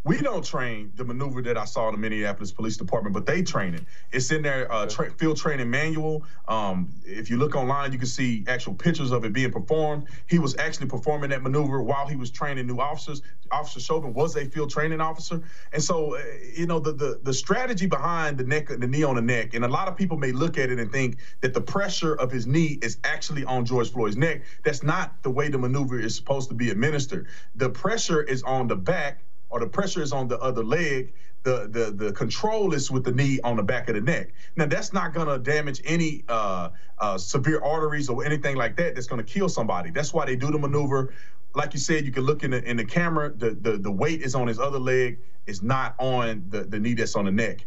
We 0.04 0.18
don't 0.18 0.44
train 0.44 0.92
the 0.94 1.04
maneuver 1.04 1.42
that 1.42 1.58
I 1.58 1.64
saw 1.64 1.88
in 1.88 1.94
the 1.94 2.00
Minneapolis 2.00 2.52
Police 2.52 2.76
Department, 2.76 3.12
but 3.14 3.26
they 3.26 3.42
train 3.42 3.74
it. 3.74 3.84
It's 4.12 4.30
in 4.30 4.42
their 4.42 4.70
uh, 4.72 4.86
tra- 4.86 5.10
field 5.10 5.36
training 5.36 5.70
manual. 5.70 6.24
Um, 6.46 6.94
if 7.04 7.28
you 7.28 7.36
look 7.36 7.56
online, 7.56 7.92
you 7.92 7.98
can 7.98 8.06
see 8.06 8.44
actual 8.46 8.74
pictures 8.74 9.10
of 9.10 9.24
it 9.24 9.32
being 9.32 9.50
performed. 9.50 10.06
He 10.26 10.38
was 10.38 10.56
actually 10.56 10.86
performing 10.86 11.30
that 11.30 11.42
maneuver 11.42 11.82
while 11.82 12.06
he 12.06 12.14
was 12.14 12.30
training 12.30 12.66
new 12.68 12.78
officers. 12.78 13.22
Officer 13.50 13.80
Chauvin 13.80 14.14
was 14.14 14.36
a 14.36 14.44
field 14.44 14.70
training 14.70 15.00
officer, 15.00 15.42
and 15.72 15.82
so 15.82 16.16
uh, 16.16 16.22
you 16.54 16.66
know 16.66 16.78
the, 16.78 16.92
the 16.92 17.20
the 17.22 17.32
strategy 17.32 17.86
behind 17.86 18.38
the 18.38 18.44
neck, 18.44 18.68
the 18.68 18.86
knee 18.86 19.02
on 19.02 19.16
the 19.16 19.22
neck, 19.22 19.54
and 19.54 19.64
a 19.64 19.68
lot 19.68 19.88
of 19.88 19.96
people 19.96 20.16
may 20.16 20.32
look 20.32 20.58
at 20.58 20.70
it 20.70 20.78
and 20.78 20.92
think 20.92 21.18
that 21.40 21.54
the 21.54 21.60
pressure 21.60 22.14
of 22.14 22.30
his 22.30 22.46
knee 22.46 22.78
is 22.82 22.98
actually 23.04 23.44
on 23.44 23.64
George 23.64 23.90
Floyd's 23.90 24.16
neck. 24.16 24.42
That's 24.64 24.82
not 24.82 25.22
the 25.22 25.30
way 25.30 25.48
the 25.48 25.58
maneuver 25.58 25.98
is 25.98 26.14
supposed 26.14 26.50
to 26.50 26.54
be 26.54 26.70
administered. 26.70 27.26
The 27.54 27.70
pressure 27.70 28.22
is 28.22 28.42
on 28.42 28.68
the 28.68 28.76
back 28.76 29.22
or 29.50 29.60
the 29.60 29.66
pressure 29.66 30.02
is 30.02 30.12
on 30.12 30.28
the 30.28 30.38
other 30.40 30.62
leg, 30.62 31.12
the 31.42 31.68
the 31.70 32.04
the 32.04 32.12
control 32.12 32.74
is 32.74 32.90
with 32.90 33.04
the 33.04 33.12
knee 33.12 33.40
on 33.44 33.56
the 33.56 33.62
back 33.62 33.88
of 33.88 33.94
the 33.94 34.00
neck. 34.00 34.32
Now 34.56 34.66
that's 34.66 34.92
not 34.92 35.14
to 35.28 35.38
damage 35.38 35.80
any 35.84 36.24
uh, 36.28 36.70
uh, 36.98 37.18
severe 37.18 37.60
arteries 37.62 38.08
or 38.08 38.24
anything 38.24 38.56
like 38.56 38.76
that. 38.76 38.94
That's 38.94 39.06
to 39.24 39.32
kill 39.32 39.48
somebody. 39.48 39.90
That's 39.90 40.12
why 40.12 40.26
they 40.26 40.36
do 40.36 40.50
the 40.50 40.58
maneuver. 40.58 41.14
Like 41.54 41.72
you 41.72 41.80
said, 41.80 42.04
you 42.04 42.12
can 42.12 42.24
look 42.24 42.44
in 42.44 42.50
the 42.50 42.62
in 42.62 42.76
the 42.76 42.84
camera. 42.84 43.32
The 43.32 43.50
the 43.50 43.78
the 43.78 43.90
weight 43.90 44.22
is 44.22 44.34
on 44.34 44.48
his 44.48 44.58
other 44.58 44.78
leg. 44.78 45.18
It's 45.46 45.62
not 45.62 45.94
on 45.98 46.44
the 46.48 46.64
the 46.64 46.78
knee 46.78 46.94
that's 46.94 47.16
on 47.16 47.24
the 47.24 47.32
neck. 47.32 47.64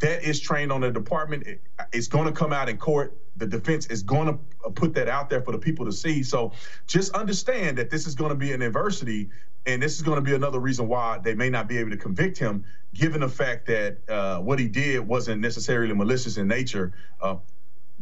That 0.00 0.24
is 0.24 0.40
trained 0.40 0.72
on 0.72 0.80
the 0.80 0.90
department. 0.90 1.46
It, 1.46 1.60
it's 1.92 2.08
to 2.26 2.32
come 2.32 2.52
out 2.52 2.68
in 2.68 2.78
court. 2.78 3.16
The 3.36 3.46
defense 3.46 3.86
is 3.86 4.02
going 4.02 4.26
to 4.28 4.70
put 4.70 4.94
that 4.94 5.08
out 5.08 5.30
there 5.30 5.42
for 5.42 5.52
the 5.52 5.58
people 5.58 5.84
to 5.86 5.92
see. 5.92 6.22
So 6.22 6.52
just 6.86 7.14
understand 7.14 7.78
that 7.78 7.90
this 7.90 8.06
is 8.06 8.14
to 8.30 8.34
be 8.34 8.52
an 8.52 8.62
adversity 8.62 9.30
and 9.66 9.82
this 9.82 9.96
is 9.96 10.02
going 10.02 10.16
to 10.16 10.22
be 10.22 10.34
another 10.34 10.58
reason 10.58 10.88
why 10.88 11.18
they 11.18 11.34
may 11.34 11.50
not 11.50 11.68
be 11.68 11.78
able 11.78 11.90
to 11.90 11.96
convict 11.96 12.38
him, 12.38 12.64
given 12.94 13.20
the 13.20 13.28
fact 13.28 13.66
that 13.66 13.98
uh, 14.08 14.38
what 14.40 14.58
he 14.58 14.68
did 14.68 15.00
wasn't 15.00 15.40
necessarily 15.40 15.94
malicious 15.94 16.36
in 16.36 16.48
nature, 16.48 16.92
uh, 17.20 17.36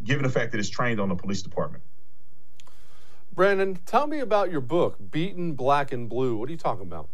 given 0.04 0.22
the 0.22 0.30
fact 0.30 0.52
that 0.52 0.58
it's 0.58 0.68
trained 0.68 1.00
on 1.00 1.08
the 1.08 1.16
police 1.16 1.42
department. 1.42 1.82
Brandon, 3.32 3.78
tell 3.86 4.06
me 4.06 4.20
about 4.20 4.50
your 4.50 4.60
book, 4.60 4.96
Beaten 5.10 5.52
Black 5.52 5.92
and 5.92 6.08
Blue. 6.08 6.36
What 6.36 6.48
are 6.48 6.52
you 6.52 6.58
talking 6.58 6.82
about? 6.82 7.08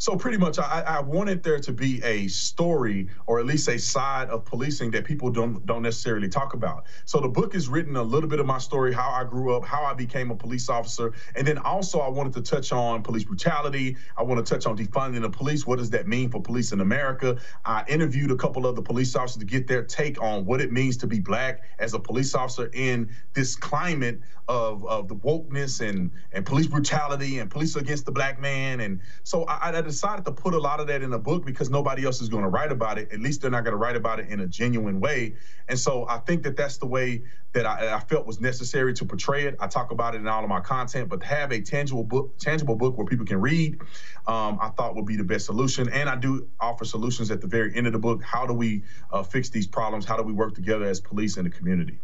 So 0.00 0.16
pretty 0.16 0.38
much, 0.38 0.60
I, 0.60 0.84
I, 0.86 1.00
wanted 1.00 1.42
there 1.42 1.58
to 1.58 1.72
be 1.72 2.00
a 2.04 2.28
story, 2.28 3.08
or 3.26 3.40
at 3.40 3.46
least 3.46 3.68
a 3.68 3.80
side 3.80 4.28
of 4.30 4.44
policing 4.44 4.92
that 4.92 5.04
people 5.04 5.28
don't 5.28 5.66
don't 5.66 5.82
necessarily 5.82 6.28
talk 6.28 6.54
about. 6.54 6.86
So 7.04 7.18
the 7.18 7.28
book 7.28 7.56
is 7.56 7.68
written 7.68 7.96
a 7.96 8.02
little 8.02 8.28
bit 8.28 8.38
of 8.38 8.46
my 8.46 8.58
story, 8.58 8.92
how 8.94 9.10
I 9.10 9.24
grew 9.24 9.56
up, 9.56 9.64
how 9.64 9.82
I 9.82 9.94
became 9.94 10.30
a 10.30 10.36
police 10.36 10.68
officer, 10.68 11.12
and 11.34 11.44
then 11.44 11.58
also 11.58 11.98
I 11.98 12.08
wanted 12.08 12.32
to 12.34 12.42
touch 12.42 12.70
on 12.70 13.02
police 13.02 13.24
brutality. 13.24 13.96
I 14.16 14.22
want 14.22 14.44
to 14.44 14.54
touch 14.54 14.66
on 14.66 14.78
defunding 14.78 15.22
the 15.22 15.30
police. 15.30 15.66
What 15.66 15.78
does 15.78 15.90
that 15.90 16.06
mean 16.06 16.30
for 16.30 16.40
police 16.40 16.70
in 16.70 16.80
America? 16.80 17.36
I 17.64 17.84
interviewed 17.88 18.30
a 18.30 18.36
couple 18.36 18.68
of 18.68 18.76
the 18.76 18.82
police 18.82 19.16
officers 19.16 19.40
to 19.40 19.46
get 19.46 19.66
their 19.66 19.82
take 19.82 20.22
on 20.22 20.44
what 20.44 20.60
it 20.60 20.70
means 20.70 20.96
to 20.98 21.08
be 21.08 21.18
black 21.18 21.62
as 21.80 21.94
a 21.94 21.98
police 21.98 22.36
officer 22.36 22.70
in 22.72 23.10
this 23.34 23.56
climate 23.56 24.20
of, 24.46 24.86
of 24.86 25.08
the 25.08 25.16
wokeness 25.16 25.86
and 25.86 26.10
and 26.32 26.46
police 26.46 26.66
brutality 26.68 27.40
and 27.40 27.50
police 27.50 27.74
against 27.74 28.06
the 28.06 28.12
black 28.12 28.40
man. 28.40 28.80
And 28.80 29.00
so 29.24 29.44
I, 29.44 29.68
I 29.68 29.72
decided 29.88 30.24
to 30.24 30.32
put 30.32 30.54
a 30.54 30.58
lot 30.58 30.78
of 30.78 30.86
that 30.86 31.02
in 31.02 31.12
a 31.12 31.18
book 31.18 31.44
because 31.44 31.70
nobody 31.70 32.04
else 32.04 32.20
is 32.20 32.28
going 32.28 32.44
to 32.44 32.48
write 32.48 32.70
about 32.70 32.98
it. 32.98 33.10
At 33.10 33.20
least 33.20 33.42
they're 33.42 33.50
not 33.50 33.64
going 33.64 33.72
to 33.72 33.78
write 33.78 33.96
about 33.96 34.20
it 34.20 34.28
in 34.28 34.40
a 34.40 34.46
genuine 34.46 35.00
way. 35.00 35.34
And 35.68 35.78
so 35.78 36.06
I 36.08 36.18
think 36.18 36.44
that 36.44 36.56
that's 36.56 36.78
the 36.78 36.86
way 36.86 37.22
that 37.54 37.66
I, 37.66 37.94
I, 37.94 38.00
felt 38.00 38.26
was 38.26 38.40
necessary 38.40 38.92
to 38.94 39.04
portray 39.04 39.46
it. 39.46 39.56
I 39.58 39.66
talk 39.66 39.90
about 39.90 40.14
it 40.14 40.18
in 40.18 40.28
all 40.28 40.42
of 40.42 40.48
my 40.48 40.60
content, 40.60 41.08
but 41.08 41.22
have 41.24 41.50
a 41.50 41.60
tangible 41.60 42.04
book, 42.04 42.38
tangible 42.38 42.76
book 42.76 42.96
where 42.96 43.06
people 43.06 43.26
can 43.26 43.40
read, 43.40 43.80
um, 44.26 44.58
I 44.60 44.68
thought 44.76 44.94
would 44.94 45.06
be 45.06 45.16
the 45.16 45.24
best 45.24 45.46
solution. 45.46 45.88
And 45.88 46.08
I 46.08 46.16
do 46.16 46.46
offer 46.60 46.84
solutions 46.84 47.30
at 47.30 47.40
the 47.40 47.48
very 47.48 47.74
end 47.74 47.86
of 47.86 47.92
the 47.92 47.98
book. 47.98 48.22
How 48.22 48.46
do 48.46 48.52
we 48.52 48.84
uh, 49.10 49.22
fix 49.22 49.48
these 49.48 49.66
problems? 49.66 50.04
How 50.04 50.16
do 50.16 50.22
we 50.22 50.32
work 50.32 50.54
together 50.54 50.84
as 50.84 51.00
police 51.00 51.36
and 51.36 51.46
the 51.46 51.50
community? 51.50 51.98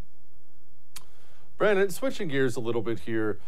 Brandon, 1.59 1.89
switching 1.91 2.29
gears 2.29 2.57
a 2.57 2.61
little 2.61 2.83
bit 2.83 3.01
here 3.01 3.39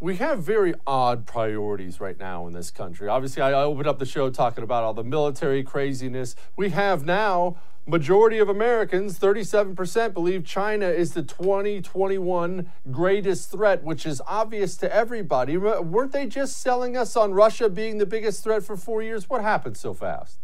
we 0.00 0.16
have 0.16 0.42
very 0.42 0.74
odd 0.86 1.26
priorities 1.26 2.00
right 2.00 2.18
now 2.18 2.46
in 2.46 2.52
this 2.52 2.70
country. 2.70 3.08
Obviously, 3.08 3.42
I 3.42 3.52
opened 3.52 3.88
up 3.88 3.98
the 3.98 4.06
show 4.06 4.30
talking 4.30 4.62
about 4.62 4.84
all 4.84 4.94
the 4.94 5.02
military 5.02 5.62
craziness. 5.64 6.36
We 6.56 6.70
have 6.70 7.04
now 7.04 7.56
majority 7.84 8.38
of 8.38 8.48
Americans, 8.48 9.18
37%, 9.18 10.14
believe 10.14 10.44
China 10.44 10.86
is 10.86 11.14
the 11.14 11.22
2021 11.22 12.70
greatest 12.92 13.50
threat, 13.50 13.82
which 13.82 14.06
is 14.06 14.22
obvious 14.26 14.76
to 14.76 14.94
everybody. 14.94 15.56
Weren't 15.56 16.12
they 16.12 16.26
just 16.26 16.58
selling 16.58 16.96
us 16.96 17.16
on 17.16 17.32
Russia 17.32 17.68
being 17.68 17.98
the 17.98 18.06
biggest 18.06 18.44
threat 18.44 18.62
for 18.62 18.76
four 18.76 19.02
years? 19.02 19.28
What 19.28 19.42
happened 19.42 19.76
so 19.76 19.94
fast? 19.94 20.38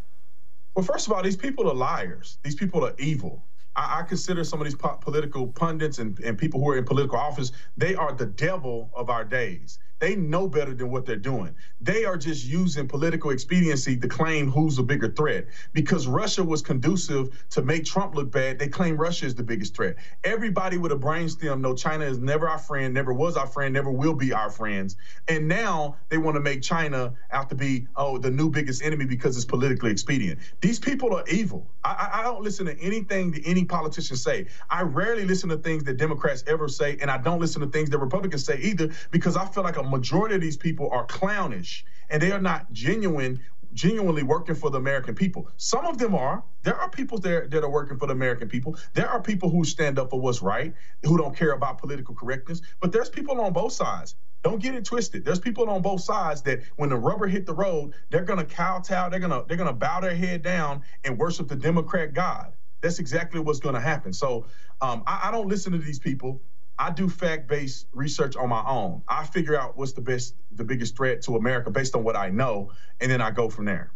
Well, 0.74 0.84
first 0.84 1.06
of 1.06 1.12
all, 1.12 1.22
these 1.22 1.36
people 1.36 1.70
are 1.70 1.74
liars. 1.74 2.38
These 2.42 2.56
people 2.56 2.84
are 2.84 2.94
evil. 2.98 3.44
I, 3.76 4.00
I 4.00 4.02
consider 4.02 4.44
some 4.44 4.60
of 4.60 4.64
these 4.64 4.74
po- 4.74 4.98
political 5.00 5.46
pundits 5.48 5.98
and, 5.98 6.18
and 6.20 6.38
people 6.38 6.60
who 6.60 6.70
are 6.70 6.78
in 6.78 6.84
political 6.84 7.18
office, 7.18 7.52
they 7.76 7.94
are 7.94 8.12
the 8.12 8.26
devil 8.26 8.90
of 8.94 9.10
our 9.10 9.24
days. 9.24 9.78
They 10.00 10.16
know 10.16 10.48
better 10.48 10.74
than 10.74 10.90
what 10.90 11.06
they're 11.06 11.16
doing. 11.16 11.54
They 11.80 12.04
are 12.04 12.16
just 12.16 12.44
using 12.44 12.88
political 12.88 13.30
expediency 13.30 13.96
to 13.96 14.08
claim 14.08 14.50
who's 14.50 14.76
the 14.76 14.82
bigger 14.82 15.08
threat. 15.10 15.46
Because 15.72 16.06
Russia 16.06 16.44
was 16.44 16.62
conducive 16.62 17.46
to 17.50 17.62
make 17.62 17.84
Trump 17.84 18.14
look 18.14 18.30
bad, 18.30 18.58
they 18.58 18.68
claim 18.68 18.96
Russia 18.96 19.26
is 19.26 19.34
the 19.34 19.42
biggest 19.42 19.74
threat. 19.76 19.96
Everybody 20.24 20.78
with 20.78 20.92
a 20.92 20.96
brainstem 20.96 21.60
know 21.60 21.74
China 21.74 22.04
is 22.04 22.18
never 22.18 22.48
our 22.48 22.58
friend, 22.58 22.92
never 22.94 23.12
was 23.12 23.36
our 23.36 23.46
friend, 23.46 23.72
never 23.72 23.90
will 23.90 24.14
be 24.14 24.32
our 24.32 24.50
friends. 24.50 24.96
And 25.28 25.48
now 25.48 25.96
they 26.08 26.18
want 26.18 26.36
to 26.36 26.40
make 26.40 26.62
China 26.62 27.14
out 27.30 27.48
to 27.50 27.54
be, 27.54 27.86
oh, 27.96 28.18
the 28.18 28.30
new 28.30 28.50
biggest 28.50 28.82
enemy 28.82 29.06
because 29.06 29.36
it's 29.36 29.46
politically 29.46 29.90
expedient. 29.90 30.40
These 30.60 30.80
people 30.80 31.14
are 31.14 31.24
evil. 31.28 31.66
I, 31.84 32.10
I 32.14 32.22
don't 32.22 32.42
listen 32.42 32.66
to 32.66 32.78
anything 32.80 33.32
that 33.32 33.42
any 33.46 33.64
politician 33.64 34.16
say. 34.16 34.46
I 34.70 34.82
rarely 34.82 35.24
listen 35.24 35.48
to 35.50 35.56
things 35.56 35.84
that 35.84 35.96
Democrats 35.98 36.44
ever 36.46 36.68
say, 36.68 36.98
and 37.00 37.10
I 37.10 37.18
don't 37.18 37.40
listen 37.40 37.60
to 37.62 37.68
things 37.68 37.90
that 37.90 37.98
Republicans 37.98 38.44
say 38.44 38.58
either 38.60 38.90
because 39.10 39.36
I 39.36 39.46
feel 39.46 39.62
like 39.62 39.76
a 39.76 39.83
majority 39.84 40.34
of 40.34 40.40
these 40.40 40.56
people 40.56 40.88
are 40.90 41.06
clownish 41.06 41.84
and 42.10 42.20
they 42.20 42.32
are 42.32 42.40
not 42.40 42.72
genuine 42.72 43.40
genuinely 43.74 44.22
working 44.22 44.54
for 44.54 44.70
the 44.70 44.78
American 44.78 45.14
people. 45.14 45.48
Some 45.56 45.84
of 45.84 45.98
them 45.98 46.14
are. 46.14 46.44
There 46.62 46.76
are 46.76 46.88
people 46.88 47.18
there 47.18 47.46
that 47.48 47.62
are 47.62 47.70
working 47.70 47.98
for 47.98 48.06
the 48.06 48.12
American 48.12 48.48
people. 48.48 48.78
There 48.94 49.08
are 49.08 49.20
people 49.20 49.50
who 49.50 49.64
stand 49.64 49.98
up 49.98 50.10
for 50.10 50.20
what's 50.20 50.40
right, 50.42 50.72
who 51.02 51.18
don't 51.18 51.36
care 51.36 51.52
about 51.52 51.78
political 51.78 52.14
correctness. 52.14 52.62
But 52.80 52.92
there's 52.92 53.10
people 53.10 53.40
on 53.40 53.52
both 53.52 53.72
sides. 53.72 54.14
Don't 54.42 54.62
get 54.62 54.74
it 54.74 54.84
twisted. 54.84 55.24
There's 55.24 55.40
people 55.40 55.68
on 55.68 55.82
both 55.82 56.02
sides 56.02 56.42
that 56.42 56.60
when 56.76 56.90
the 56.90 56.96
rubber 56.96 57.26
hit 57.26 57.46
the 57.46 57.54
road, 57.54 57.94
they're 58.10 58.24
gonna 58.24 58.44
kowtow, 58.44 59.08
they're 59.08 59.18
gonna 59.20 59.44
they're 59.48 59.56
gonna 59.56 59.72
bow 59.72 60.00
their 60.00 60.14
head 60.14 60.42
down 60.42 60.82
and 61.02 61.18
worship 61.18 61.48
the 61.48 61.56
Democrat 61.56 62.12
God. 62.12 62.54
That's 62.82 62.98
exactly 62.98 63.40
what's 63.40 63.60
gonna 63.60 63.80
happen. 63.80 64.12
So 64.12 64.46
um, 64.82 65.02
I, 65.06 65.28
I 65.28 65.30
don't 65.30 65.48
listen 65.48 65.72
to 65.72 65.78
these 65.78 65.98
people. 65.98 66.42
I 66.78 66.90
do 66.90 67.08
fact-based 67.08 67.86
research 67.92 68.36
on 68.36 68.48
my 68.48 68.64
own. 68.66 69.02
I 69.06 69.24
figure 69.24 69.56
out 69.56 69.76
what's 69.76 69.92
the 69.92 70.00
best, 70.00 70.34
the 70.52 70.64
biggest 70.64 70.96
threat 70.96 71.22
to 71.22 71.36
America 71.36 71.70
based 71.70 71.94
on 71.94 72.02
what 72.02 72.16
I 72.16 72.30
know, 72.30 72.72
and 73.00 73.10
then 73.10 73.20
I 73.20 73.30
go 73.30 73.48
from 73.48 73.64
there. 73.66 73.92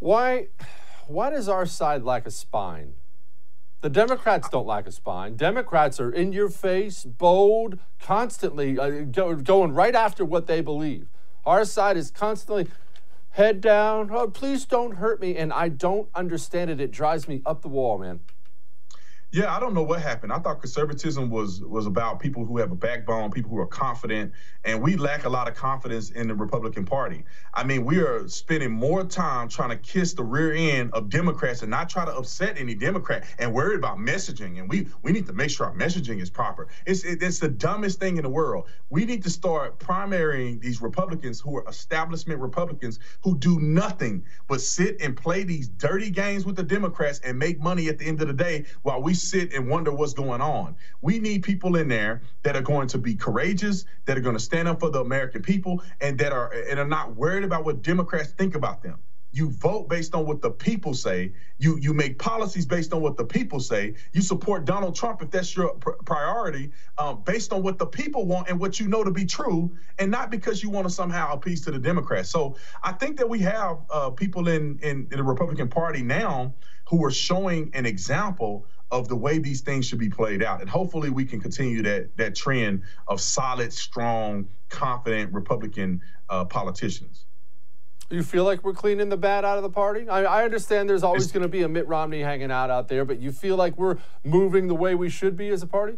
Why, 0.00 0.48
why 1.06 1.30
does 1.30 1.48
our 1.48 1.66
side 1.66 2.02
lack 2.02 2.26
a 2.26 2.30
spine? 2.30 2.94
The 3.82 3.90
Democrats 3.90 4.48
don't 4.48 4.66
lack 4.66 4.86
a 4.86 4.92
spine. 4.92 5.36
Democrats 5.36 6.00
are 6.00 6.10
in 6.10 6.32
your 6.32 6.48
face, 6.48 7.04
bold, 7.04 7.78
constantly 8.00 8.78
uh, 8.78 9.02
go, 9.02 9.34
going 9.36 9.72
right 9.72 9.94
after 9.94 10.24
what 10.24 10.46
they 10.46 10.60
believe. 10.60 11.08
Our 11.44 11.64
side 11.64 11.96
is 11.96 12.10
constantly 12.10 12.68
head 13.30 13.60
down. 13.60 14.10
Oh, 14.12 14.28
please 14.28 14.64
don't 14.64 14.96
hurt 14.96 15.20
me. 15.20 15.36
And 15.36 15.52
I 15.52 15.68
don't 15.68 16.08
understand 16.14 16.70
it. 16.70 16.80
It 16.80 16.92
drives 16.92 17.26
me 17.26 17.42
up 17.44 17.62
the 17.62 17.68
wall, 17.68 17.98
man. 17.98 18.20
Yeah, 19.34 19.56
I 19.56 19.60
don't 19.60 19.72
know 19.72 19.82
what 19.82 20.02
happened. 20.02 20.30
I 20.30 20.38
thought 20.40 20.60
conservatism 20.60 21.30
was 21.30 21.62
was 21.62 21.86
about 21.86 22.20
people 22.20 22.44
who 22.44 22.58
have 22.58 22.70
a 22.70 22.74
backbone, 22.74 23.30
people 23.30 23.50
who 23.50 23.58
are 23.60 23.66
confident, 23.66 24.30
and 24.62 24.82
we 24.82 24.96
lack 24.96 25.24
a 25.24 25.28
lot 25.30 25.48
of 25.48 25.54
confidence 25.54 26.10
in 26.10 26.28
the 26.28 26.34
Republican 26.34 26.84
Party. 26.84 27.24
I 27.54 27.64
mean, 27.64 27.86
we 27.86 27.98
are 28.00 28.28
spending 28.28 28.70
more 28.70 29.04
time 29.04 29.48
trying 29.48 29.70
to 29.70 29.76
kiss 29.76 30.12
the 30.12 30.22
rear 30.22 30.52
end 30.52 30.92
of 30.92 31.08
Democrats 31.08 31.62
and 31.62 31.70
not 31.70 31.88
try 31.88 32.04
to 32.04 32.14
upset 32.14 32.58
any 32.58 32.74
Democrat 32.74 33.24
and 33.38 33.54
worried 33.54 33.78
about 33.78 33.96
messaging. 33.96 34.58
And 34.58 34.68
we 34.68 34.88
we 35.00 35.12
need 35.12 35.26
to 35.28 35.32
make 35.32 35.48
sure 35.48 35.64
our 35.66 35.74
messaging 35.74 36.20
is 36.20 36.28
proper. 36.28 36.68
It's 36.84 37.02
it, 37.02 37.22
it's 37.22 37.38
the 37.38 37.48
dumbest 37.48 38.00
thing 38.00 38.18
in 38.18 38.24
the 38.24 38.28
world. 38.28 38.66
We 38.90 39.06
need 39.06 39.22
to 39.22 39.30
start 39.30 39.78
primarying 39.78 40.60
these 40.60 40.82
Republicans 40.82 41.40
who 41.40 41.56
are 41.56 41.66
establishment 41.66 42.38
Republicans 42.38 42.98
who 43.22 43.38
do 43.38 43.58
nothing 43.60 44.26
but 44.46 44.60
sit 44.60 45.00
and 45.00 45.16
play 45.16 45.42
these 45.42 45.68
dirty 45.68 46.10
games 46.10 46.44
with 46.44 46.56
the 46.56 46.62
Democrats 46.62 47.18
and 47.24 47.38
make 47.38 47.58
money 47.58 47.88
at 47.88 47.96
the 47.96 48.04
end 48.04 48.20
of 48.20 48.28
the 48.28 48.34
day 48.34 48.66
while 48.82 49.00
we 49.00 49.14
sit 49.22 49.54
and 49.54 49.68
wonder 49.68 49.92
what's 49.92 50.14
going 50.14 50.42
on. 50.42 50.76
We 51.02 51.20
need 51.20 51.44
people 51.44 51.76
in 51.76 51.88
there 51.88 52.22
that 52.44 52.56
are 52.56 52.62
going 52.62 52.88
to 52.88 52.98
be 52.98 53.16
courageous, 53.16 53.86
that 54.06 54.18
are 54.18 54.22
going 54.22 54.36
to 54.36 54.42
stand 54.42 54.68
up 54.68 54.80
for 54.80 54.90
the 54.90 55.00
American 55.00 55.42
people, 55.42 55.82
and 56.00 56.18
that 56.18 56.32
are 56.32 56.52
and 56.70 56.80
are 56.80 56.86
not 56.86 57.16
worried 57.16 57.44
about 57.44 57.64
what 57.64 57.82
Democrats 57.82 58.32
think 58.32 58.56
about 58.56 58.82
them. 58.82 59.00
you 59.32 59.50
vote 59.50 59.88
based 59.88 60.14
on 60.14 60.26
what 60.26 60.42
the 60.42 60.50
people 60.50 60.94
say. 60.94 61.32
You 61.58 61.78
you 61.80 61.94
make 61.94 62.18
policies 62.18 62.66
based 62.66 62.94
on 62.94 63.02
what 63.02 63.16
the 63.16 63.26
people 63.26 63.60
say. 63.60 63.94
You 64.14 64.22
support 64.22 64.64
Donald 64.66 64.96
Trump 64.96 65.22
if 65.22 65.30
that's 65.30 65.56
your 65.56 65.74
pr- 65.74 65.92
priority, 66.06 66.70
um, 66.98 67.22
based 67.24 67.52
on 67.52 67.62
what 67.62 67.78
the 67.78 67.86
people 67.86 68.26
want 68.26 68.48
and 68.48 68.60
what 68.60 68.80
you 68.80 68.88
know 68.88 69.04
to 69.04 69.12
be 69.12 69.26
true, 69.26 69.70
and 69.98 70.10
not 70.10 70.30
because 70.30 70.62
you 70.62 70.70
want 70.70 70.86
to 70.86 70.90
somehow 70.90 71.32
appease 71.32 71.62
to 71.62 71.72
the 71.72 71.78
Democrats. 71.80 72.30
So 72.30 72.56
I 72.82 72.92
think 72.92 73.18
that 73.18 73.28
we 73.28 73.40
have 73.40 73.78
uh, 73.90 74.10
people 74.10 74.48
in, 74.48 74.78
in 74.82 75.08
in 75.10 75.18
the 75.18 75.24
Republican 75.24 75.68
Party 75.68 76.02
now 76.02 76.54
who 76.88 77.04
are 77.04 77.12
showing 77.12 77.70
an 77.74 77.86
example 77.86 78.64
of 78.92 79.08
the 79.08 79.16
way 79.16 79.38
these 79.38 79.62
things 79.62 79.86
should 79.86 79.98
be 79.98 80.10
played 80.10 80.42
out. 80.42 80.60
And 80.60 80.68
hopefully 80.68 81.10
we 81.10 81.24
can 81.24 81.40
continue 81.40 81.82
that 81.82 82.16
that 82.18 82.36
trend 82.36 82.82
of 83.08 83.20
solid, 83.20 83.72
strong, 83.72 84.46
confident 84.68 85.32
Republican 85.32 86.02
uh, 86.28 86.44
politicians. 86.44 87.24
You 88.10 88.22
feel 88.22 88.44
like 88.44 88.62
we're 88.62 88.74
cleaning 88.74 89.08
the 89.08 89.16
bad 89.16 89.46
out 89.46 89.56
of 89.56 89.62
the 89.62 89.70
party? 89.70 90.06
I, 90.06 90.24
I 90.24 90.44
understand 90.44 90.88
there's 90.88 91.02
always 91.02 91.32
going 91.32 91.42
to 91.42 91.48
be 91.48 91.62
a 91.62 91.68
Mitt 91.68 91.88
Romney 91.88 92.20
hanging 92.20 92.50
out 92.50 92.68
out 92.68 92.88
there, 92.88 93.06
but 93.06 93.18
you 93.18 93.32
feel 93.32 93.56
like 93.56 93.78
we're 93.78 93.96
moving 94.22 94.68
the 94.68 94.74
way 94.74 94.94
we 94.94 95.08
should 95.08 95.34
be 95.34 95.48
as 95.48 95.62
a 95.62 95.66
party? 95.66 95.96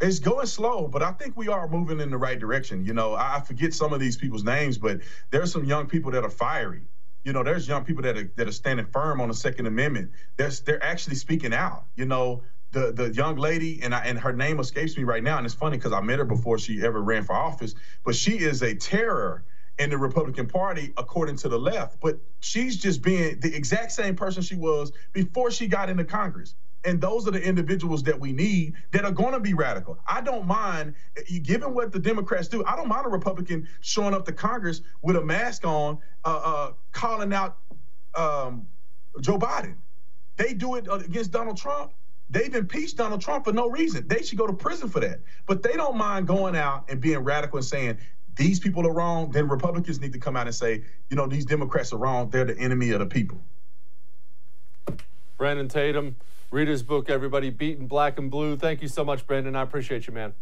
It's 0.00 0.18
going 0.18 0.46
slow, 0.46 0.88
but 0.88 1.02
I 1.02 1.12
think 1.12 1.36
we 1.36 1.48
are 1.48 1.68
moving 1.68 2.00
in 2.00 2.10
the 2.10 2.16
right 2.16 2.38
direction. 2.38 2.84
You 2.84 2.94
know, 2.94 3.14
I 3.14 3.40
forget 3.46 3.74
some 3.74 3.92
of 3.92 4.00
these 4.00 4.16
people's 4.16 4.42
names, 4.42 4.78
but 4.78 5.00
there's 5.30 5.52
some 5.52 5.64
young 5.64 5.86
people 5.86 6.10
that 6.12 6.24
are 6.24 6.30
fiery. 6.30 6.82
You 7.24 7.32
know, 7.32 7.42
there's 7.42 7.66
young 7.66 7.84
people 7.84 8.02
that 8.02 8.16
are 8.16 8.30
that 8.36 8.46
are 8.46 8.52
standing 8.52 8.86
firm 8.86 9.20
on 9.20 9.28
the 9.28 9.34
Second 9.34 9.66
Amendment. 9.66 10.12
They're 10.36 10.50
they're 10.64 10.84
actually 10.84 11.16
speaking 11.16 11.54
out. 11.54 11.86
You 11.96 12.04
know, 12.04 12.42
the 12.72 12.92
the 12.92 13.12
young 13.12 13.36
lady 13.36 13.80
and 13.82 13.94
I, 13.94 14.04
and 14.04 14.18
her 14.18 14.32
name 14.32 14.60
escapes 14.60 14.96
me 14.96 15.04
right 15.04 15.22
now, 15.22 15.38
and 15.38 15.46
it's 15.46 15.54
funny 15.54 15.78
because 15.78 15.92
I 15.92 16.00
met 16.00 16.18
her 16.18 16.24
before 16.26 16.58
she 16.58 16.84
ever 16.84 17.02
ran 17.02 17.24
for 17.24 17.34
office, 17.34 17.74
but 18.04 18.14
she 18.14 18.38
is 18.38 18.62
a 18.62 18.74
terror 18.74 19.44
in 19.78 19.90
the 19.90 19.98
Republican 19.98 20.46
Party, 20.46 20.92
according 20.96 21.36
to 21.36 21.48
the 21.48 21.58
left. 21.58 21.98
But 22.00 22.20
she's 22.40 22.76
just 22.76 23.02
being 23.02 23.40
the 23.40 23.54
exact 23.54 23.92
same 23.92 24.14
person 24.14 24.42
she 24.42 24.54
was 24.54 24.92
before 25.12 25.50
she 25.50 25.66
got 25.66 25.88
into 25.88 26.04
Congress. 26.04 26.54
And 26.84 27.00
those 27.00 27.26
are 27.26 27.30
the 27.30 27.42
individuals 27.42 28.02
that 28.04 28.18
we 28.18 28.32
need 28.32 28.74
that 28.92 29.04
are 29.04 29.12
going 29.12 29.32
to 29.32 29.40
be 29.40 29.54
radical. 29.54 29.98
I 30.06 30.20
don't 30.20 30.46
mind, 30.46 30.94
eh, 31.16 31.38
given 31.42 31.74
what 31.74 31.92
the 31.92 31.98
Democrats 31.98 32.48
do, 32.48 32.64
I 32.64 32.76
don't 32.76 32.88
mind 32.88 33.06
a 33.06 33.08
Republican 33.08 33.66
showing 33.80 34.14
up 34.14 34.24
to 34.26 34.32
Congress 34.32 34.82
with 35.02 35.16
a 35.16 35.24
mask 35.24 35.64
on, 35.64 35.98
uh, 36.24 36.40
uh, 36.44 36.72
calling 36.92 37.32
out 37.32 37.58
um, 38.14 38.66
Joe 39.20 39.38
Biden. 39.38 39.76
They 40.36 40.52
do 40.52 40.74
it 40.76 40.88
uh, 40.88 40.96
against 40.96 41.30
Donald 41.30 41.56
Trump. 41.56 41.92
They've 42.30 42.54
impeached 42.54 42.96
Donald 42.96 43.20
Trump 43.20 43.44
for 43.44 43.52
no 43.52 43.68
reason. 43.68 44.08
They 44.08 44.22
should 44.22 44.38
go 44.38 44.46
to 44.46 44.52
prison 44.52 44.88
for 44.88 45.00
that. 45.00 45.20
But 45.46 45.62
they 45.62 45.74
don't 45.74 45.96
mind 45.96 46.26
going 46.26 46.56
out 46.56 46.86
and 46.88 47.00
being 47.00 47.18
radical 47.18 47.58
and 47.58 47.66
saying, 47.66 47.98
these 48.36 48.58
people 48.58 48.86
are 48.86 48.92
wrong, 48.92 49.30
then 49.30 49.48
Republicans 49.48 50.00
need 50.00 50.12
to 50.12 50.18
come 50.18 50.36
out 50.36 50.46
and 50.46 50.54
say, 50.54 50.82
you 51.08 51.16
know, 51.16 51.26
these 51.26 51.44
Democrats 51.44 51.92
are 51.92 51.98
wrong. 51.98 52.30
They're 52.30 52.44
the 52.44 52.58
enemy 52.58 52.90
of 52.90 52.98
the 52.98 53.06
people. 53.06 53.40
Brandon 55.36 55.68
Tatum, 55.68 56.16
read 56.54 56.68
his 56.68 56.84
book, 56.84 57.10
Everybody 57.10 57.50
Beaten 57.50 57.88
Black 57.88 58.16
and 58.16 58.30
Blue. 58.30 58.56
Thank 58.56 58.80
you 58.80 58.86
so 58.86 59.04
much, 59.04 59.26
Brandon. 59.26 59.56
I 59.56 59.62
appreciate 59.62 60.06
you, 60.06 60.12
man. 60.12 60.34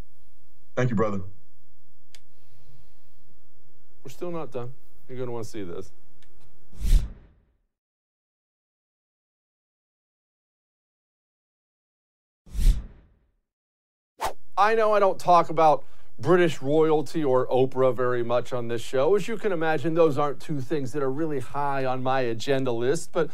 Thank 0.76 0.90
you, 0.90 0.96
brother. 0.96 1.22
We're 4.04 4.10
still 4.10 4.30
not 4.30 4.52
done. 4.52 4.74
You're 5.08 5.16
going 5.16 5.28
to 5.28 5.32
want 5.32 5.46
to 5.46 5.50
see 5.50 5.62
this. 5.62 5.90
I 14.54 14.74
know 14.74 14.92
I 14.92 15.00
don't 15.00 15.18
talk 15.18 15.48
about 15.48 15.82
British 16.18 16.60
royalty 16.60 17.24
or 17.24 17.46
Oprah 17.46 17.96
very 17.96 18.22
much 18.22 18.52
on 18.52 18.68
this 18.68 18.82
show. 18.82 19.14
As 19.14 19.26
you 19.28 19.38
can 19.38 19.50
imagine, 19.50 19.94
those 19.94 20.18
aren't 20.18 20.40
two 20.40 20.60
things 20.60 20.92
that 20.92 21.02
are 21.02 21.10
really 21.10 21.40
high 21.40 21.86
on 21.86 22.02
my 22.02 22.20
agenda 22.20 22.70
list, 22.70 23.12
but 23.12 23.30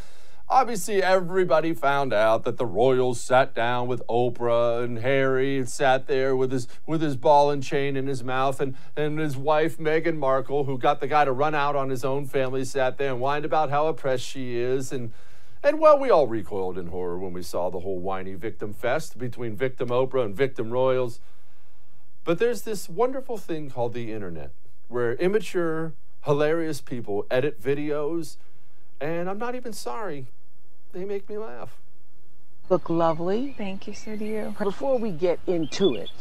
obviously 0.50 1.02
everybody 1.02 1.74
found 1.74 2.12
out 2.12 2.44
that 2.44 2.56
the 2.56 2.66
royals 2.66 3.20
sat 3.20 3.54
down 3.54 3.86
with 3.86 4.02
Oprah 4.08 4.82
and 4.82 4.98
Harry 4.98 5.58
and 5.58 5.68
sat 5.68 6.06
there 6.06 6.34
with 6.34 6.50
his 6.50 6.66
with 6.86 7.02
his 7.02 7.16
ball 7.16 7.50
and 7.50 7.62
chain 7.62 7.96
in 7.96 8.06
his 8.06 8.24
mouth 8.24 8.60
and, 8.60 8.74
and 8.96 9.18
his 9.18 9.36
wife 9.36 9.78
Meghan 9.78 10.16
Markle, 10.16 10.64
who 10.64 10.78
got 10.78 11.00
the 11.00 11.06
guy 11.06 11.24
to 11.24 11.32
run 11.32 11.54
out 11.54 11.76
on 11.76 11.90
his 11.90 12.04
own 12.04 12.26
family, 12.26 12.64
sat 12.64 12.98
there 12.98 13.12
and 13.12 13.20
whined 13.20 13.44
about 13.44 13.70
how 13.70 13.86
oppressed 13.86 14.24
she 14.24 14.56
is 14.56 14.92
and 14.92 15.12
and 15.60 15.80
well, 15.80 15.98
we 15.98 16.08
all 16.08 16.28
recoiled 16.28 16.78
in 16.78 16.86
horror 16.86 17.18
when 17.18 17.32
we 17.32 17.42
saw 17.42 17.68
the 17.68 17.80
whole 17.80 17.98
whiny 17.98 18.34
victim 18.34 18.72
fest 18.72 19.18
between 19.18 19.56
victim 19.56 19.88
Oprah 19.88 20.24
and 20.24 20.34
victim 20.34 20.70
royals. 20.70 21.18
But 22.24 22.38
there's 22.38 22.62
this 22.62 22.88
wonderful 22.88 23.38
thing 23.38 23.68
called 23.68 23.92
the 23.92 24.12
internet 24.12 24.52
where 24.86 25.14
immature, 25.14 25.94
hilarious 26.24 26.80
people 26.80 27.26
edit 27.28 27.60
videos, 27.60 28.36
and 29.00 29.28
I'm 29.28 29.38
not 29.38 29.56
even 29.56 29.72
sorry. 29.72 30.28
They 30.92 31.04
make 31.04 31.28
me 31.28 31.38
laugh. 31.38 31.70
Look 32.70 32.90
lovely. 32.90 33.54
Thank 33.56 33.86
you, 33.86 33.94
so 33.94 34.16
do 34.16 34.24
you. 34.24 34.54
Before 34.58 34.98
we 34.98 35.10
get 35.10 35.38
into 35.46 35.94
it, 35.94 36.10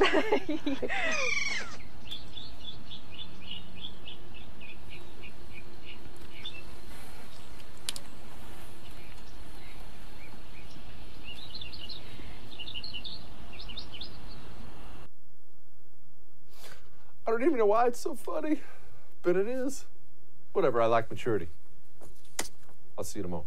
I 17.28 17.32
don't 17.32 17.44
even 17.44 17.58
know 17.58 17.66
why 17.66 17.88
it's 17.88 18.00
so 18.00 18.16
funny, 18.16 18.62
but 19.22 19.36
it 19.36 19.48
is. 19.48 19.86
Whatever, 20.54 20.82
I 20.82 20.86
like 20.86 21.10
maturity. 21.10 21.50
I'll 22.98 23.04
see 23.04 23.20
you 23.20 23.24
tomorrow. 23.24 23.46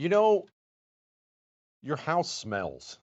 You 0.00 0.08
know, 0.08 0.46
your 1.82 1.98
house 1.98 2.32
smells. 2.32 2.98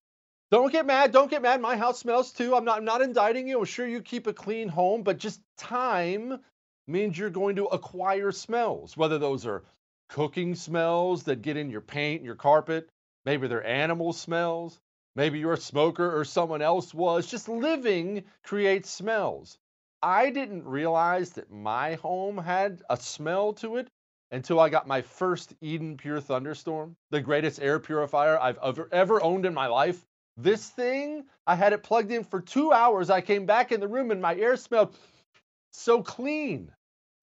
Don't 0.49 0.71
get 0.71 0.87
mad. 0.87 1.11
Don't 1.11 1.29
get 1.29 1.43
mad. 1.43 1.61
My 1.61 1.77
house 1.77 1.99
smells 1.99 2.31
too. 2.31 2.55
I'm 2.55 2.65
not 2.65 2.79
I'm 2.79 2.85
not 2.85 3.03
indicting 3.03 3.47
you. 3.47 3.59
I'm 3.59 3.65
sure 3.65 3.87
you 3.87 4.01
keep 4.01 4.25
a 4.25 4.33
clean 4.33 4.67
home, 4.67 5.03
but 5.03 5.19
just 5.19 5.39
time 5.59 6.39
means 6.87 7.15
you're 7.15 7.29
going 7.29 7.57
to 7.57 7.65
acquire 7.65 8.31
smells, 8.31 8.97
whether 8.97 9.19
those 9.19 9.45
are 9.45 9.63
cooking 10.09 10.55
smells 10.55 11.21
that 11.25 11.43
get 11.43 11.55
in 11.55 11.69
your 11.69 11.81
paint, 11.81 12.23
your 12.23 12.33
carpet. 12.33 12.89
Maybe 13.25 13.47
they're 13.47 13.63
animal 13.63 14.11
smells. 14.11 14.79
Maybe 15.15 15.37
you're 15.37 15.53
a 15.53 15.57
smoker 15.57 16.19
or 16.19 16.25
someone 16.25 16.63
else 16.63 16.95
was. 16.95 17.27
Just 17.27 17.47
living 17.47 18.23
creates 18.41 18.89
smells. 18.89 19.59
I 20.01 20.31
didn't 20.31 20.65
realize 20.65 21.33
that 21.33 21.51
my 21.51 21.93
home 21.93 22.39
had 22.39 22.81
a 22.89 22.97
smell 22.97 23.53
to 23.53 23.77
it 23.77 23.87
until 24.31 24.59
I 24.59 24.69
got 24.69 24.87
my 24.87 25.01
first 25.01 25.53
Eden 25.61 25.97
Pure 25.97 26.21
Thunderstorm, 26.21 26.95
the 27.11 27.21
greatest 27.21 27.61
air 27.61 27.79
purifier 27.79 28.39
I've 28.39 28.59
ever, 28.63 28.89
ever 28.91 29.23
owned 29.23 29.45
in 29.45 29.53
my 29.53 29.67
life. 29.67 30.05
This 30.35 30.69
thing, 30.69 31.23
I 31.47 31.55
had 31.55 31.73
it 31.73 31.83
plugged 31.83 32.11
in 32.11 32.23
for 32.23 32.41
two 32.41 32.71
hours. 32.71 33.09
I 33.09 33.21
came 33.21 33.45
back 33.45 33.71
in 33.71 33.79
the 33.79 33.87
room 33.87 34.11
and 34.11 34.21
my 34.21 34.35
air 34.35 34.55
smelled 34.55 34.95
so 35.71 36.03
clean. 36.03 36.71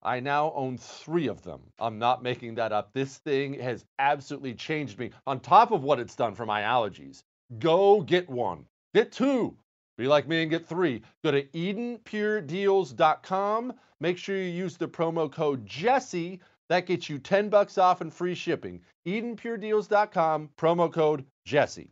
I 0.02 0.20
now 0.20 0.52
own 0.54 0.76
three 0.76 1.28
of 1.28 1.42
them. 1.42 1.60
I'm 1.78 1.98
not 1.98 2.22
making 2.22 2.56
that 2.56 2.72
up. 2.72 2.92
This 2.92 3.16
thing 3.18 3.54
has 3.54 3.84
absolutely 3.98 4.54
changed 4.54 4.98
me 4.98 5.10
on 5.26 5.40
top 5.40 5.70
of 5.70 5.82
what 5.82 5.98
it's 5.98 6.16
done 6.16 6.34
for 6.34 6.44
my 6.44 6.62
allergies. 6.62 7.22
Go 7.58 8.02
get 8.02 8.28
one, 8.28 8.66
get 8.94 9.12
two. 9.12 9.56
Be 9.96 10.08
like 10.08 10.26
me 10.26 10.42
and 10.42 10.50
get 10.50 10.66
three. 10.66 11.02
Go 11.22 11.30
to 11.30 11.44
EdenPureDeals.com. 11.44 13.74
Make 14.00 14.18
sure 14.18 14.36
you 14.36 14.42
use 14.42 14.76
the 14.76 14.88
promo 14.88 15.30
code 15.30 15.64
Jesse. 15.64 16.40
That 16.68 16.86
gets 16.86 17.08
you 17.08 17.18
10 17.18 17.48
bucks 17.50 17.78
off 17.78 18.00
and 18.00 18.12
free 18.12 18.34
shipping. 18.34 18.80
EdenPureDeals.com, 19.06 20.50
promo 20.56 20.92
code 20.92 21.26
Jesse. 21.44 21.90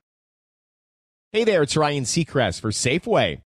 Hey 1.32 1.44
there, 1.44 1.62
it's 1.62 1.76
Ryan 1.76 2.04
Seacrest 2.04 2.60
for 2.60 2.70
Safeway. 2.70 3.40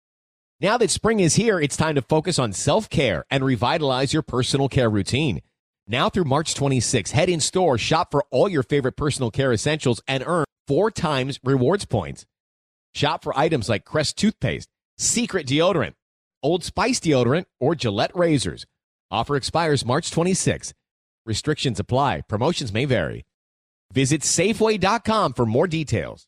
Now 0.60 0.78
that 0.78 0.90
spring 0.90 1.20
is 1.20 1.36
here, 1.36 1.60
it's 1.60 1.78
time 1.78 1.96
to 1.96 2.02
focus 2.02 2.40
on 2.40 2.54
self 2.54 2.90
care 2.90 3.26
and 3.30 3.44
revitalize 3.44 4.14
your 4.14 4.22
personal 4.22 4.70
care 4.70 4.90
routine. 4.90 5.42
Now 5.88 6.10
through 6.10 6.24
March 6.24 6.56
26, 6.56 7.12
head 7.12 7.30
in 7.30 7.40
store, 7.40 7.78
shop 7.78 8.10
for 8.10 8.26
all 8.32 8.50
your 8.50 8.64
favorite 8.64 8.96
personal 8.96 9.30
care 9.30 9.54
essentials, 9.54 10.02
and 10.08 10.24
earn 10.26 10.46
four 10.68 10.90
times 10.90 11.40
rewards 11.44 11.86
points. 11.86 12.26
Shop 12.96 13.24
for 13.24 13.38
items 13.38 13.70
like 13.70 13.86
Crest 13.86 14.18
toothpaste, 14.18 14.70
Secret 14.98 15.46
deodorant, 15.46 15.94
Old 16.42 16.64
Spice 16.64 17.00
deodorant, 17.00 17.46
or 17.60 17.76
Gillette 17.76 18.16
razors. 18.16 18.66
Offer 19.12 19.36
expires 19.36 19.86
March 19.86 20.10
26. 20.10 20.74
Restrictions 21.26 21.80
apply. 21.80 22.22
Promotions 22.30 22.72
may 22.72 22.86
vary. 22.86 23.24
Visit 23.92 24.22
Safeway.com 24.22 25.34
for 25.34 25.46
more 25.46 25.68
details. 25.68 26.28